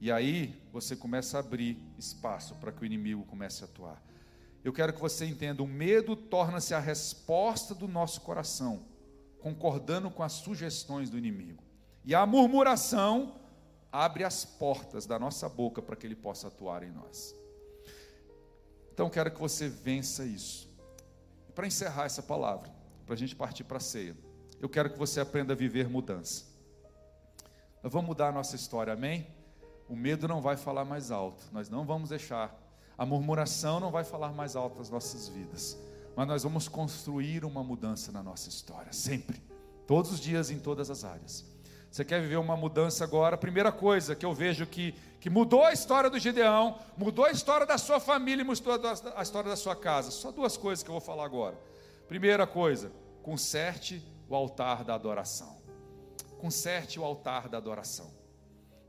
E 0.00 0.10
aí 0.10 0.60
você 0.72 0.96
começa 0.96 1.36
a 1.36 1.40
abrir 1.40 1.78
espaço 1.96 2.56
para 2.56 2.72
que 2.72 2.82
o 2.82 2.84
inimigo 2.84 3.24
comece 3.24 3.62
a 3.62 3.66
atuar 3.66 4.02
eu 4.64 4.72
quero 4.72 4.94
que 4.94 5.00
você 5.00 5.26
entenda: 5.26 5.62
o 5.62 5.66
medo 5.66 6.16
torna-se 6.16 6.74
a 6.74 6.80
resposta 6.80 7.74
do 7.74 7.86
nosso 7.86 8.22
coração, 8.22 8.86
concordando 9.38 10.10
com 10.10 10.22
as 10.22 10.32
sugestões 10.32 11.10
do 11.10 11.18
inimigo. 11.18 11.62
E 12.02 12.14
a 12.14 12.24
murmuração 12.24 13.40
abre 13.92 14.24
as 14.24 14.44
portas 14.44 15.06
da 15.06 15.18
nossa 15.18 15.48
boca 15.48 15.82
para 15.82 15.94
que 15.94 16.06
ele 16.06 16.16
possa 16.16 16.48
atuar 16.48 16.82
em 16.82 16.90
nós. 16.90 17.34
Então, 18.92 19.10
quero 19.10 19.30
que 19.30 19.40
você 19.40 19.68
vença 19.68 20.24
isso. 20.24 20.72
Para 21.54 21.66
encerrar 21.66 22.06
essa 22.06 22.22
palavra, 22.22 22.70
para 23.04 23.14
a 23.14 23.18
gente 23.18 23.36
partir 23.36 23.64
para 23.64 23.76
a 23.76 23.80
ceia, 23.80 24.16
eu 24.60 24.68
quero 24.68 24.90
que 24.90 24.98
você 24.98 25.20
aprenda 25.20 25.52
a 25.52 25.56
viver 25.56 25.88
mudança. 25.88 26.46
Nós 27.82 27.92
vamos 27.92 28.08
mudar 28.08 28.28
a 28.28 28.32
nossa 28.32 28.56
história, 28.56 28.94
amém? 28.94 29.26
O 29.88 29.94
medo 29.94 30.26
não 30.26 30.40
vai 30.40 30.56
falar 30.56 30.84
mais 30.84 31.10
alto, 31.10 31.44
nós 31.52 31.68
não 31.68 31.84
vamos 31.84 32.08
deixar 32.08 32.63
a 32.96 33.04
murmuração 33.04 33.80
não 33.80 33.90
vai 33.90 34.04
falar 34.04 34.32
mais 34.32 34.56
alto 34.56 34.80
as 34.80 34.90
nossas 34.90 35.28
vidas, 35.28 35.78
mas 36.16 36.26
nós 36.28 36.42
vamos 36.42 36.68
construir 36.68 37.44
uma 37.44 37.62
mudança 37.62 38.12
na 38.12 38.22
nossa 38.22 38.48
história, 38.48 38.92
sempre, 38.92 39.42
todos 39.86 40.12
os 40.12 40.20
dias, 40.20 40.50
em 40.50 40.58
todas 40.58 40.90
as 40.90 41.04
áreas. 41.04 41.44
Você 41.94 42.04
quer 42.04 42.20
viver 42.20 42.38
uma 42.38 42.56
mudança 42.56 43.04
agora? 43.04 43.36
Primeira 43.36 43.70
coisa 43.70 44.16
que 44.16 44.26
eu 44.26 44.32
vejo 44.32 44.66
que, 44.66 44.96
que 45.20 45.30
mudou 45.30 45.64
a 45.64 45.72
história 45.72 46.10
do 46.10 46.18
Gideão, 46.18 46.76
mudou 46.96 47.24
a 47.24 47.30
história 47.30 47.64
da 47.64 47.78
sua 47.78 48.00
família 48.00 48.42
e 48.42 48.44
mudou 48.44 48.74
a 49.14 49.22
história 49.22 49.48
da 49.48 49.54
sua 49.54 49.76
casa. 49.76 50.10
Só 50.10 50.32
duas 50.32 50.56
coisas 50.56 50.82
que 50.82 50.90
eu 50.90 50.94
vou 50.94 51.00
falar 51.00 51.24
agora. 51.24 51.56
Primeira 52.08 52.48
coisa, 52.48 52.90
conserte 53.22 54.02
o 54.28 54.34
altar 54.34 54.82
da 54.82 54.94
adoração. 54.94 55.56
Conserte 56.38 56.98
o 56.98 57.04
altar 57.04 57.48
da 57.48 57.58
adoração. 57.58 58.12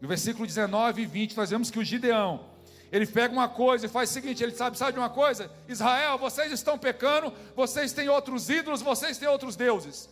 No 0.01 0.07
versículo 0.07 0.47
19 0.47 1.03
e 1.03 1.05
20, 1.05 1.37
nós 1.37 1.51
vemos 1.51 1.69
que 1.69 1.77
o 1.77 1.83
Gideão, 1.83 2.54
ele 2.95 3.05
pega 3.05 3.33
uma 3.33 3.49
coisa 3.49 3.87
e 3.87 3.89
faz 3.89 4.09
o 4.09 4.13
seguinte: 4.13 4.41
ele 4.41 4.55
sabe, 4.55 4.77
sabe 4.77 4.93
de 4.93 4.99
uma 4.99 5.09
coisa? 5.09 5.51
Israel, 5.67 6.17
vocês 6.17 6.49
estão 6.53 6.79
pecando, 6.79 7.33
vocês 7.53 7.91
têm 7.91 8.07
outros 8.07 8.49
ídolos, 8.49 8.81
vocês 8.81 9.17
têm 9.17 9.27
outros 9.27 9.57
deuses. 9.57 10.09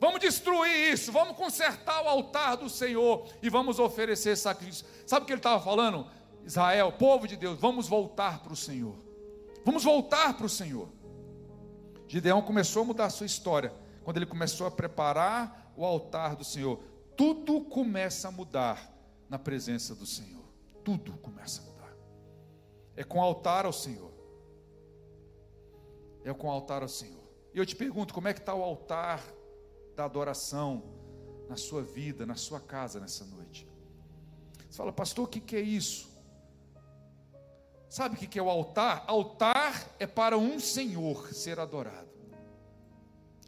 Vamos 0.00 0.18
destruir 0.18 0.92
isso, 0.92 1.12
vamos 1.12 1.36
consertar 1.36 2.02
o 2.02 2.08
altar 2.08 2.56
do 2.56 2.68
Senhor 2.68 3.28
e 3.40 3.48
vamos 3.48 3.78
oferecer 3.78 4.36
sacrifício. 4.36 4.84
Sabe 5.06 5.22
o 5.22 5.26
que 5.26 5.32
ele 5.32 5.38
estava 5.38 5.62
falando? 5.62 6.08
Israel, 6.44 6.90
povo 6.90 7.28
de 7.28 7.36
Deus, 7.36 7.56
vamos 7.56 7.86
voltar 7.86 8.40
para 8.40 8.52
o 8.52 8.56
Senhor. 8.56 8.96
Vamos 9.64 9.84
voltar 9.84 10.34
para 10.34 10.46
o 10.46 10.48
Senhor. 10.48 10.88
Gideão 12.08 12.42
começou 12.42 12.82
a 12.82 12.86
mudar 12.86 13.04
a 13.04 13.10
sua 13.10 13.26
história 13.26 13.72
quando 14.02 14.16
ele 14.16 14.26
começou 14.26 14.66
a 14.66 14.72
preparar 14.72 15.72
o 15.76 15.84
altar 15.84 16.34
do 16.34 16.42
Senhor. 16.42 16.80
Tudo 17.16 17.60
começa 17.60 18.26
a 18.26 18.32
mudar 18.32 18.92
na 19.28 19.38
presença 19.38 19.94
do 19.94 20.06
Senhor. 20.06 20.44
Tudo 20.82 21.12
começa 21.18 21.60
a 21.60 21.62
mudar 21.62 21.67
é 22.98 23.04
com 23.04 23.22
altar 23.22 23.64
ao 23.64 23.72
Senhor. 23.72 24.10
É 26.24 26.34
com 26.34 26.50
altar 26.50 26.82
ao 26.82 26.88
Senhor. 26.88 27.22
E 27.54 27.58
eu 27.58 27.64
te 27.64 27.76
pergunto, 27.76 28.12
como 28.12 28.26
é 28.26 28.34
que 28.34 28.40
está 28.40 28.52
o 28.52 28.62
altar 28.62 29.22
da 29.94 30.04
adoração 30.04 30.82
na 31.48 31.56
sua 31.56 31.80
vida, 31.80 32.26
na 32.26 32.34
sua 32.34 32.58
casa 32.58 32.98
nessa 32.98 33.24
noite? 33.24 33.68
Você 34.68 34.76
fala, 34.76 34.92
pastor, 34.92 35.26
o 35.26 35.28
que, 35.28 35.38
que 35.40 35.54
é 35.54 35.60
isso? 35.60 36.10
Sabe 37.88 38.16
o 38.16 38.18
que, 38.18 38.26
que 38.26 38.36
é 38.36 38.42
o 38.42 38.50
altar? 38.50 39.04
Altar 39.06 39.90
é 40.00 40.06
para 40.06 40.36
um 40.36 40.58
Senhor 40.58 41.32
ser 41.32 41.60
adorado. 41.60 42.08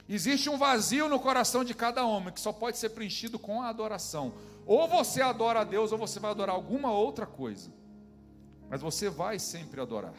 Existe 0.08 0.48
um 0.48 0.56
vazio 0.56 1.08
no 1.08 1.18
coração 1.18 1.64
de 1.64 1.74
cada 1.74 2.06
homem 2.06 2.32
que 2.32 2.40
só 2.40 2.52
pode 2.52 2.78
ser 2.78 2.90
preenchido 2.90 3.36
com 3.36 3.60
a 3.62 3.68
adoração. 3.68 4.32
Ou 4.64 4.86
você 4.86 5.20
adora 5.20 5.62
a 5.62 5.64
Deus, 5.64 5.90
ou 5.90 5.98
você 5.98 6.20
vai 6.20 6.30
adorar 6.30 6.54
alguma 6.54 6.92
outra 6.92 7.26
coisa 7.26 7.79
mas 8.70 8.80
você 8.80 9.10
vai 9.10 9.40
sempre 9.40 9.80
adorar. 9.80 10.14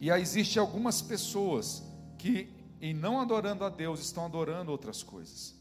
E 0.00 0.10
aí 0.10 0.22
existe 0.22 0.58
algumas 0.58 1.02
pessoas 1.02 1.82
que, 2.16 2.48
em 2.80 2.94
não 2.94 3.20
adorando 3.20 3.64
a 3.64 3.68
Deus, 3.68 4.00
estão 4.00 4.24
adorando 4.24 4.72
outras 4.72 5.02
coisas. 5.02 5.54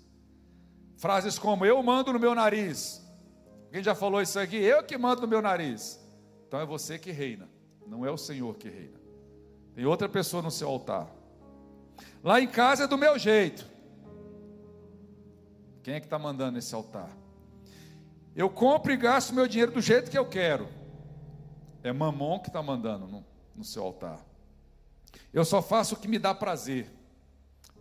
Frases 0.96 1.38
como: 1.38 1.66
Eu 1.66 1.84
mando 1.84 2.14
no 2.14 2.20
meu 2.20 2.34
nariz. 2.34 3.06
Quem 3.72 3.84
já 3.84 3.94
falou 3.94 4.22
isso 4.22 4.40
aqui? 4.40 4.56
Eu 4.56 4.82
que 4.84 4.98
mando 4.98 5.22
no 5.24 5.28
meu 5.28 5.42
nariz. 5.42 6.00
Então 6.48 6.62
é 6.62 6.66
você 6.66 6.98
que 6.98 7.12
reina, 7.12 7.50
não 7.86 8.06
é 8.06 8.10
o 8.10 8.18
Senhor 8.18 8.56
que 8.56 8.70
reina. 8.70 8.98
Tem 9.76 9.86
outra 9.86 10.08
pessoa 10.08 10.42
no 10.42 10.50
seu 10.50 10.70
altar. 10.70 11.14
Lá 12.24 12.40
em 12.40 12.48
casa 12.48 12.86
é 12.86 12.88
do 12.88 12.98
meu 12.98 13.20
jeito. 13.20 13.68
Quem 15.84 15.96
é 15.96 16.00
que 16.00 16.06
está 16.06 16.18
mandando 16.18 16.58
esse 16.58 16.74
altar? 16.74 17.10
Eu 18.38 18.52
compro 18.52 18.94
e 18.94 18.98
gasto 18.98 19.34
meu 19.34 19.48
dinheiro 19.48 19.72
do 19.72 19.82
jeito 19.82 20.12
que 20.12 20.18
eu 20.18 20.24
quero. 20.24 20.70
É 21.82 21.92
mamon 21.92 22.38
que 22.40 22.50
está 22.50 22.62
mandando 22.62 23.08
no, 23.08 23.26
no 23.56 23.64
seu 23.64 23.82
altar. 23.82 24.24
Eu 25.34 25.44
só 25.44 25.60
faço 25.60 25.96
o 25.96 25.98
que 25.98 26.08
me 26.08 26.20
dá 26.20 26.36
prazer. 26.36 26.88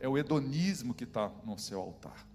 É 0.01 0.09
o 0.09 0.17
hedonismo 0.17 0.95
que 0.95 1.05
está 1.05 1.31
no 1.45 1.59
seu 1.59 1.79
altar. 1.79 2.27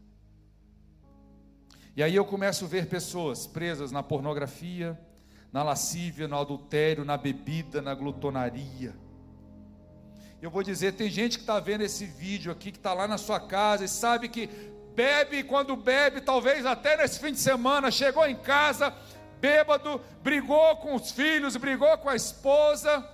E 1.95 2.03
aí 2.03 2.15
eu 2.15 2.23
começo 2.23 2.65
a 2.65 2.67
ver 2.67 2.85
pessoas 2.85 3.47
presas 3.47 3.91
na 3.91 4.03
pornografia, 4.03 4.99
na 5.51 5.63
lascívia, 5.63 6.27
no 6.27 6.37
adultério, 6.37 7.03
na 7.03 7.17
bebida, 7.17 7.81
na 7.81 7.95
glutonaria. 7.95 8.95
Eu 10.39 10.51
vou 10.51 10.61
dizer, 10.61 10.93
tem 10.93 11.09
gente 11.09 11.39
que 11.39 11.43
está 11.43 11.59
vendo 11.59 11.81
esse 11.81 12.05
vídeo 12.05 12.51
aqui, 12.51 12.71
que 12.71 12.77
está 12.77 12.93
lá 12.93 13.07
na 13.07 13.17
sua 13.17 13.39
casa 13.39 13.83
e 13.83 13.87
sabe 13.87 14.29
que 14.29 14.47
bebe 14.95 15.43
quando 15.43 15.75
bebe, 15.75 16.21
talvez 16.21 16.65
até 16.65 16.97
nesse 16.97 17.19
fim 17.19 17.31
de 17.31 17.39
semana, 17.39 17.91
chegou 17.91 18.25
em 18.27 18.35
casa, 18.35 18.93
bêbado, 19.39 20.01
brigou 20.21 20.77
com 20.77 20.95
os 20.95 21.11
filhos, 21.11 21.55
brigou 21.55 21.97
com 21.97 22.09
a 22.09 22.15
esposa, 22.15 23.07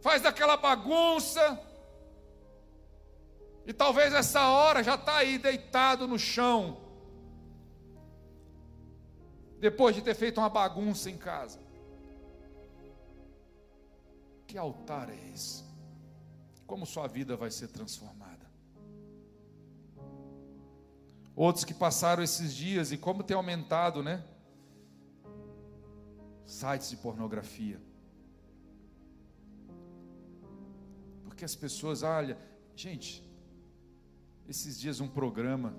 faz 0.00 0.24
aquela 0.26 0.56
bagunça, 0.56 1.58
e 3.64 3.72
talvez 3.72 4.12
essa 4.12 4.48
hora 4.48 4.82
já 4.82 4.96
está 4.96 5.16
aí 5.16 5.38
deitado 5.38 6.08
no 6.08 6.18
chão, 6.18 6.78
depois 9.60 9.94
de 9.94 10.02
ter 10.02 10.14
feito 10.14 10.38
uma 10.38 10.48
bagunça 10.48 11.08
em 11.08 11.16
casa. 11.16 11.60
Que 14.46 14.58
altar 14.58 15.08
é 15.08 15.30
esse? 15.32 15.64
Como 16.66 16.84
sua 16.84 17.06
vida 17.06 17.36
vai 17.36 17.50
ser 17.50 17.68
transformada? 17.68 18.41
Outros 21.34 21.64
que 21.64 21.72
passaram 21.72 22.22
esses 22.22 22.54
dias 22.54 22.92
e 22.92 22.98
como 22.98 23.22
tem 23.22 23.36
aumentado, 23.36 24.02
né? 24.02 24.22
Sites 26.44 26.90
de 26.90 26.96
pornografia. 26.96 27.80
Porque 31.24 31.44
as 31.44 31.54
pessoas, 31.54 32.02
olha, 32.02 32.36
gente, 32.76 33.26
esses 34.46 34.78
dias 34.78 35.00
um 35.00 35.08
programa 35.08 35.74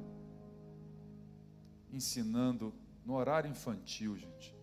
ensinando 1.92 2.74
no 3.06 3.14
horário 3.14 3.50
infantil, 3.50 4.18
gente. 4.18 4.56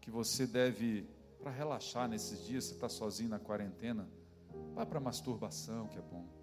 Que 0.00 0.10
você 0.10 0.46
deve, 0.46 1.08
para 1.40 1.50
relaxar 1.50 2.08
nesses 2.08 2.44
dias, 2.44 2.64
você 2.64 2.74
está 2.74 2.88
sozinho 2.88 3.30
na 3.30 3.38
quarentena, 3.38 4.06
vá 4.74 4.84
para 4.84 5.00
masturbação, 5.00 5.88
que 5.88 5.98
é 5.98 6.02
bom. 6.02 6.41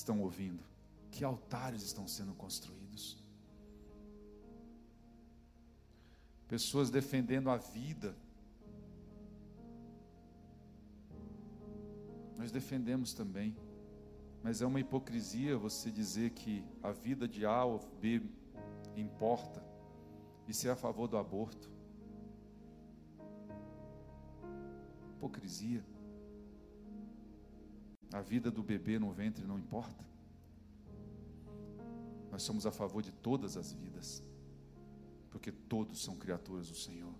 Estão 0.00 0.20
ouvindo? 0.20 0.62
Que 1.10 1.24
altares 1.24 1.82
estão 1.82 2.06
sendo 2.08 2.34
construídos? 2.34 3.22
Pessoas 6.48 6.90
defendendo 6.90 7.48
a 7.48 7.56
vida 7.56 8.14
Nós 12.40 12.50
defendemos 12.50 13.12
também. 13.12 13.54
Mas 14.42 14.62
é 14.62 14.66
uma 14.66 14.80
hipocrisia 14.80 15.58
você 15.58 15.90
dizer 15.90 16.30
que 16.30 16.64
a 16.82 16.90
vida 16.90 17.28
de 17.28 17.44
A 17.44 17.64
ou 17.64 17.78
B 18.00 18.22
importa 18.96 19.62
e 20.48 20.54
ser 20.54 20.70
a 20.70 20.74
favor 20.74 21.06
do 21.06 21.18
aborto. 21.18 21.70
Hipocrisia. 25.16 25.84
A 28.12 28.20
vida 28.20 28.50
do 28.50 28.62
bebê 28.62 28.98
no 28.98 29.12
ventre 29.12 29.44
não 29.44 29.58
importa. 29.58 30.04
Nós 32.30 32.42
somos 32.42 32.66
a 32.66 32.72
favor 32.72 33.02
de 33.02 33.12
todas 33.12 33.56
as 33.56 33.72
vidas, 33.72 34.22
porque 35.30 35.50
todos 35.50 36.02
são 36.02 36.16
criaturas 36.16 36.68
do 36.68 36.76
Senhor. 36.76 37.14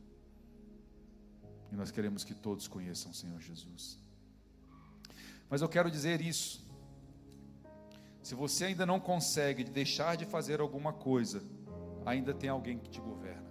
E 1.72 1.76
nós 1.76 1.90
queremos 1.90 2.24
que 2.24 2.34
todos 2.34 2.66
conheçam 2.66 3.10
o 3.12 3.14
Senhor 3.14 3.40
Jesus. 3.40 3.98
Mas 5.48 5.62
eu 5.62 5.68
quero 5.68 5.90
dizer 5.90 6.20
isso. 6.20 6.68
Se 8.22 8.34
você 8.34 8.66
ainda 8.66 8.84
não 8.84 9.00
consegue 9.00 9.64
deixar 9.64 10.16
de 10.16 10.24
fazer 10.24 10.60
alguma 10.60 10.92
coisa, 10.92 11.42
ainda 12.04 12.34
tem 12.34 12.50
alguém 12.50 12.78
que 12.78 12.90
te 12.90 13.00
governa. 13.00 13.50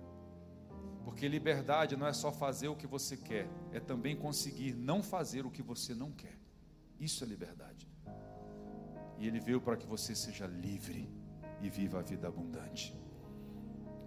Porque 1.03 1.27
liberdade 1.27 1.97
não 1.97 2.05
é 2.05 2.13
só 2.13 2.31
fazer 2.31 2.67
o 2.67 2.75
que 2.75 2.85
você 2.85 3.17
quer, 3.17 3.49
é 3.71 3.79
também 3.79 4.15
conseguir 4.15 4.73
não 4.73 5.01
fazer 5.01 5.45
o 5.45 5.51
que 5.51 5.61
você 5.61 5.95
não 5.95 6.11
quer. 6.11 6.37
Isso 6.99 7.23
é 7.23 7.27
liberdade. 7.27 7.87
E 9.17 9.27
ele 9.27 9.39
veio 9.39 9.61
para 9.61 9.77
que 9.77 9.87
você 9.87 10.15
seja 10.15 10.45
livre 10.45 11.09
e 11.61 11.69
viva 11.69 11.99
a 11.99 12.01
vida 12.01 12.27
abundante. 12.27 12.97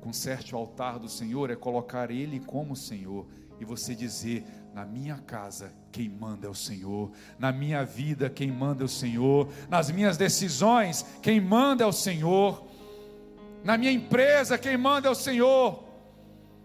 Conserte 0.00 0.54
o 0.54 0.58
altar 0.58 0.98
do 0.98 1.08
Senhor 1.08 1.50
é 1.50 1.56
colocar 1.56 2.10
Ele 2.10 2.40
como 2.40 2.74
Senhor 2.74 3.26
e 3.60 3.64
você 3.64 3.94
dizer: 3.94 4.44
na 4.74 4.84
minha 4.84 5.18
casa, 5.18 5.72
quem 5.92 6.08
manda 6.08 6.46
é 6.46 6.50
o 6.50 6.54
Senhor. 6.54 7.12
Na 7.38 7.52
minha 7.52 7.84
vida, 7.84 8.28
quem 8.28 8.50
manda 8.50 8.82
é 8.82 8.86
o 8.86 8.88
Senhor. 8.88 9.48
Nas 9.68 9.90
minhas 9.90 10.16
decisões, 10.16 11.04
quem 11.22 11.40
manda 11.40 11.84
é 11.84 11.86
o 11.86 11.92
Senhor. 11.92 12.66
Na 13.62 13.78
minha 13.78 13.92
empresa, 13.92 14.58
quem 14.58 14.76
manda 14.76 15.08
é 15.08 15.10
o 15.10 15.14
Senhor. 15.14 15.84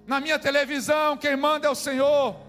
Na 0.08 0.20
minha 0.20 0.40
televisão, 0.40 1.18
quem 1.18 1.36
manda 1.36 1.68
é 1.68 1.70
o 1.70 1.76
Senhor. 1.76 2.47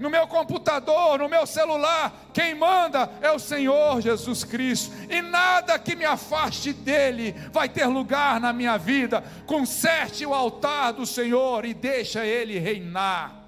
No 0.00 0.08
meu 0.08 0.26
computador, 0.26 1.18
no 1.18 1.28
meu 1.28 1.46
celular, 1.46 2.30
quem 2.32 2.54
manda 2.54 3.12
é 3.20 3.30
o 3.30 3.38
Senhor 3.38 4.00
Jesus 4.00 4.44
Cristo. 4.44 4.90
E 5.10 5.20
nada 5.20 5.78
que 5.78 5.94
me 5.94 6.06
afaste 6.06 6.72
dele 6.72 7.32
vai 7.52 7.68
ter 7.68 7.84
lugar 7.84 8.40
na 8.40 8.50
minha 8.50 8.78
vida. 8.78 9.22
Conserte 9.46 10.24
o 10.24 10.32
altar 10.32 10.94
do 10.94 11.04
Senhor 11.04 11.66
e 11.66 11.74
deixa 11.74 12.24
ele 12.24 12.58
reinar. 12.58 13.44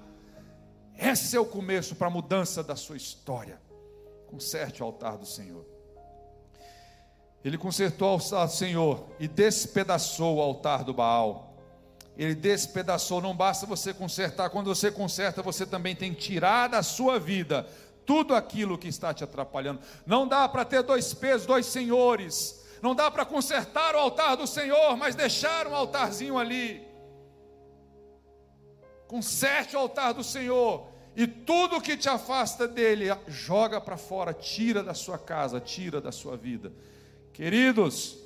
Esse 0.95 1.35
é 1.35 1.39
o 1.39 1.45
começo 1.45 1.95
para 1.95 2.05
a 2.05 2.11
mudança 2.11 2.63
da 2.63 2.75
sua 2.75 2.97
história. 2.97 3.59
Conserte 4.27 4.83
o 4.83 4.85
altar 4.85 5.17
do 5.17 5.25
Senhor. 5.25 5.65
Ele 7.43 7.57
consertou 7.57 8.09
o 8.09 8.11
altar 8.11 8.45
do 8.45 8.53
Senhor 8.53 9.07
e 9.19 9.27
despedaçou 9.27 10.37
o 10.37 10.41
altar 10.41 10.83
do 10.83 10.93
Baal. 10.93 11.52
Ele 12.17 12.35
despedaçou, 12.35 13.21
não 13.21 13.35
basta 13.35 13.65
você 13.65 13.93
consertar, 13.93 14.49
quando 14.49 14.73
você 14.73 14.91
conserta, 14.91 15.41
você 15.41 15.65
também 15.65 15.95
tem 15.95 16.13
que 16.13 16.21
tirar 16.21 16.67
da 16.67 16.83
sua 16.83 17.19
vida 17.19 17.67
tudo 18.05 18.35
aquilo 18.35 18.77
que 18.77 18.87
está 18.87 19.13
te 19.13 19.23
atrapalhando. 19.23 19.81
Não 20.05 20.27
dá 20.27 20.47
para 20.47 20.65
ter 20.65 20.83
dois 20.83 21.13
pesos, 21.13 21.47
dois 21.47 21.65
senhores. 21.65 22.63
Não 22.81 22.93
dá 22.93 23.09
para 23.09 23.25
consertar 23.25 23.95
o 23.95 23.99
altar 23.99 24.35
do 24.35 24.45
Senhor, 24.45 24.97
mas 24.97 25.15
deixar 25.15 25.67
um 25.67 25.75
altarzinho 25.75 26.37
ali. 26.37 26.85
Conserte 29.07 29.75
o 29.75 29.79
altar 29.79 30.13
do 30.13 30.23
Senhor 30.23 30.93
e 31.15 31.27
tudo 31.27 31.81
que 31.81 31.95
te 31.95 32.09
afasta 32.09 32.67
dele, 32.67 33.05
joga 33.27 33.79
para 33.79 33.97
fora, 33.97 34.33
tira 34.33 34.81
da 34.81 34.93
sua 34.93 35.17
casa, 35.17 35.59
tira 35.59 36.01
da 36.01 36.11
sua 36.11 36.35
vida. 36.35 36.73
Queridos, 37.31 38.17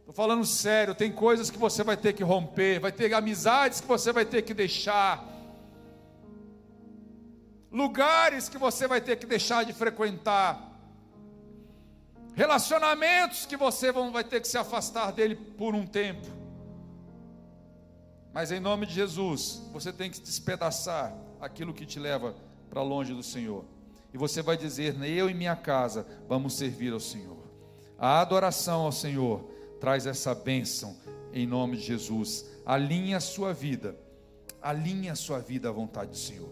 estou 0.00 0.14
falando 0.14 0.44
sério, 0.44 0.94
tem 0.94 1.12
coisas 1.12 1.50
que 1.50 1.58
você 1.58 1.84
vai 1.84 1.96
ter 1.96 2.12
que 2.12 2.24
romper, 2.24 2.80
vai 2.80 2.92
ter 2.92 3.12
amizades 3.14 3.80
que 3.80 3.86
você 3.86 4.12
vai 4.12 4.24
ter 4.24 4.42
que 4.42 4.52
deixar, 4.52 5.24
lugares 7.70 8.48
que 8.48 8.58
você 8.58 8.88
vai 8.88 9.00
ter 9.00 9.16
que 9.16 9.26
deixar 9.26 9.64
de 9.64 9.72
frequentar, 9.72 10.68
relacionamentos 12.34 13.46
que 13.46 13.56
você 13.56 13.92
vai 13.92 14.24
ter 14.24 14.40
que 14.40 14.48
se 14.48 14.58
afastar 14.58 15.12
dele 15.12 15.36
por 15.36 15.74
um 15.74 15.86
tempo. 15.86 16.26
Mas 18.32 18.52
em 18.52 18.60
nome 18.60 18.86
de 18.86 18.94
Jesus, 18.94 19.62
você 19.72 19.92
tem 19.92 20.10
que 20.10 20.20
despedaçar 20.20 21.16
aquilo 21.40 21.74
que 21.74 21.84
te 21.84 21.98
leva 21.98 22.34
para 22.68 22.82
longe 22.82 23.12
do 23.12 23.22
Senhor. 23.22 23.64
E 24.14 24.18
você 24.18 24.42
vai 24.42 24.56
dizer: 24.56 24.96
Eu 25.02 25.28
e 25.28 25.34
minha 25.34 25.56
casa 25.56 26.06
vamos 26.28 26.54
servir 26.54 26.92
ao 26.92 27.00
Senhor. 27.00 27.38
A 27.98 28.20
adoração 28.20 28.82
ao 28.82 28.92
Senhor 28.92 29.49
traz 29.80 30.06
essa 30.06 30.34
bênção 30.34 30.96
em 31.32 31.46
nome 31.46 31.78
de 31.78 31.82
Jesus. 31.82 32.46
Alinhe 32.64 33.14
a 33.14 33.20
sua 33.20 33.52
vida, 33.52 33.96
alinhe 34.60 35.08
a 35.08 35.14
sua 35.14 35.40
vida 35.40 35.68
à 35.68 35.72
vontade 35.72 36.10
do 36.10 36.16
Senhor. 36.16 36.50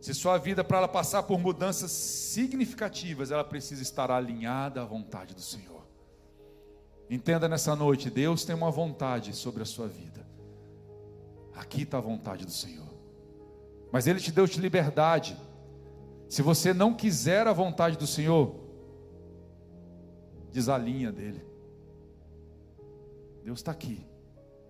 Se 0.00 0.14
sua 0.14 0.38
vida, 0.38 0.62
para 0.62 0.78
ela 0.78 0.88
passar 0.88 1.24
por 1.24 1.40
mudanças 1.40 1.90
significativas, 1.90 3.32
ela 3.32 3.42
precisa 3.42 3.82
estar 3.82 4.10
alinhada 4.10 4.80
à 4.80 4.84
vontade 4.84 5.34
do 5.34 5.40
Senhor. 5.40 5.82
Entenda 7.10 7.48
nessa 7.48 7.74
noite: 7.74 8.10
Deus 8.10 8.44
tem 8.44 8.54
uma 8.54 8.70
vontade 8.70 9.34
sobre 9.34 9.62
a 9.62 9.66
sua 9.66 9.88
vida. 9.88 10.24
Aqui 11.54 11.82
está 11.82 11.98
a 11.98 12.00
vontade 12.02 12.44
do 12.44 12.52
Senhor. 12.52 12.86
Mas 13.90 14.06
Ele 14.06 14.20
te 14.20 14.30
deu 14.30 14.44
-te 14.44 14.60
liberdade. 14.60 15.36
Se 16.28 16.42
você 16.42 16.72
não 16.74 16.94
quiser 16.94 17.48
a 17.48 17.52
vontade 17.52 17.96
do 17.96 18.06
Senhor, 18.06 18.54
desalinha 20.52 21.10
dele. 21.10 21.47
Deus 23.48 23.60
está 23.60 23.72
aqui, 23.72 24.06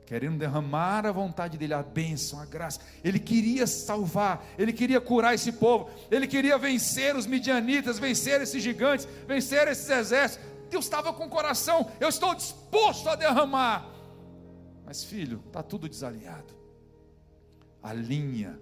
querendo 0.06 0.38
derramar 0.38 1.04
a 1.04 1.10
vontade 1.10 1.58
dele, 1.58 1.74
a 1.74 1.82
bênção, 1.82 2.38
a 2.38 2.46
graça. 2.46 2.78
Ele 3.02 3.18
queria 3.18 3.66
salvar, 3.66 4.46
ele 4.56 4.72
queria 4.72 5.00
curar 5.00 5.34
esse 5.34 5.50
povo, 5.50 5.90
ele 6.08 6.28
queria 6.28 6.56
vencer 6.56 7.16
os 7.16 7.26
midianitas, 7.26 7.98
vencer 7.98 8.40
esses 8.40 8.62
gigantes, 8.62 9.08
vencer 9.26 9.66
esses 9.66 9.90
exércitos. 9.90 10.46
Deus 10.70 10.84
estava 10.84 11.12
com 11.12 11.24
o 11.24 11.28
coração, 11.28 11.90
eu 11.98 12.08
estou 12.08 12.32
disposto 12.36 13.08
a 13.08 13.16
derramar. 13.16 13.84
Mas 14.86 15.02
filho, 15.02 15.42
está 15.48 15.60
tudo 15.60 15.88
desalinhado. 15.88 16.54
Alinha 17.82 18.60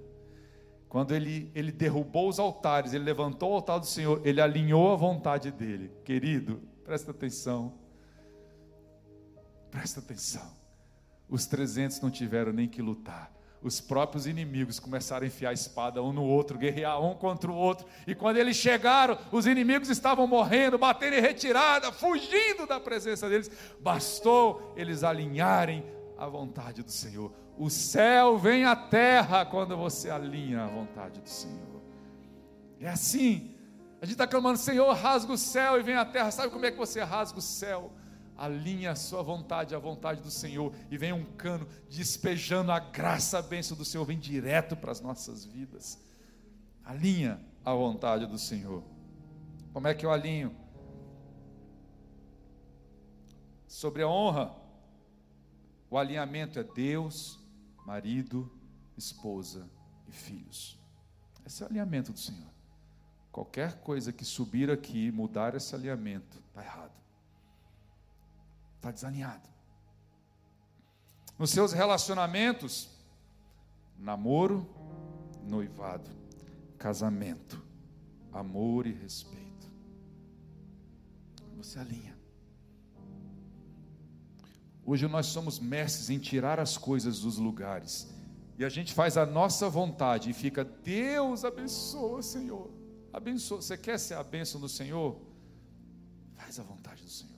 Quando 0.88 1.14
ele, 1.14 1.52
ele 1.54 1.72
derrubou 1.72 2.30
os 2.30 2.38
altares, 2.38 2.94
ele 2.94 3.04
levantou 3.04 3.50
o 3.50 3.54
altar 3.56 3.80
do 3.80 3.86
Senhor, 3.86 4.22
ele 4.24 4.40
alinhou 4.40 4.94
a 4.94 4.96
vontade 4.96 5.50
dele. 5.50 5.92
Querido, 6.06 6.62
presta 6.86 7.10
atenção. 7.10 7.84
Presta 9.76 10.00
atenção. 10.00 10.50
Os 11.28 11.44
300 11.44 12.00
não 12.00 12.10
tiveram 12.10 12.50
nem 12.50 12.66
que 12.66 12.80
lutar. 12.80 13.30
Os 13.60 13.78
próprios 13.78 14.26
inimigos 14.26 14.80
começaram 14.80 15.24
a 15.24 15.26
enfiar 15.26 15.50
a 15.50 15.52
espada 15.52 16.02
um 16.02 16.14
no 16.14 16.24
outro, 16.24 16.56
guerrear 16.56 17.04
um 17.04 17.14
contra 17.14 17.50
o 17.50 17.54
outro. 17.54 17.86
E 18.06 18.14
quando 18.14 18.38
eles 18.38 18.56
chegaram, 18.56 19.18
os 19.30 19.44
inimigos 19.44 19.90
estavam 19.90 20.26
morrendo, 20.26 20.78
batendo 20.78 21.16
em 21.16 21.20
retirada, 21.20 21.92
fugindo 21.92 22.66
da 22.66 22.80
presença 22.80 23.28
deles. 23.28 23.50
Bastou 23.78 24.72
eles 24.78 25.04
alinharem 25.04 25.84
a 26.16 26.26
vontade 26.26 26.82
do 26.82 26.90
Senhor. 26.90 27.30
O 27.58 27.68
céu 27.68 28.38
vem 28.38 28.64
à 28.64 28.74
terra 28.74 29.44
quando 29.44 29.76
você 29.76 30.08
alinha 30.08 30.64
a 30.64 30.68
vontade 30.68 31.20
do 31.20 31.28
Senhor. 31.28 31.82
É 32.80 32.88
assim. 32.88 33.54
A 34.00 34.06
gente 34.06 34.14
está 34.14 34.26
clamando, 34.26 34.58
Senhor, 34.58 34.90
rasga 34.94 35.34
o 35.34 35.38
céu 35.38 35.78
e 35.78 35.82
vem 35.82 35.96
à 35.96 36.04
terra. 36.06 36.30
Sabe 36.30 36.50
como 36.50 36.64
é 36.64 36.70
que 36.70 36.78
você 36.78 37.02
rasga 37.02 37.38
o 37.38 37.42
céu? 37.42 37.92
Alinha 38.36 38.92
a 38.92 38.96
sua 38.96 39.22
vontade 39.22 39.74
à 39.74 39.78
vontade 39.78 40.20
do 40.20 40.30
Senhor 40.30 40.72
e 40.90 40.98
vem 40.98 41.12
um 41.12 41.24
cano 41.24 41.66
despejando 41.88 42.70
a 42.70 42.78
graça, 42.78 43.38
a 43.38 43.42
bênção 43.42 43.76
do 43.76 43.84
Senhor, 43.84 44.04
vem 44.04 44.18
direto 44.18 44.76
para 44.76 44.92
as 44.92 45.00
nossas 45.00 45.44
vidas. 45.44 45.98
Alinha 46.84 47.40
a 47.64 47.72
vontade 47.72 48.26
do 48.26 48.38
Senhor. 48.38 48.82
Como 49.72 49.88
é 49.88 49.94
que 49.94 50.04
eu 50.04 50.12
alinho? 50.12 50.54
Sobre 53.66 54.02
a 54.02 54.08
honra, 54.08 54.54
o 55.90 55.98
alinhamento 55.98 56.58
é 56.58 56.62
Deus, 56.62 57.38
marido, 57.84 58.50
esposa 58.96 59.68
e 60.06 60.12
filhos. 60.12 60.78
Esse 61.44 61.62
é 61.62 61.66
o 61.66 61.68
alinhamento 61.68 62.12
do 62.12 62.18
Senhor. 62.18 62.50
Qualquer 63.30 63.80
coisa 63.80 64.12
que 64.12 64.24
subir 64.24 64.70
aqui 64.70 65.06
e 65.06 65.12
mudar 65.12 65.54
esse 65.54 65.74
alinhamento, 65.74 66.38
está 66.48 66.62
errado. 66.62 66.95
Está 68.86 68.92
desalinhado. 68.92 69.48
Nos 71.36 71.50
seus 71.50 71.72
relacionamentos, 71.72 72.88
namoro, 73.98 74.64
noivado, 75.42 76.08
casamento, 76.78 77.60
amor 78.32 78.86
e 78.86 78.92
respeito. 78.92 79.66
Você 81.56 81.80
alinha. 81.80 82.16
Hoje 84.84 85.08
nós 85.08 85.26
somos 85.26 85.58
mestres 85.58 86.08
em 86.08 86.20
tirar 86.20 86.60
as 86.60 86.78
coisas 86.78 87.18
dos 87.18 87.38
lugares. 87.38 88.14
E 88.56 88.64
a 88.64 88.68
gente 88.68 88.94
faz 88.94 89.16
a 89.16 89.26
nossa 89.26 89.68
vontade 89.68 90.30
e 90.30 90.32
fica, 90.32 90.64
Deus 90.64 91.44
abençoa, 91.44 92.22
Senhor. 92.22 92.70
Abençoa. 93.12 93.60
Você 93.60 93.76
quer 93.76 93.98
ser 93.98 94.14
a 94.14 94.22
bênção 94.22 94.60
do 94.60 94.68
Senhor? 94.68 95.20
Faz 96.34 96.60
a 96.60 96.62
vontade 96.62 97.02
do 97.02 97.10
Senhor. 97.10 97.34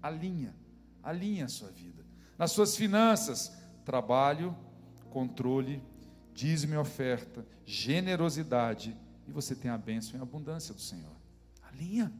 Alinha, 0.00 0.62
alinha 1.02 1.46
a 1.46 1.48
sua 1.48 1.70
vida. 1.70 2.04
Nas 2.38 2.52
suas 2.52 2.76
finanças, 2.76 3.52
trabalho, 3.84 4.56
controle, 5.10 5.82
dízimo 6.34 6.74
e 6.74 6.76
oferta, 6.76 7.46
generosidade. 7.64 8.96
E 9.26 9.32
você 9.32 9.54
tem 9.54 9.70
a 9.70 9.78
bênção 9.78 10.16
e 10.16 10.18
a 10.18 10.22
abundância 10.22 10.74
do 10.74 10.80
Senhor. 10.80 11.16
Alinha. 11.62 12.12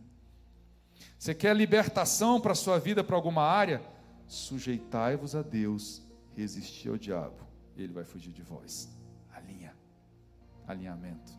Você 1.18 1.34
quer 1.34 1.54
libertação 1.54 2.40
para 2.40 2.52
a 2.52 2.56
sua 2.56 2.78
vida, 2.78 3.02
para 3.02 3.16
alguma 3.16 3.42
área? 3.42 3.82
Sujeitai-vos 4.26 5.34
a 5.34 5.42
Deus, 5.42 6.02
resistir 6.34 6.88
ao 6.88 6.96
diabo, 6.96 7.46
ele 7.76 7.92
vai 7.92 8.04
fugir 8.04 8.32
de 8.32 8.42
vós. 8.42 8.88
Alinha, 9.34 9.74
alinhamento. 10.66 11.32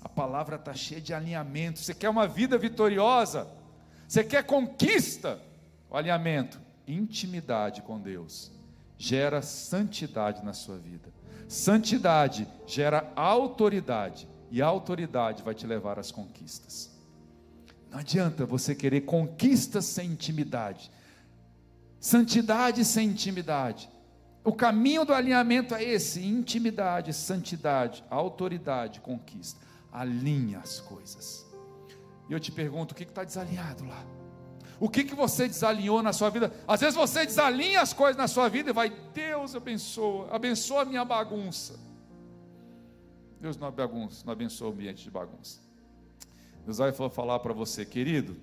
A 0.00 0.08
palavra 0.08 0.56
está 0.56 0.72
cheia 0.74 1.00
de 1.00 1.12
alinhamento. 1.12 1.80
Você 1.80 1.92
quer 1.92 2.08
uma 2.08 2.26
vida 2.26 2.56
vitoriosa? 2.56 3.48
Você 4.06 4.22
quer 4.22 4.44
conquista? 4.44 5.40
O 5.90 5.96
alinhamento, 5.96 6.60
intimidade 6.86 7.82
com 7.82 8.00
Deus, 8.00 8.50
gera 8.96 9.40
santidade 9.40 10.44
na 10.44 10.52
sua 10.52 10.76
vida. 10.76 11.12
Santidade 11.46 12.46
gera 12.66 13.10
autoridade, 13.16 14.28
e 14.50 14.60
a 14.60 14.66
autoridade 14.66 15.42
vai 15.42 15.54
te 15.54 15.66
levar 15.66 15.98
às 15.98 16.10
conquistas. 16.10 16.90
Não 17.90 17.98
adianta 17.98 18.44
você 18.44 18.74
querer 18.74 19.02
conquistas 19.02 19.86
sem 19.86 20.10
intimidade. 20.10 20.90
Santidade 21.98 22.84
sem 22.84 23.08
intimidade. 23.08 23.88
O 24.44 24.52
caminho 24.52 25.04
do 25.04 25.12
alinhamento 25.12 25.74
é 25.74 25.82
esse: 25.82 26.24
intimidade, 26.24 27.12
santidade, 27.12 28.04
autoridade, 28.10 29.00
conquista. 29.00 29.66
Alinha 29.90 30.58
as 30.58 30.80
coisas. 30.80 31.46
E 32.28 32.32
eu 32.32 32.40
te 32.40 32.52
pergunto: 32.52 32.92
o 32.92 32.94
que 32.94 33.04
está 33.04 33.24
desalinhado 33.24 33.86
lá? 33.86 34.17
O 34.80 34.88
que, 34.88 35.04
que 35.04 35.14
você 35.14 35.48
desalinhou 35.48 36.02
na 36.02 36.12
sua 36.12 36.30
vida? 36.30 36.52
Às 36.66 36.80
vezes 36.80 36.94
você 36.94 37.26
desalinha 37.26 37.80
as 37.80 37.92
coisas 37.92 38.16
na 38.16 38.28
sua 38.28 38.48
vida 38.48 38.70
e 38.70 38.72
vai, 38.72 38.90
Deus 39.12 39.54
abençoa, 39.54 40.28
abençoa 40.30 40.82
a 40.82 40.84
minha 40.84 41.04
bagunça. 41.04 41.78
Deus 43.40 43.56
não, 43.56 43.70
bagunça, 43.70 44.24
não 44.24 44.32
abençoa 44.32 44.68
o 44.68 44.72
ambiente 44.72 45.02
de 45.02 45.10
bagunça. 45.10 45.60
Deus 46.64 46.78
vai 46.78 46.92
falar 46.92 47.38
para 47.40 47.52
você, 47.52 47.84
querido, 47.84 48.36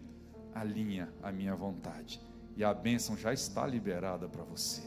alinha 0.54 1.10
a 1.22 1.32
minha 1.32 1.56
vontade 1.56 2.20
e 2.56 2.64
a 2.64 2.74
bênção 2.74 3.18
já 3.18 3.34
está 3.34 3.68
liberada 3.68 4.28
para 4.28 4.44
você. 4.44 4.82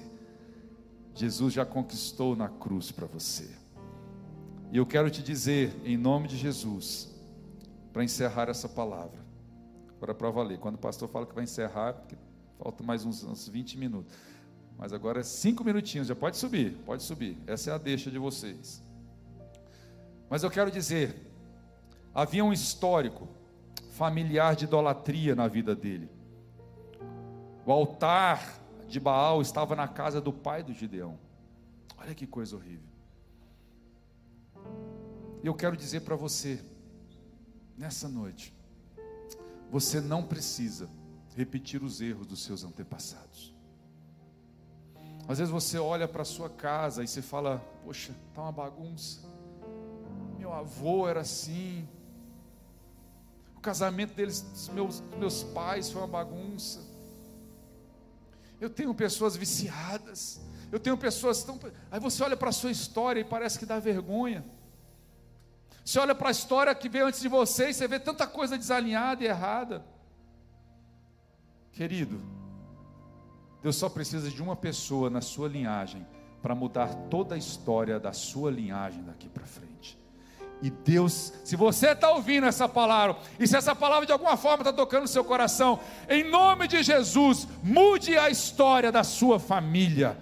Jesus 1.14 1.52
já 1.52 1.64
conquistou 1.64 2.36
na 2.36 2.48
cruz 2.48 2.90
para 2.90 3.06
você. 3.06 3.50
E 4.70 4.76
eu 4.76 4.86
quero 4.86 5.10
te 5.10 5.22
dizer, 5.22 5.74
em 5.84 5.96
nome 5.96 6.28
de 6.28 6.36
Jesus, 6.36 7.14
para 7.92 8.04
encerrar 8.04 8.48
essa 8.48 8.68
palavra, 8.68 9.18
agora 9.98 10.14
para 10.14 10.30
valer. 10.30 10.58
Quando 10.58 10.76
o 10.76 10.78
pastor 10.78 11.08
fala 11.08 11.26
que 11.26 11.34
vai 11.34 11.44
encerrar, 11.44 11.92
porque 11.92 12.16
falta 12.58 12.82
mais 12.82 13.04
uns, 13.04 13.22
uns 13.24 13.48
20 13.48 13.76
minutos. 13.76 14.14
Mas 14.78 14.92
agora 14.92 15.20
é 15.20 15.24
cinco 15.24 15.64
minutinhos, 15.64 16.06
já 16.06 16.14
pode 16.14 16.36
subir, 16.36 16.72
pode 16.86 17.02
subir. 17.02 17.36
Essa 17.46 17.72
é 17.72 17.74
a 17.74 17.78
deixa 17.78 18.10
de 18.10 18.18
vocês. 18.18 18.82
Mas 20.30 20.44
eu 20.44 20.50
quero 20.50 20.70
dizer, 20.70 21.16
havia 22.14 22.44
um 22.44 22.52
histórico 22.52 23.28
familiar 23.90 24.54
de 24.54 24.64
idolatria 24.64 25.34
na 25.34 25.48
vida 25.48 25.74
dele. 25.74 26.08
O 27.66 27.72
altar 27.72 28.60
de 28.86 29.00
Baal 29.00 29.42
estava 29.42 29.74
na 29.74 29.88
casa 29.88 30.20
do 30.20 30.32
pai 30.32 30.62
do 30.62 30.72
Gideão. 30.72 31.18
Olha 31.98 32.14
que 32.14 32.26
coisa 32.26 32.54
horrível. 32.54 32.88
Eu 35.42 35.54
quero 35.54 35.76
dizer 35.76 36.00
para 36.00 36.14
você, 36.14 36.64
nessa 37.76 38.08
noite, 38.08 38.54
você 39.70 40.00
não 40.00 40.22
precisa 40.22 40.88
repetir 41.36 41.82
os 41.82 42.00
erros 42.00 42.26
dos 42.26 42.42
seus 42.42 42.64
antepassados. 42.64 43.54
Às 45.28 45.38
vezes 45.38 45.52
você 45.52 45.78
olha 45.78 46.08
para 46.08 46.22
a 46.22 46.24
sua 46.24 46.48
casa 46.48 47.04
e 47.04 47.06
você 47.06 47.20
fala: 47.20 47.58
Poxa, 47.84 48.14
está 48.28 48.42
uma 48.42 48.52
bagunça. 48.52 49.20
Meu 50.38 50.52
avô 50.52 51.06
era 51.06 51.20
assim. 51.20 51.86
O 53.54 53.60
casamento 53.60 54.14
deles, 54.14 54.40
dos 54.40 54.68
meus, 54.70 55.00
dos 55.00 55.18
meus 55.18 55.42
pais, 55.42 55.90
foi 55.90 56.00
uma 56.00 56.08
bagunça. 56.08 56.80
Eu 58.60 58.70
tenho 58.70 58.94
pessoas 58.94 59.36
viciadas. 59.36 60.40
Eu 60.72 60.80
tenho 60.80 60.96
pessoas 60.96 61.44
tão. 61.44 61.58
Aí 61.90 62.00
você 62.00 62.22
olha 62.22 62.36
para 62.36 62.48
a 62.48 62.52
sua 62.52 62.70
história 62.70 63.20
e 63.20 63.24
parece 63.24 63.58
que 63.58 63.66
dá 63.66 63.78
vergonha. 63.78 64.44
Você 65.88 65.98
olha 65.98 66.14
para 66.14 66.28
a 66.28 66.30
história 66.30 66.74
que 66.74 66.86
veio 66.86 67.06
antes 67.06 67.18
de 67.18 67.28
você 67.28 67.70
e 67.70 67.72
você 67.72 67.88
vê 67.88 67.98
tanta 67.98 68.26
coisa 68.26 68.58
desalinhada 68.58 69.24
e 69.24 69.26
errada. 69.26 69.82
Querido, 71.72 72.20
Deus 73.62 73.76
só 73.76 73.88
precisa 73.88 74.30
de 74.30 74.42
uma 74.42 74.54
pessoa 74.54 75.08
na 75.08 75.22
sua 75.22 75.48
linhagem 75.48 76.06
para 76.42 76.54
mudar 76.54 76.94
toda 77.08 77.36
a 77.36 77.38
história 77.38 77.98
da 77.98 78.12
sua 78.12 78.50
linhagem 78.50 79.02
daqui 79.02 79.30
para 79.30 79.46
frente. 79.46 79.98
E 80.60 80.68
Deus, 80.68 81.32
se 81.42 81.56
você 81.56 81.92
está 81.92 82.10
ouvindo 82.10 82.46
essa 82.46 82.68
palavra, 82.68 83.16
e 83.40 83.48
se 83.48 83.56
essa 83.56 83.74
palavra 83.74 84.04
de 84.04 84.12
alguma 84.12 84.36
forma 84.36 84.60
está 84.60 84.72
tocando 84.74 85.02
no 85.02 85.08
seu 85.08 85.24
coração, 85.24 85.80
em 86.06 86.22
nome 86.22 86.68
de 86.68 86.82
Jesus, 86.82 87.48
mude 87.62 88.14
a 88.18 88.28
história 88.28 88.92
da 88.92 89.02
sua 89.02 89.40
família. 89.40 90.18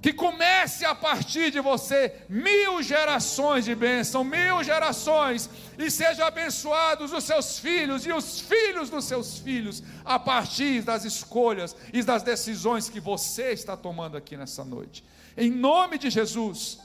Que 0.00 0.12
comece 0.12 0.84
a 0.84 0.94
partir 0.94 1.50
de 1.50 1.60
você 1.60 2.14
mil 2.28 2.80
gerações 2.82 3.64
de 3.64 3.74
bênção, 3.74 4.22
mil 4.22 4.62
gerações, 4.62 5.50
e 5.76 5.90
sejam 5.90 6.24
abençoados 6.24 7.12
os 7.12 7.24
seus 7.24 7.58
filhos 7.58 8.06
e 8.06 8.12
os 8.12 8.40
filhos 8.40 8.90
dos 8.90 9.04
seus 9.06 9.38
filhos, 9.38 9.82
a 10.04 10.18
partir 10.18 10.82
das 10.82 11.04
escolhas 11.04 11.74
e 11.92 12.02
das 12.02 12.22
decisões 12.22 12.88
que 12.88 13.00
você 13.00 13.50
está 13.50 13.76
tomando 13.76 14.16
aqui 14.16 14.36
nessa 14.36 14.64
noite. 14.64 15.04
Em 15.36 15.50
nome 15.50 15.98
de 15.98 16.10
Jesus. 16.10 16.78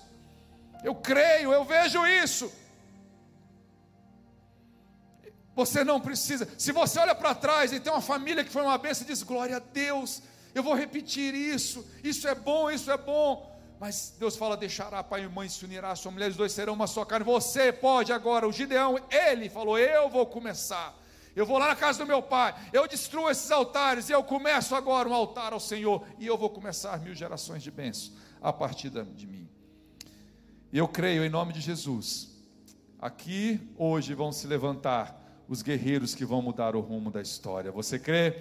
Eu 0.83 0.95
creio, 0.95 1.53
eu 1.53 1.63
vejo 1.63 2.05
isso. 2.05 2.51
Você 5.55 5.83
não 5.83 5.99
precisa. 6.01 6.47
Se 6.57 6.71
você 6.71 6.99
olha 6.99 7.13
para 7.13 7.35
trás 7.35 7.71
e 7.71 7.79
tem 7.79 7.93
uma 7.93 8.01
família 8.01 8.43
que 8.43 8.49
foi 8.49 8.63
uma 8.63 8.77
bênção, 8.77 9.05
diz 9.05 9.21
glória 9.21 9.57
a 9.57 9.59
Deus. 9.59 10.21
Eu 10.53 10.63
vou 10.63 10.73
repetir 10.73 11.33
isso. 11.33 11.85
Isso 12.03 12.27
é 12.27 12.35
bom, 12.35 12.69
isso 12.69 12.91
é 12.91 12.97
bom. 12.97 13.51
Mas 13.79 14.15
Deus 14.17 14.35
fala: 14.35 14.55
deixará 14.55 15.03
pai 15.03 15.23
e 15.23 15.27
mãe 15.27 15.49
se 15.49 15.65
unirá, 15.65 15.95
sua 15.95 16.11
mulher, 16.11 16.29
os 16.29 16.37
dois 16.37 16.51
serão 16.51 16.73
uma 16.73 16.87
só 16.87 17.03
carne. 17.03 17.25
Você 17.25 17.71
pode 17.71 18.13
agora, 18.13 18.47
o 18.47 18.51
Gideão, 18.51 18.97
ele 19.09 19.49
falou: 19.49 19.77
Eu 19.77 20.09
vou 20.09 20.25
começar. 20.25 20.97
Eu 21.35 21.45
vou 21.45 21.57
lá 21.57 21.69
na 21.69 21.75
casa 21.75 21.99
do 21.99 22.07
meu 22.07 22.21
pai, 22.21 22.53
eu 22.71 22.87
destruo 22.87 23.27
esses 23.27 23.49
altares, 23.49 24.07
eu 24.07 24.23
começo 24.23 24.75
agora 24.75 25.09
um 25.09 25.13
altar 25.13 25.51
ao 25.51 25.59
Senhor, 25.59 26.05
e 26.19 26.27
eu 26.27 26.37
vou 26.37 26.47
começar 26.49 26.99
mil 26.99 27.15
gerações 27.15 27.63
de 27.63 27.71
bênçãos 27.71 28.13
a 28.39 28.53
partir 28.53 28.91
de 28.91 29.25
mim. 29.25 29.49
E 30.71 30.77
eu 30.77 30.87
creio 30.87 31.25
em 31.25 31.29
nome 31.29 31.51
de 31.51 31.59
Jesus. 31.59 32.29
Aqui 32.99 33.59
hoje 33.77 34.13
vão 34.13 34.31
se 34.31 34.45
levantar 34.45 35.19
os 35.47 35.61
guerreiros 35.61 36.13
que 36.13 36.23
vão 36.23 36.41
mudar 36.41 36.75
o 36.75 36.81
rumo 36.81 37.11
da 37.11 37.21
história. 37.21 37.71
Você 37.71 37.97
crê? 37.97 38.39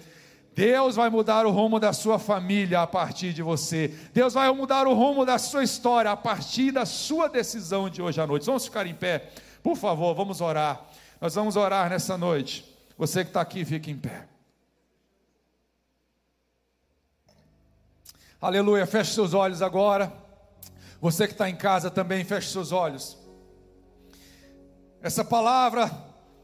Deus 0.55 0.95
vai 0.95 1.09
mudar 1.09 1.45
o 1.45 1.51
rumo 1.51 1.79
da 1.79 1.91
sua 1.91 2.19
família 2.19 2.81
a 2.81 2.87
partir 2.87 3.33
de 3.33 3.41
você. 3.41 3.87
Deus 4.13 4.33
vai 4.35 4.51
mudar 4.51 4.85
o 4.87 4.93
rumo 4.93 5.25
da 5.25 5.39
sua 5.39 5.63
história 5.63 6.11
a 6.11 6.17
partir 6.17 6.71
da 6.71 6.85
sua 6.85 7.27
decisão 7.27 7.89
de 7.89 8.01
hoje 8.01 8.21
à 8.21 8.27
noite. 8.27 8.45
Vamos 8.45 8.65
ficar 8.65 8.85
em 8.85 8.93
pé, 8.93 9.31
por 9.63 9.75
favor, 9.75 10.13
vamos 10.13 10.41
orar. 10.41 10.85
Nós 11.19 11.33
vamos 11.33 11.55
orar 11.55 11.89
nessa 11.89 12.17
noite. 12.17 12.71
Você 12.97 13.23
que 13.23 13.31
está 13.31 13.41
aqui, 13.41 13.65
fique 13.65 13.89
em 13.89 13.97
pé. 13.97 14.27
Aleluia, 18.39 18.85
feche 18.85 19.13
seus 19.13 19.33
olhos 19.33 19.61
agora. 19.61 20.13
Você 21.01 21.25
que 21.25 21.33
está 21.33 21.49
em 21.49 21.55
casa 21.55 21.89
também, 21.89 22.23
feche 22.23 22.49
seus 22.49 22.71
olhos. 22.71 23.17
Essa 25.01 25.25
palavra, 25.25 25.89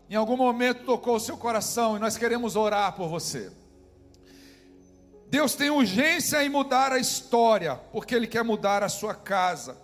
em 0.10 0.16
algum 0.16 0.36
momento, 0.36 0.84
tocou 0.84 1.16
o 1.16 1.20
seu 1.20 1.38
coração 1.38 1.96
e 1.96 2.00
nós 2.00 2.18
queremos 2.18 2.56
orar 2.56 2.94
por 2.94 3.08
você. 3.08 3.52
Deus 5.30 5.54
tem 5.54 5.70
urgência 5.70 6.44
em 6.44 6.50
mudar 6.50 6.92
a 6.92 6.98
história, 6.98 7.76
porque 7.92 8.16
Ele 8.16 8.26
quer 8.26 8.44
mudar 8.44 8.82
a 8.82 8.90
sua 8.90 9.14
casa. 9.14 9.78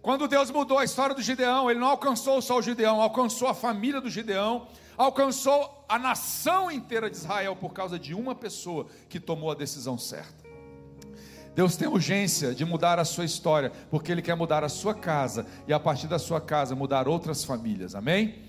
Quando 0.00 0.28
Deus 0.28 0.50
mudou 0.50 0.78
a 0.78 0.84
história 0.84 1.14
do 1.14 1.20
Gideão, 1.20 1.68
Ele 1.68 1.80
não 1.80 1.88
alcançou 1.88 2.40
só 2.40 2.58
o 2.58 2.62
Gideão, 2.62 3.02
alcançou 3.02 3.48
a 3.48 3.54
família 3.54 4.00
do 4.00 4.08
Gideão, 4.08 4.68
alcançou 4.96 5.84
a 5.88 5.98
nação 5.98 6.70
inteira 6.70 7.10
de 7.10 7.16
Israel 7.16 7.56
por 7.56 7.72
causa 7.72 7.98
de 7.98 8.14
uma 8.14 8.32
pessoa 8.34 8.86
que 9.08 9.18
tomou 9.18 9.50
a 9.50 9.54
decisão 9.54 9.98
certa. 9.98 10.44
Deus 11.52 11.76
tem 11.76 11.88
urgência 11.88 12.54
de 12.54 12.64
mudar 12.64 12.98
a 13.00 13.04
sua 13.04 13.24
história, 13.24 13.72
porque 13.90 14.12
Ele 14.12 14.22
quer 14.22 14.36
mudar 14.36 14.62
a 14.62 14.68
sua 14.68 14.94
casa 14.94 15.46
e 15.66 15.72
a 15.72 15.80
partir 15.80 16.06
da 16.06 16.18
sua 16.18 16.40
casa 16.40 16.76
mudar 16.76 17.08
outras 17.08 17.44
famílias, 17.44 17.94
amém? 17.96 18.44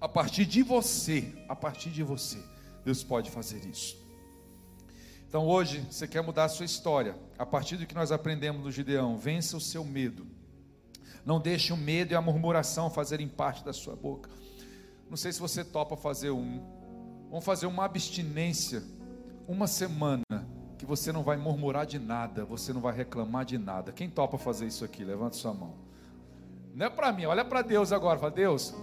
A 0.00 0.08
partir 0.08 0.44
de 0.44 0.62
você, 0.62 1.32
a 1.48 1.56
partir 1.56 1.90
de 1.90 2.02
você, 2.02 2.38
Deus 2.84 3.02
pode 3.02 3.30
fazer 3.30 3.64
isso. 3.66 4.01
Então 5.32 5.48
hoje 5.48 5.82
você 5.90 6.06
quer 6.06 6.20
mudar 6.22 6.44
a 6.44 6.48
sua 6.50 6.66
história. 6.66 7.16
A 7.38 7.46
partir 7.46 7.78
do 7.78 7.86
que 7.86 7.94
nós 7.94 8.12
aprendemos 8.12 8.62
do 8.62 8.70
Gideão, 8.70 9.16
vença 9.16 9.56
o 9.56 9.60
seu 9.62 9.82
medo. 9.82 10.26
Não 11.24 11.40
deixe 11.40 11.72
o 11.72 11.76
medo 11.76 12.12
e 12.12 12.14
a 12.14 12.20
murmuração 12.20 12.90
fazerem 12.90 13.26
parte 13.26 13.64
da 13.64 13.72
sua 13.72 13.96
boca. 13.96 14.28
Não 15.08 15.16
sei 15.16 15.32
se 15.32 15.40
você 15.40 15.64
topa 15.64 15.96
fazer 15.96 16.30
um. 16.30 16.60
Vamos 17.30 17.46
fazer 17.46 17.64
uma 17.64 17.86
abstinência, 17.86 18.82
uma 19.48 19.66
semana, 19.66 20.22
que 20.76 20.84
você 20.84 21.10
não 21.10 21.22
vai 21.22 21.38
murmurar 21.38 21.86
de 21.86 21.98
nada, 21.98 22.44
você 22.44 22.70
não 22.70 22.82
vai 22.82 22.94
reclamar 22.94 23.46
de 23.46 23.56
nada. 23.56 23.90
Quem 23.90 24.10
topa 24.10 24.36
fazer 24.36 24.66
isso 24.66 24.84
aqui? 24.84 25.02
Levanta 25.02 25.34
sua 25.34 25.54
mão. 25.54 25.76
Não 26.74 26.84
é 26.84 26.90
para 26.90 27.10
mim, 27.10 27.24
olha 27.24 27.42
para 27.42 27.62
Deus 27.62 27.90
agora. 27.90 28.18
Fala, 28.18 28.32
Deus, 28.32 28.74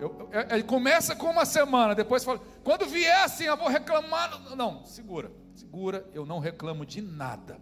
eu, 0.00 0.28
eu, 0.32 0.40
ele 0.50 0.64
começa 0.64 1.14
com 1.14 1.30
uma 1.30 1.44
semana, 1.44 1.94
depois 1.94 2.24
fala, 2.24 2.40
quando 2.64 2.84
vier 2.84 3.22
assim, 3.22 3.44
eu 3.44 3.56
vou 3.56 3.68
reclamar. 3.68 4.56
Não, 4.56 4.84
segura 4.84 5.30
segura, 5.62 6.04
eu 6.12 6.26
não 6.26 6.40
reclamo 6.40 6.84
de 6.84 7.00
nada. 7.00 7.58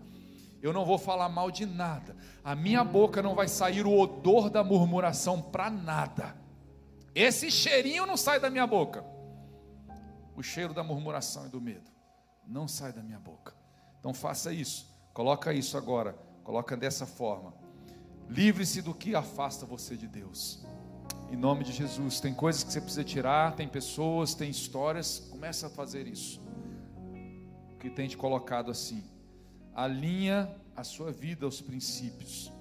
Eu 0.62 0.72
não 0.72 0.84
vou 0.84 0.98
falar 0.98 1.28
mal 1.28 1.50
de 1.50 1.66
nada. 1.66 2.16
A 2.42 2.54
minha 2.54 2.82
boca 2.82 3.22
não 3.22 3.34
vai 3.34 3.46
sair 3.46 3.86
o 3.86 3.98
odor 3.98 4.50
da 4.50 4.64
murmuração 4.64 5.40
para 5.40 5.70
nada. 5.70 6.34
Esse 7.14 7.50
cheirinho 7.50 8.06
não 8.06 8.16
sai 8.16 8.40
da 8.40 8.50
minha 8.50 8.66
boca. 8.66 9.04
O 10.34 10.42
cheiro 10.42 10.72
da 10.72 10.82
murmuração 10.82 11.46
e 11.46 11.48
do 11.50 11.60
medo 11.60 11.90
não 12.46 12.66
sai 12.66 12.92
da 12.92 13.02
minha 13.02 13.18
boca. 13.18 13.54
Então 13.98 14.12
faça 14.14 14.52
isso. 14.52 14.86
Coloca 15.12 15.52
isso 15.52 15.76
agora. 15.76 16.14
Coloca 16.42 16.76
dessa 16.76 17.06
forma. 17.06 17.54
Livre-se 18.28 18.80
do 18.80 18.94
que 18.94 19.14
afasta 19.14 19.66
você 19.66 19.96
de 19.96 20.06
Deus. 20.06 20.64
Em 21.30 21.36
nome 21.36 21.64
de 21.64 21.72
Jesus. 21.72 22.20
Tem 22.20 22.34
coisas 22.34 22.62
que 22.64 22.72
você 22.72 22.80
precisa 22.80 23.04
tirar, 23.04 23.56
tem 23.56 23.68
pessoas, 23.68 24.34
tem 24.34 24.50
histórias. 24.50 25.20
Começa 25.30 25.66
a 25.66 25.70
fazer 25.70 26.06
isso 26.06 26.49
que 27.80 27.90
tem 27.90 28.06
te 28.06 28.16
colocado 28.16 28.70
assim. 28.70 29.02
Alinha 29.74 30.54
a 30.76 30.84
sua 30.84 31.10
vida 31.10 31.46
aos 31.46 31.60
princípios. 31.60 32.52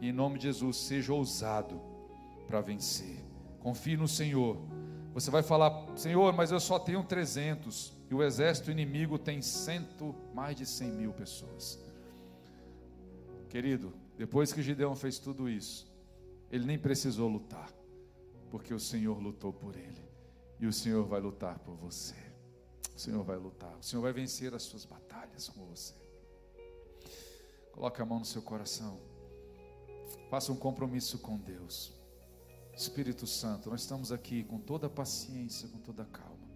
E 0.00 0.08
em 0.08 0.12
nome 0.12 0.38
de 0.38 0.44
Jesus, 0.44 0.76
seja 0.78 1.12
ousado 1.12 1.80
para 2.46 2.60
vencer. 2.60 3.24
Confie 3.60 3.96
no 3.96 4.08
Senhor. 4.08 4.58
Você 5.12 5.30
vai 5.30 5.42
falar, 5.42 5.86
Senhor, 5.96 6.32
mas 6.34 6.50
eu 6.50 6.60
só 6.60 6.78
tenho 6.78 7.02
300 7.04 7.92
e 8.10 8.14
o 8.14 8.22
exército 8.22 8.70
inimigo 8.70 9.18
tem 9.18 9.40
cento, 9.42 10.14
mais 10.34 10.56
de 10.56 10.66
100 10.66 10.92
mil 10.92 11.12
pessoas. 11.12 11.78
Querido, 13.48 13.92
depois 14.16 14.52
que 14.52 14.62
Gideão 14.62 14.94
fez 14.94 15.18
tudo 15.18 15.48
isso, 15.48 15.90
ele 16.50 16.64
nem 16.64 16.78
precisou 16.78 17.28
lutar, 17.28 17.70
porque 18.50 18.72
o 18.72 18.80
Senhor 18.80 19.18
lutou 19.18 19.52
por 19.52 19.74
ele 19.76 20.04
e 20.60 20.66
o 20.66 20.72
Senhor 20.72 21.04
vai 21.04 21.20
lutar 21.20 21.58
por 21.58 21.74
você. 21.74 22.25
O 22.96 22.98
Senhor 22.98 23.22
vai 23.22 23.36
lutar, 23.36 23.76
o 23.76 23.82
Senhor 23.82 24.00
vai 24.00 24.12
vencer 24.12 24.54
as 24.54 24.62
suas 24.62 24.86
batalhas 24.86 25.50
com 25.50 25.66
você. 25.66 25.92
Coloque 27.70 28.00
a 28.00 28.06
mão 28.06 28.20
no 28.20 28.24
seu 28.24 28.40
coração. 28.40 28.98
Faça 30.30 30.50
um 30.50 30.56
compromisso 30.56 31.18
com 31.18 31.36
Deus. 31.36 31.92
Espírito 32.74 33.26
Santo, 33.26 33.68
nós 33.68 33.82
estamos 33.82 34.10
aqui 34.10 34.44
com 34.44 34.58
toda 34.58 34.88
paciência, 34.88 35.68
com 35.68 35.78
toda 35.78 36.06
calma. 36.06 36.48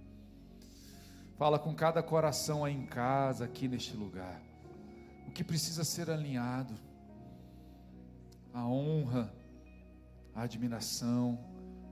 Fala 1.36 1.58
com 1.58 1.74
cada 1.74 2.02
coração 2.02 2.64
aí 2.64 2.74
em 2.74 2.86
casa, 2.86 3.44
aqui 3.44 3.68
neste 3.68 3.94
lugar. 3.94 4.42
O 5.28 5.32
que 5.32 5.44
precisa 5.44 5.84
ser 5.84 6.10
alinhado. 6.10 6.74
A 8.54 8.66
honra, 8.66 9.30
a 10.34 10.42
admiração, 10.44 11.38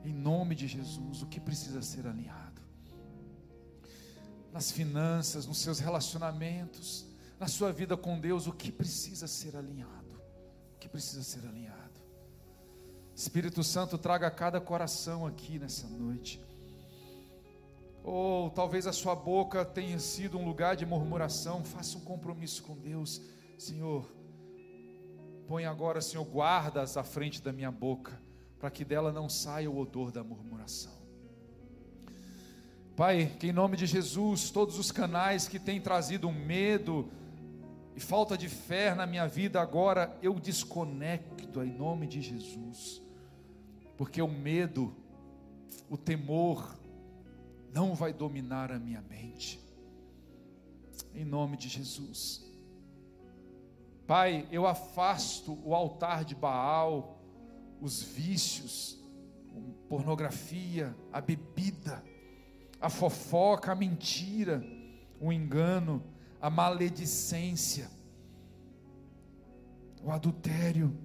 em 0.07 0.13
nome 0.13 0.55
de 0.55 0.67
Jesus, 0.67 1.21
o 1.21 1.27
que 1.27 1.39
precisa 1.39 1.83
ser 1.83 2.07
alinhado 2.07 2.48
nas 4.53 4.71
finanças, 4.71 5.47
nos 5.47 5.59
seus 5.59 5.79
relacionamentos, 5.79 7.07
na 7.39 7.47
sua 7.47 7.73
vida 7.73 7.97
com 7.97 8.19
Deus, 8.19 8.47
o 8.47 8.53
que 8.53 8.73
precisa 8.73 9.27
ser 9.27 9.57
alinhado? 9.57 10.21
O 10.75 10.79
que 10.79 10.89
precisa 10.89 11.23
ser 11.23 11.47
alinhado? 11.47 11.79
Espírito 13.15 13.63
Santo, 13.63 13.99
traga 13.99 14.31
cada 14.31 14.61
coração 14.61 15.27
aqui 15.27 15.59
nessa 15.59 15.89
noite. 15.89 16.41
Ou 18.03 18.51
talvez 18.51 18.87
a 18.87 18.93
sua 18.93 19.15
boca 19.15 19.65
tenha 19.65 19.99
sido 19.99 20.39
um 20.39 20.45
lugar 20.45 20.77
de 20.77 20.87
murmuração, 20.87 21.65
faça 21.65 21.99
um 21.99 22.01
compromisso 22.01 22.63
com 22.63 22.77
Deus, 22.77 23.21
Senhor. 23.59 24.11
Põe 25.47 25.65
agora, 25.65 26.01
Senhor, 26.01 26.25
guardas 26.25 26.97
à 26.97 27.03
frente 27.03 27.43
da 27.43 27.53
minha 27.53 27.71
boca, 27.71 28.21
para 28.59 28.71
que 28.71 28.85
dela 28.85 29.13
não 29.13 29.29
saia 29.29 29.71
o 29.71 29.79
odor 29.79 30.11
da 30.11 30.23
murmuração. 30.23 30.98
Pai, 32.99 33.33
que 33.39 33.47
em 33.47 33.53
nome 33.53 33.77
de 33.77 33.87
Jesus, 33.87 34.51
todos 34.51 34.77
os 34.77 34.91
canais 34.91 35.47
que 35.47 35.61
têm 35.61 35.81
trazido 35.81 36.33
medo 36.33 37.09
e 37.95 38.01
falta 38.01 38.37
de 38.37 38.49
fé 38.49 38.93
na 38.93 39.07
minha 39.07 39.29
vida, 39.29 39.61
agora 39.61 40.19
eu 40.21 40.35
desconecto 40.35 41.63
em 41.63 41.73
nome 41.73 42.09
de 42.09 42.21
Jesus, 42.21 43.01
porque 43.97 44.21
o 44.21 44.27
medo, 44.27 44.93
o 45.89 45.97
temor, 45.97 46.77
não 47.73 47.95
vai 47.95 48.13
dominar 48.13 48.73
a 48.73 48.81
minha 48.81 49.01
mente, 49.01 49.61
em 51.15 51.25
nome 51.25 51.57
de 51.57 51.69
Jesus. 51.69 52.45
Pai, 54.09 54.49
eu 54.51 54.67
afasto 54.67 55.57
o 55.65 55.73
altar 55.73 56.25
de 56.25 56.35
Baal, 56.35 57.23
os 57.81 58.03
vícios, 58.03 58.99
pornografia, 59.89 60.97
a 61.13 61.21
bebida, 61.21 62.03
a 62.81 62.89
fofoca, 62.89 63.73
a 63.73 63.75
mentira, 63.75 64.63
o 65.21 65.33
engano, 65.33 66.03
a 66.41 66.49
maledicência, 66.49 67.91
o 70.03 70.11
adultério. 70.11 70.97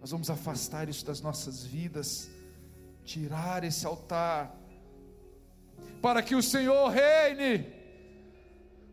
Nós 0.00 0.10
vamos 0.10 0.30
afastar 0.30 0.88
isso 0.88 1.04
das 1.04 1.20
nossas 1.20 1.64
vidas, 1.64 2.30
tirar 3.04 3.64
esse 3.64 3.86
altar, 3.86 4.54
para 6.00 6.22
que 6.22 6.34
o 6.34 6.42
Senhor 6.42 6.88
reine, 6.88 7.72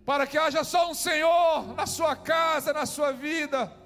para 0.06 0.26
que 0.26 0.38
haja 0.38 0.64
só 0.64 0.90
um 0.90 0.94
Senhor 0.94 1.76
na 1.76 1.86
sua 1.86 2.16
casa, 2.16 2.74
na 2.74 2.86
sua 2.86 3.12
vida 3.12 3.83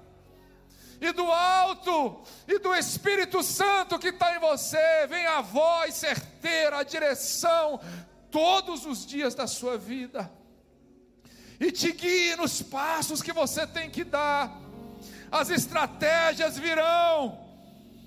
e 1.00 1.12
do 1.12 1.30
alto 1.30 2.22
e 2.46 2.58
do 2.58 2.74
Espírito 2.74 3.42
Santo 3.42 3.98
que 3.98 4.08
está 4.08 4.34
em 4.34 4.40
você, 4.40 5.06
vem 5.08 5.26
a 5.26 5.40
voz 5.40 5.94
certeira, 5.94 6.78
a 6.78 6.82
direção, 6.82 7.80
todos 8.30 8.84
os 8.84 9.06
dias 9.06 9.34
da 9.34 9.46
sua 9.46 9.78
vida, 9.78 10.30
e 11.60 11.72
te 11.72 11.92
guie 11.92 12.36
nos 12.36 12.62
passos 12.62 13.22
que 13.22 13.32
você 13.32 13.66
tem 13.66 13.90
que 13.90 14.04
dar, 14.04 14.58
as 15.30 15.50
estratégias 15.50 16.58
virão. 16.58 17.46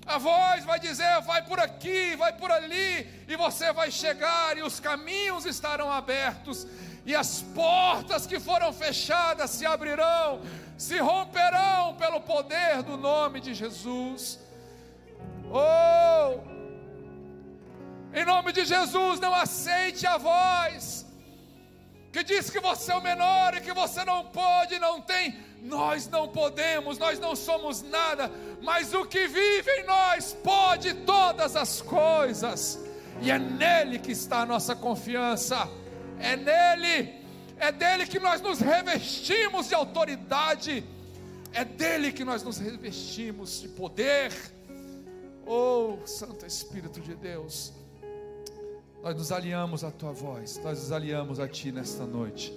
A 0.04 0.18
voz 0.18 0.64
vai 0.64 0.80
dizer: 0.80 1.20
vai 1.22 1.44
por 1.44 1.60
aqui, 1.60 2.16
vai 2.16 2.32
por 2.32 2.50
ali, 2.50 3.24
e 3.28 3.36
você 3.36 3.72
vai 3.72 3.90
chegar, 3.90 4.58
e 4.58 4.62
os 4.62 4.80
caminhos 4.80 5.46
estarão 5.46 5.92
abertos, 5.92 6.66
e 7.06 7.14
as 7.14 7.42
portas 7.54 8.26
que 8.26 8.40
foram 8.40 8.72
fechadas 8.72 9.50
se 9.50 9.64
abrirão, 9.64 10.40
se 10.76 10.98
romperão 10.98 11.94
pelo 11.96 12.20
poder 12.20 12.82
do 12.82 12.96
nome 12.96 13.40
de 13.40 13.54
Jesus. 13.54 14.38
Oh, 15.50 16.40
em 18.14 18.24
nome 18.24 18.52
de 18.52 18.64
Jesus, 18.64 19.20
não 19.20 19.34
aceite 19.34 20.06
a 20.06 20.18
voz 20.18 21.06
que 22.12 22.22
diz 22.22 22.50
que 22.50 22.60
você 22.60 22.92
é 22.92 22.94
o 22.94 23.02
menor 23.02 23.56
e 23.56 23.60
que 23.62 23.72
você 23.72 24.04
não 24.04 24.26
pode, 24.26 24.78
não 24.78 25.00
tem. 25.00 25.34
Nós 25.62 26.06
não 26.08 26.28
podemos, 26.28 26.98
nós 26.98 27.18
não 27.18 27.34
somos 27.34 27.82
nada, 27.82 28.30
mas 28.60 28.92
o 28.92 29.06
que 29.06 29.26
vive 29.26 29.70
em 29.78 29.84
nós 29.84 30.36
pode 30.44 30.92
todas 30.92 31.56
as 31.56 31.80
coisas, 31.80 32.78
e 33.22 33.30
é 33.30 33.38
nele 33.38 33.98
que 33.98 34.12
está 34.12 34.40
a 34.40 34.46
nossa 34.46 34.76
confiança, 34.76 35.68
é 36.18 36.36
nele, 36.36 37.21
é 37.62 37.70
dele 37.70 38.06
que 38.06 38.18
nós 38.18 38.40
nos 38.40 38.58
revestimos 38.58 39.68
de 39.68 39.74
autoridade, 39.76 40.84
é 41.52 41.64
dele 41.64 42.10
que 42.10 42.24
nós 42.24 42.42
nos 42.42 42.58
revestimos 42.58 43.60
de 43.60 43.68
poder. 43.68 44.32
Oh, 45.46 45.96
Santo 46.04 46.44
Espírito 46.44 47.00
de 47.00 47.14
Deus. 47.14 47.72
Nós 49.00 49.14
nos 49.14 49.30
aliamos 49.30 49.84
à 49.84 49.92
tua 49.92 50.10
voz, 50.10 50.60
nós 50.64 50.80
nos 50.80 50.90
aliamos 50.90 51.38
a 51.38 51.46
ti 51.46 51.70
nesta 51.70 52.04
noite. 52.04 52.52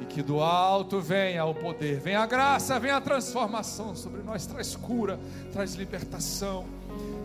E 0.00 0.06
que 0.06 0.22
do 0.22 0.40
alto 0.40 0.98
venha 0.98 1.44
o 1.44 1.54
poder, 1.54 2.00
venha 2.00 2.20
a 2.20 2.26
graça, 2.26 2.80
venha 2.80 2.96
a 2.96 3.00
transformação 3.02 3.94
sobre 3.94 4.22
nós, 4.22 4.46
traz 4.46 4.74
cura, 4.74 5.20
traz 5.52 5.74
libertação. 5.74 6.64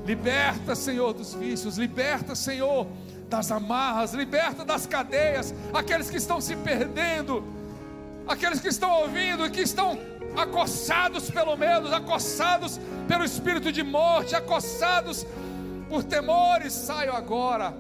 Liberta, 0.06 0.76
Senhor, 0.76 1.14
dos 1.14 1.34
vícios, 1.34 1.78
liberta, 1.78 2.36
Senhor, 2.36 2.86
das 3.30 3.52
amarras, 3.52 4.14
liberta 4.14 4.64
das 4.64 4.86
cadeias, 4.86 5.54
aqueles 5.74 6.10
que 6.10 6.18
estão 6.18 6.40
se 6.40 6.56
perdendo, 6.56 7.44
aqueles 8.28 8.60
que 8.60 8.68
estão 8.68 8.92
ouvindo 9.02 9.46
e 9.46 9.50
que 9.50 9.62
estão 9.62 9.98
acossados 10.36 11.30
pelo 11.30 11.56
medo, 11.56 11.94
acossados 11.94 12.80
pelo 13.08 13.24
espírito 13.24 13.72
de 13.72 13.84
morte, 13.84 14.36
acossados 14.36 15.26
por 15.90 16.04
temores, 16.04 16.74
saiam 16.74 17.16
agora 17.16 17.74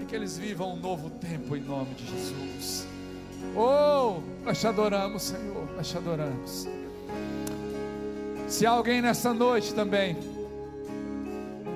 e 0.00 0.04
que 0.04 0.14
eles 0.14 0.36
vivam 0.36 0.74
um 0.74 0.76
novo 0.76 1.10
tempo 1.10 1.56
em 1.56 1.60
nome 1.60 1.94
de 1.94 2.06
Jesus. 2.06 2.86
Oh, 3.56 4.20
nós 4.44 4.60
te 4.60 4.66
adoramos, 4.66 5.22
Senhor, 5.22 5.70
nós 5.76 5.88
te 5.88 5.96
adoramos. 5.96 6.68
Se 8.48 8.66
alguém 8.66 9.00
nessa 9.00 9.32
noite 9.32 9.72
também 9.74 10.16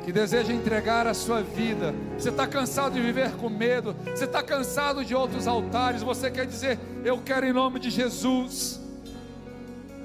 que 0.09 0.13
deseja 0.13 0.55
entregar 0.55 1.07
a 1.07 1.13
sua 1.13 1.43
vida, 1.43 1.95
você 2.17 2.31
está 2.31 2.47
cansado 2.47 2.95
de 2.95 3.01
viver 3.03 3.31
com 3.33 3.51
medo, 3.51 3.95
você 4.07 4.25
está 4.25 4.43
cansado 4.43 5.05
de 5.05 5.15
outros 5.15 5.47
altares, 5.47 6.03
você 6.03 6.31
quer 6.31 6.47
dizer, 6.47 6.79
eu 7.05 7.19
quero 7.19 7.45
em 7.45 7.53
nome 7.53 7.79
de 7.79 7.91
Jesus 7.91 8.81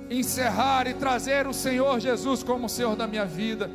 encerrar 0.10 0.88
e 0.88 0.94
trazer 0.94 1.48
o 1.48 1.54
Senhor 1.54 2.02
Jesus 2.02 2.44
como 2.44 2.66
o 2.66 2.70
Senhor 2.70 2.98
da 2.98 3.08
minha 3.08 3.24
vida. 3.24 3.72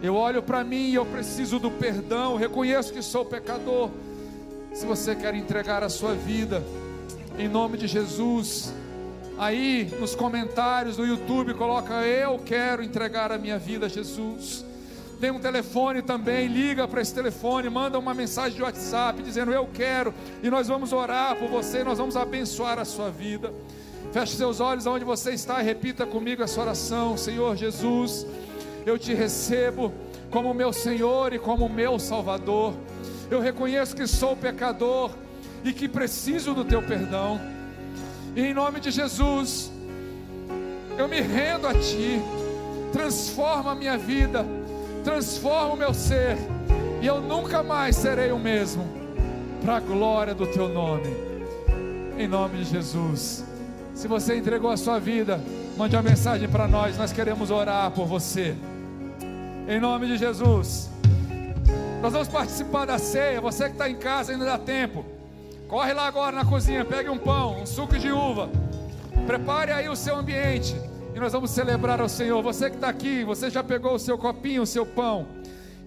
Eu 0.00 0.14
olho 0.14 0.44
para 0.44 0.62
mim 0.62 0.90
e 0.90 0.94
eu 0.94 1.04
preciso 1.04 1.58
do 1.58 1.72
perdão, 1.72 2.36
reconheço 2.36 2.92
que 2.92 3.02
sou 3.02 3.24
pecador. 3.24 3.90
Se 4.72 4.86
você 4.86 5.16
quer 5.16 5.34
entregar 5.34 5.82
a 5.82 5.88
sua 5.88 6.14
vida, 6.14 6.62
em 7.36 7.48
nome 7.48 7.78
de 7.78 7.88
Jesus, 7.88 8.72
aí 9.36 9.92
nos 9.98 10.14
comentários 10.14 10.96
do 10.96 11.04
YouTube 11.04 11.52
coloca 11.54 12.06
eu 12.06 12.38
quero 12.38 12.80
entregar 12.80 13.32
a 13.32 13.38
minha 13.38 13.58
vida 13.58 13.86
a 13.86 13.88
Jesus. 13.88 14.64
Tem 15.20 15.30
um 15.30 15.38
telefone 15.38 16.02
também, 16.02 16.46
liga 16.48 16.86
para 16.86 17.00
esse 17.00 17.14
telefone, 17.14 17.70
manda 17.70 17.98
uma 17.98 18.14
mensagem 18.14 18.56
de 18.56 18.62
WhatsApp 18.62 19.22
dizendo 19.22 19.52
eu 19.52 19.68
quero, 19.72 20.12
e 20.42 20.50
nós 20.50 20.68
vamos 20.68 20.92
orar 20.92 21.36
por 21.36 21.48
você, 21.48 21.82
nós 21.84 21.98
vamos 21.98 22.16
abençoar 22.16 22.78
a 22.78 22.84
sua 22.84 23.10
vida. 23.10 23.52
Feche 24.12 24.36
seus 24.36 24.60
olhos 24.60 24.86
aonde 24.86 25.04
você 25.04 25.32
está 25.32 25.62
e 25.62 25.64
repita 25.64 26.06
comigo 26.06 26.42
essa 26.42 26.60
oração, 26.60 27.16
Senhor 27.16 27.56
Jesus 27.56 28.26
eu 28.86 28.98
te 28.98 29.14
recebo 29.14 29.92
como 30.30 30.52
meu 30.52 30.72
Senhor 30.72 31.32
e 31.32 31.38
como 31.38 31.68
meu 31.68 31.98
Salvador. 31.98 32.74
Eu 33.30 33.40
reconheço 33.40 33.96
que 33.96 34.06
sou 34.06 34.36
pecador 34.36 35.10
e 35.64 35.72
que 35.72 35.88
preciso 35.88 36.52
do 36.52 36.64
teu 36.64 36.82
perdão. 36.82 37.40
E 38.36 38.42
em 38.42 38.54
nome 38.54 38.80
de 38.80 38.90
Jesus, 38.90 39.72
eu 40.98 41.08
me 41.08 41.20
rendo 41.20 41.66
a 41.66 41.74
ti. 41.74 42.20
Transforma 42.92 43.72
a 43.72 43.74
minha 43.74 43.96
vida, 43.96 44.44
transforma 45.04 45.74
o 45.74 45.76
meu 45.76 45.92
ser, 45.92 46.38
e 47.00 47.06
eu 47.06 47.20
nunca 47.20 47.62
mais 47.62 47.94
serei 47.94 48.32
o 48.32 48.38
mesmo, 48.38 48.84
para 49.62 49.76
a 49.76 49.80
glória 49.80 50.34
do 50.34 50.46
teu 50.46 50.68
nome. 50.68 51.14
Em 52.18 52.26
nome 52.26 52.58
de 52.58 52.64
Jesus. 52.64 53.44
Se 53.94 54.08
você 54.08 54.36
entregou 54.36 54.70
a 54.70 54.76
sua 54.76 54.98
vida, 54.98 55.38
mande 55.76 55.94
uma 55.94 56.02
mensagem 56.02 56.48
para 56.48 56.66
nós, 56.66 56.96
nós 56.96 57.12
queremos 57.12 57.50
orar 57.50 57.90
por 57.90 58.06
você 58.06 58.56
em 59.68 59.78
nome 59.78 60.06
de 60.06 60.16
Jesus. 60.16 60.90
Nós 62.02 62.12
vamos 62.12 62.28
participar 62.28 62.84
da 62.84 62.98
ceia. 62.98 63.40
Você 63.40 63.64
que 63.64 63.72
está 63.72 63.88
em 63.88 63.96
casa 63.96 64.32
ainda 64.32 64.44
dá 64.44 64.58
tempo. 64.58 65.04
Corre 65.68 65.92
lá 65.92 66.06
agora 66.06 66.36
na 66.36 66.44
cozinha, 66.44 66.84
pegue 66.84 67.08
um 67.08 67.18
pão, 67.18 67.62
um 67.62 67.66
suco 67.66 67.98
de 67.98 68.12
uva. 68.12 68.50
Prepare 69.26 69.72
aí 69.72 69.88
o 69.88 69.96
seu 69.96 70.16
ambiente 70.16 70.76
e 71.14 71.20
nós 71.20 71.32
vamos 71.32 71.52
celebrar 71.52 72.00
ao 72.00 72.08
Senhor. 72.08 72.42
Você 72.42 72.68
que 72.68 72.76
está 72.76 72.88
aqui, 72.88 73.22
você 73.22 73.48
já 73.48 73.62
pegou 73.62 73.94
o 73.94 73.98
seu 73.98 74.18
copinho, 74.18 74.62
o 74.62 74.66
seu 74.66 74.84
pão. 74.84 75.28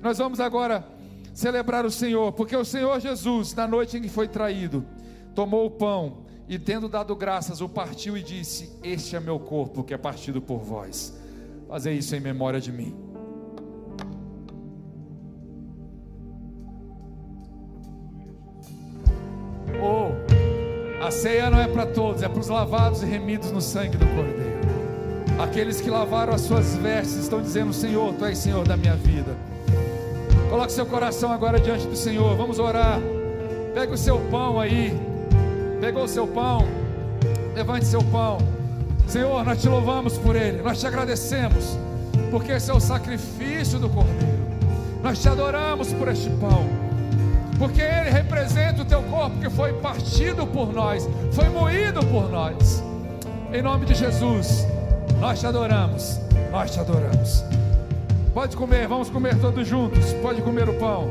Nós 0.01 0.17
vamos 0.17 0.39
agora 0.39 0.87
celebrar 1.33 1.85
o 1.85 1.91
Senhor, 1.91 2.31
porque 2.31 2.55
o 2.55 2.63
Senhor 2.63 2.99
Jesus, 3.01 3.53
na 3.53 3.67
noite 3.67 3.97
em 3.97 4.01
que 4.01 4.09
foi 4.09 4.27
traído, 4.27 4.85
tomou 5.35 5.65
o 5.65 5.71
pão 5.71 6.25
e, 6.47 6.57
tendo 6.57 6.87
dado 6.87 7.13
graças, 7.13 7.59
o 7.59 7.67
partiu 7.67 8.17
e 8.17 8.23
disse: 8.23 8.71
Este 8.81 9.17
é 9.17 9.19
meu 9.19 9.37
corpo 9.37 9.83
que 9.83 9.93
é 9.93 9.97
partido 9.97 10.41
por 10.41 10.59
vós. 10.59 11.13
Fazer 11.67 11.91
isso 11.91 12.15
em 12.15 12.21
memória 12.21 12.61
de 12.61 12.71
mim. 12.71 12.95
Oh, 19.79 21.05
a 21.05 21.11
ceia 21.11 21.49
não 21.49 21.59
é 21.59 21.67
para 21.67 21.85
todos, 21.85 22.23
é 22.23 22.29
para 22.29 22.39
os 22.39 22.47
lavados 22.47 23.03
e 23.03 23.05
remidos 23.05 23.51
no 23.51 23.61
sangue 23.61 23.97
do 23.97 24.05
Cordeiro. 24.07 24.56
Aqueles 25.39 25.79
que 25.79 25.89
lavaram 25.89 26.33
as 26.33 26.41
suas 26.41 26.75
vestes 26.75 27.17
estão 27.17 27.41
dizendo: 27.41 27.71
Senhor, 27.71 28.13
Tu 28.13 28.25
és 28.25 28.37
Senhor 28.37 28.67
da 28.67 28.75
minha 28.75 28.95
vida. 28.95 29.35
Coloque 30.49 30.71
seu 30.71 30.85
coração 30.85 31.31
agora 31.31 31.59
diante 31.59 31.85
do 31.85 31.95
Senhor. 31.95 32.35
Vamos 32.35 32.57
orar. 32.57 32.99
Pegue 33.73 33.93
o 33.93 33.97
seu 33.97 34.19
pão 34.31 34.59
aí. 34.59 34.93
Pegou 35.79 36.03
o 36.03 36.07
seu 36.07 36.25
pão. 36.25 36.65
Levante 37.55 37.85
seu 37.85 38.03
pão. 38.03 38.37
Senhor, 39.07 39.45
nós 39.45 39.61
te 39.61 39.69
louvamos 39.69 40.17
por 40.17 40.35
ele. 40.35 40.61
Nós 40.61 40.79
te 40.79 40.87
agradecemos. 40.87 41.77
Porque 42.31 42.53
esse 42.53 42.71
é 42.71 42.73
o 42.73 42.79
sacrifício 42.79 43.77
do 43.77 43.89
Cordeiro. 43.89 44.47
Nós 45.03 45.21
te 45.21 45.29
adoramos 45.29 45.93
por 45.93 46.07
este 46.07 46.29
pão 46.31 46.65
porque 47.57 47.81
ele 47.81 48.11
representa 48.11 48.83
o 48.83 48.85
teu 48.85 49.01
corpo 49.03 49.39
que 49.39 49.49
foi 49.49 49.73
partido 49.73 50.45
por 50.45 50.71
nós, 50.71 51.09
foi 51.31 51.49
moído 51.49 52.05
por 52.05 52.29
nós. 52.29 52.83
Em 53.51 53.61
nome 53.61 53.85
de 53.85 53.95
Jesus, 53.95 54.67
nós 55.19 55.39
te 55.39 55.47
adoramos, 55.47 56.19
nós 56.51 56.71
te 56.71 56.79
adoramos. 56.79 57.43
Pode 58.33 58.55
comer, 58.55 58.87
vamos 58.87 59.09
comer 59.09 59.39
todos 59.39 59.67
juntos. 59.67 60.13
Pode 60.21 60.41
comer 60.41 60.69
o 60.69 60.73
pão. 60.73 61.09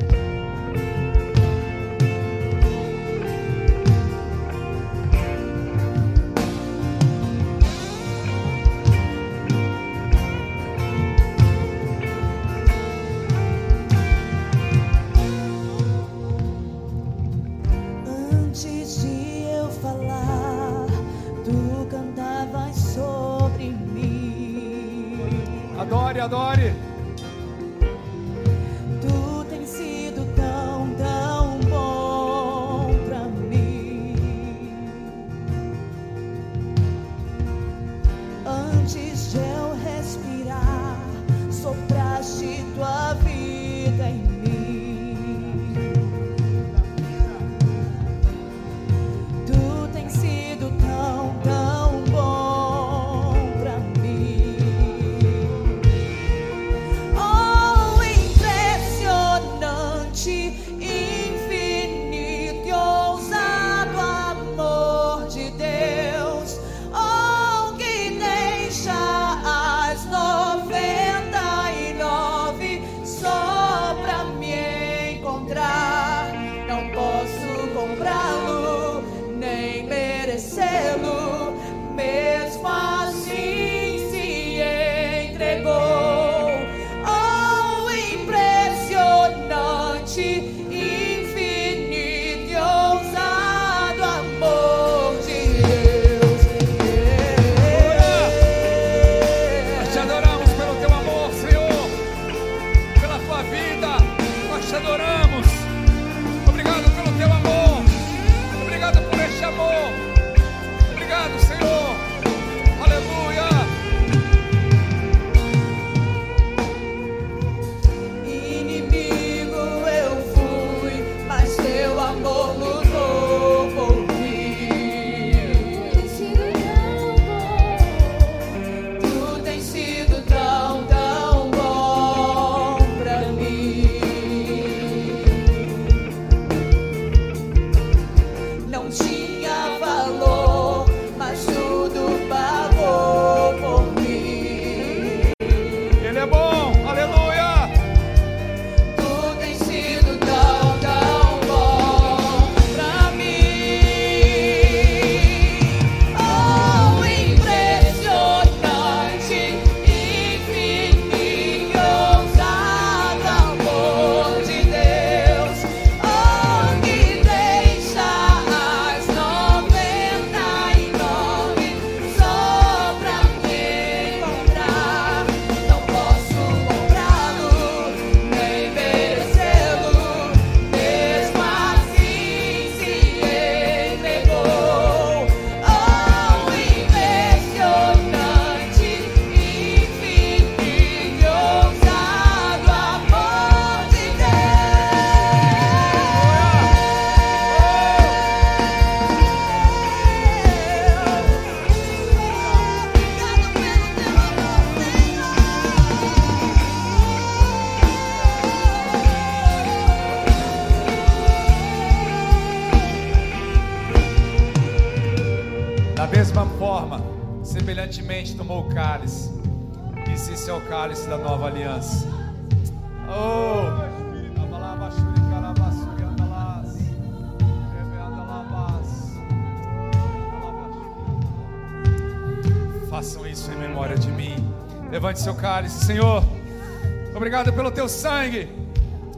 Obrigado 237.36 237.54
pelo 237.54 237.70
teu 237.70 237.86
sangue 237.86 238.48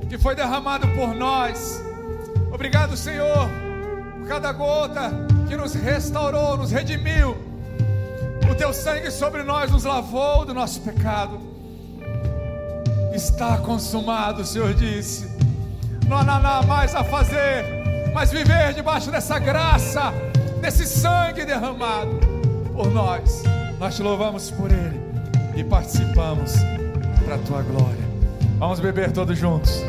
que 0.08 0.18
foi 0.18 0.34
derramado 0.34 0.88
por 0.88 1.14
nós. 1.14 1.80
Obrigado, 2.52 2.96
Senhor, 2.96 3.48
por 4.18 4.26
cada 4.26 4.50
gota 4.50 5.12
que 5.46 5.56
nos 5.56 5.72
restaurou, 5.74 6.56
nos 6.56 6.72
redimiu. 6.72 7.36
O 8.50 8.54
teu 8.56 8.72
sangue 8.72 9.08
sobre 9.12 9.44
nós 9.44 9.70
nos 9.70 9.84
lavou 9.84 10.44
do 10.44 10.52
nosso 10.52 10.80
pecado. 10.80 11.38
Está 13.14 13.58
consumado, 13.58 14.42
o 14.42 14.44
Senhor 14.44 14.74
disse. 14.74 15.30
Não 16.08 16.18
há 16.18 16.24
nada 16.24 16.66
mais 16.66 16.96
a 16.96 17.04
fazer, 17.04 17.64
mas 18.12 18.32
viver 18.32 18.74
debaixo 18.74 19.12
dessa 19.12 19.38
graça, 19.38 20.12
desse 20.60 20.84
sangue 20.86 21.44
derramado 21.44 22.18
por 22.72 22.90
nós. 22.90 23.44
Nós 23.78 23.94
te 23.94 24.02
louvamos 24.02 24.50
por 24.50 24.72
ele 24.72 25.00
e 25.54 25.62
participamos 25.62 26.54
para 27.24 27.36
a 27.36 27.38
tua 27.38 27.62
glória. 27.62 27.97
Vamos 28.58 28.80
beber 28.80 29.12
todos 29.12 29.38
juntos. 29.38 29.87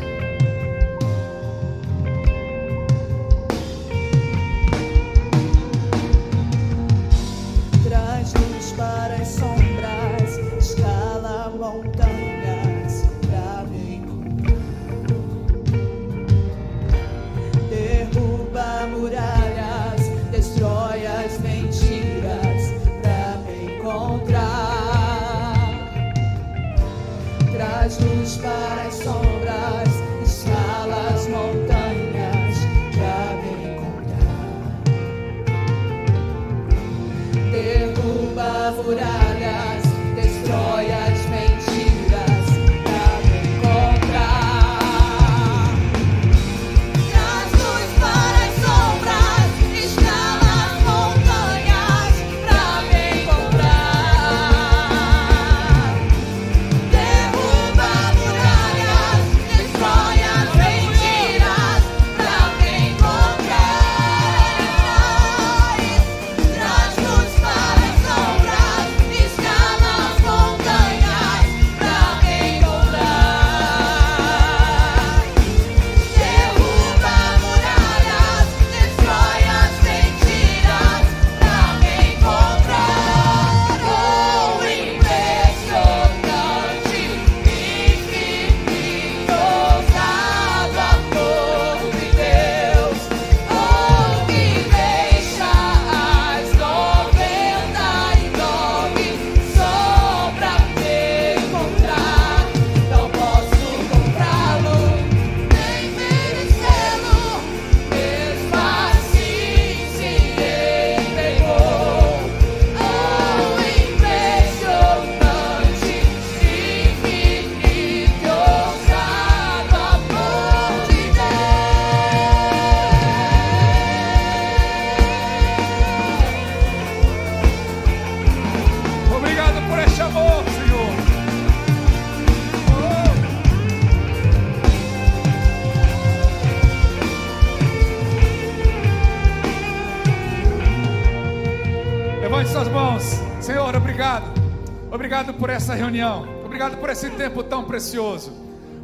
Obrigado 146.44 146.78
por 146.78 146.88
esse 146.88 147.10
tempo 147.10 147.42
tão 147.42 147.64
precioso. 147.64 148.32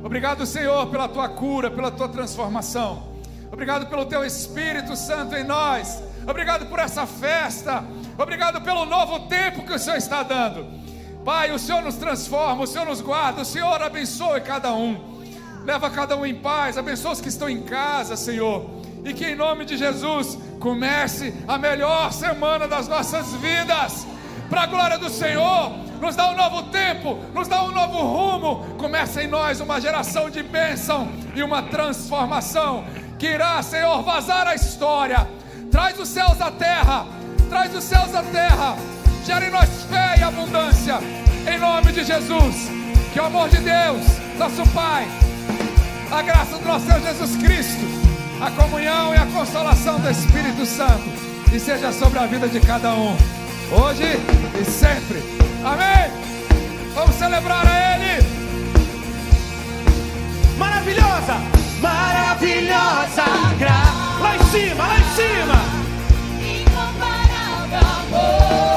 Obrigado, 0.04 0.44
Senhor, 0.44 0.86
pela 0.88 1.08
tua 1.08 1.28
cura, 1.28 1.70
pela 1.70 1.90
tua 1.90 2.08
transformação. 2.08 3.08
Obrigado 3.50 3.86
pelo 3.86 4.04
teu 4.04 4.24
Espírito 4.24 4.94
Santo 4.94 5.34
em 5.34 5.44
nós. 5.44 6.02
Obrigado 6.28 6.66
por 6.66 6.78
essa 6.78 7.06
festa. 7.06 7.82
Obrigado 8.18 8.60
pelo 8.60 8.84
novo 8.84 9.20
tempo 9.28 9.64
que 9.64 9.72
o 9.72 9.78
Senhor 9.78 9.96
está 9.96 10.22
dando. 10.22 10.66
Pai, 11.24 11.52
o 11.52 11.58
Senhor 11.58 11.82
nos 11.82 11.96
transforma, 11.96 12.64
o 12.64 12.66
Senhor 12.66 12.84
nos 12.84 13.00
guarda, 13.00 13.42
o 13.42 13.44
Senhor 13.44 13.82
abençoe 13.82 14.40
cada 14.42 14.74
um. 14.74 15.16
Leva 15.64 15.90
cada 15.90 16.16
um 16.16 16.24
em 16.24 16.34
paz, 16.34 16.76
abençoa 16.78 17.12
os 17.12 17.20
que 17.20 17.28
estão 17.28 17.48
em 17.48 17.62
casa, 17.62 18.14
Senhor. 18.14 18.70
E 19.04 19.12
que 19.14 19.24
em 19.24 19.34
nome 19.34 19.64
de 19.64 19.76
Jesus 19.76 20.38
comece 20.60 21.34
a 21.48 21.56
melhor 21.56 22.12
semana 22.12 22.68
das 22.68 22.86
nossas 22.86 23.32
vidas. 23.34 24.06
Para 24.48 24.62
a 24.62 24.66
glória 24.66 24.98
do 24.98 25.08
Senhor 25.10 25.85
nos 26.00 26.16
dá 26.16 26.30
um 26.30 26.36
novo 26.36 26.64
tempo, 26.64 27.18
nos 27.34 27.48
dá 27.48 27.62
um 27.64 27.72
novo 27.72 27.98
rumo. 27.98 28.76
Começa 28.78 29.22
em 29.22 29.26
nós 29.26 29.60
uma 29.60 29.80
geração 29.80 30.30
de 30.30 30.42
bênção 30.42 31.08
e 31.34 31.42
uma 31.42 31.62
transformação 31.62 32.84
que 33.18 33.26
irá, 33.26 33.62
Senhor, 33.62 34.02
vazar 34.02 34.46
a 34.46 34.54
história. 34.54 35.26
Traz 35.70 35.98
os 35.98 36.08
céus 36.08 36.40
à 36.40 36.50
terra, 36.50 37.06
traz 37.48 37.74
os 37.74 37.84
céus 37.84 38.14
à 38.14 38.22
terra. 38.22 38.76
Gera 39.24 39.46
em 39.46 39.50
nós 39.50 39.68
fé 39.90 40.16
e 40.18 40.22
abundância. 40.22 40.98
Em 41.50 41.58
nome 41.58 41.92
de 41.92 42.04
Jesus. 42.04 42.70
Que 43.12 43.20
o 43.20 43.24
amor 43.24 43.48
de 43.48 43.56
Deus, 43.56 44.04
nosso 44.38 44.62
Pai, 44.74 45.08
a 46.10 46.20
graça 46.20 46.58
do 46.58 46.66
nosso 46.66 46.84
Senhor 46.84 47.00
Jesus 47.00 47.36
Cristo, 47.36 47.80
a 48.42 48.50
comunhão 48.50 49.14
e 49.14 49.16
a 49.16 49.24
consolação 49.24 49.98
do 49.98 50.10
Espírito 50.10 50.66
Santo, 50.66 51.08
e 51.50 51.58
seja 51.58 51.92
sobre 51.92 52.18
a 52.18 52.26
vida 52.26 52.46
de 52.46 52.60
cada 52.60 52.92
um, 52.92 53.16
hoje 53.72 54.20
e 54.60 54.64
sempre. 54.66 55.45
Amém? 55.66 56.12
Vamos 56.94 57.16
celebrar 57.16 57.66
a 57.66 57.96
Ele. 57.96 58.24
Maravilhosa, 60.56 61.34
maravilhosa 61.80 63.24
graça. 63.58 64.20
Lá 64.20 64.36
em 64.36 64.44
cima, 64.44 64.86
lá 64.86 64.96
em 64.96 65.08
cima. 65.16 65.58
Incomparável 66.60 67.80
amor. 67.80 68.75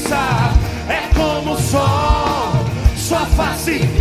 Justiça 0.00 0.52
é 0.88 1.14
como 1.14 1.52
o 1.52 1.60
sol, 1.60 2.52
sua 2.96 3.26
face. 3.26 3.99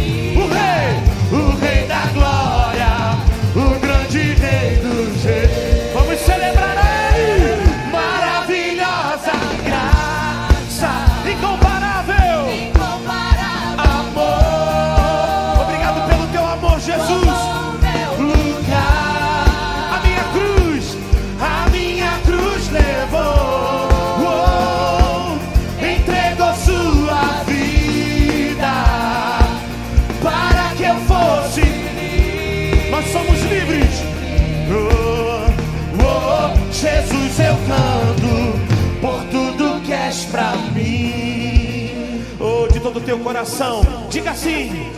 Coração, 43.30 43.84
diga 44.10 44.31
assim: 44.31 44.91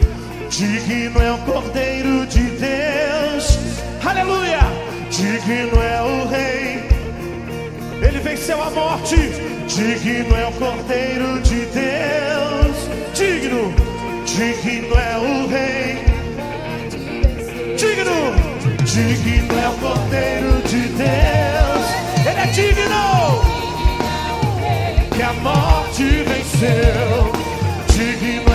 Digno 0.49 1.22
é 1.22 1.34
o 1.34 1.38
Cordeiro 1.40 2.26
de 2.28 2.40
Deus, 2.40 3.60
aleluia. 4.06 4.62
Digno 5.10 5.82
é 5.82 6.02
o 6.02 6.30
Rei, 6.30 6.88
ele 8.02 8.20
venceu 8.22 8.64
a 8.64 8.70
morte. 8.70 9.18
Digno 9.68 10.34
é 10.34 10.48
o 10.48 10.52
Cordeiro 10.53 11.41
de 11.41 11.66
Deus, 11.66 12.78
digno, 13.14 13.74
digno 14.26 14.95
é 14.95 15.18
o 15.18 15.48
Rei. 15.49 15.98
Digno, 17.76 18.32
digno 18.86 19.60
é 19.60 19.68
o 19.68 19.74
Cordeiro 19.74 20.62
de 20.70 20.88
Deus. 20.88 21.86
Ele 22.26 22.40
é 22.40 22.48
digno. 22.53 23.41
Que 25.14 25.22
a 25.22 25.34
morte 25.34 26.03
venceu. 26.24 27.40
seguindo 28.02 28.51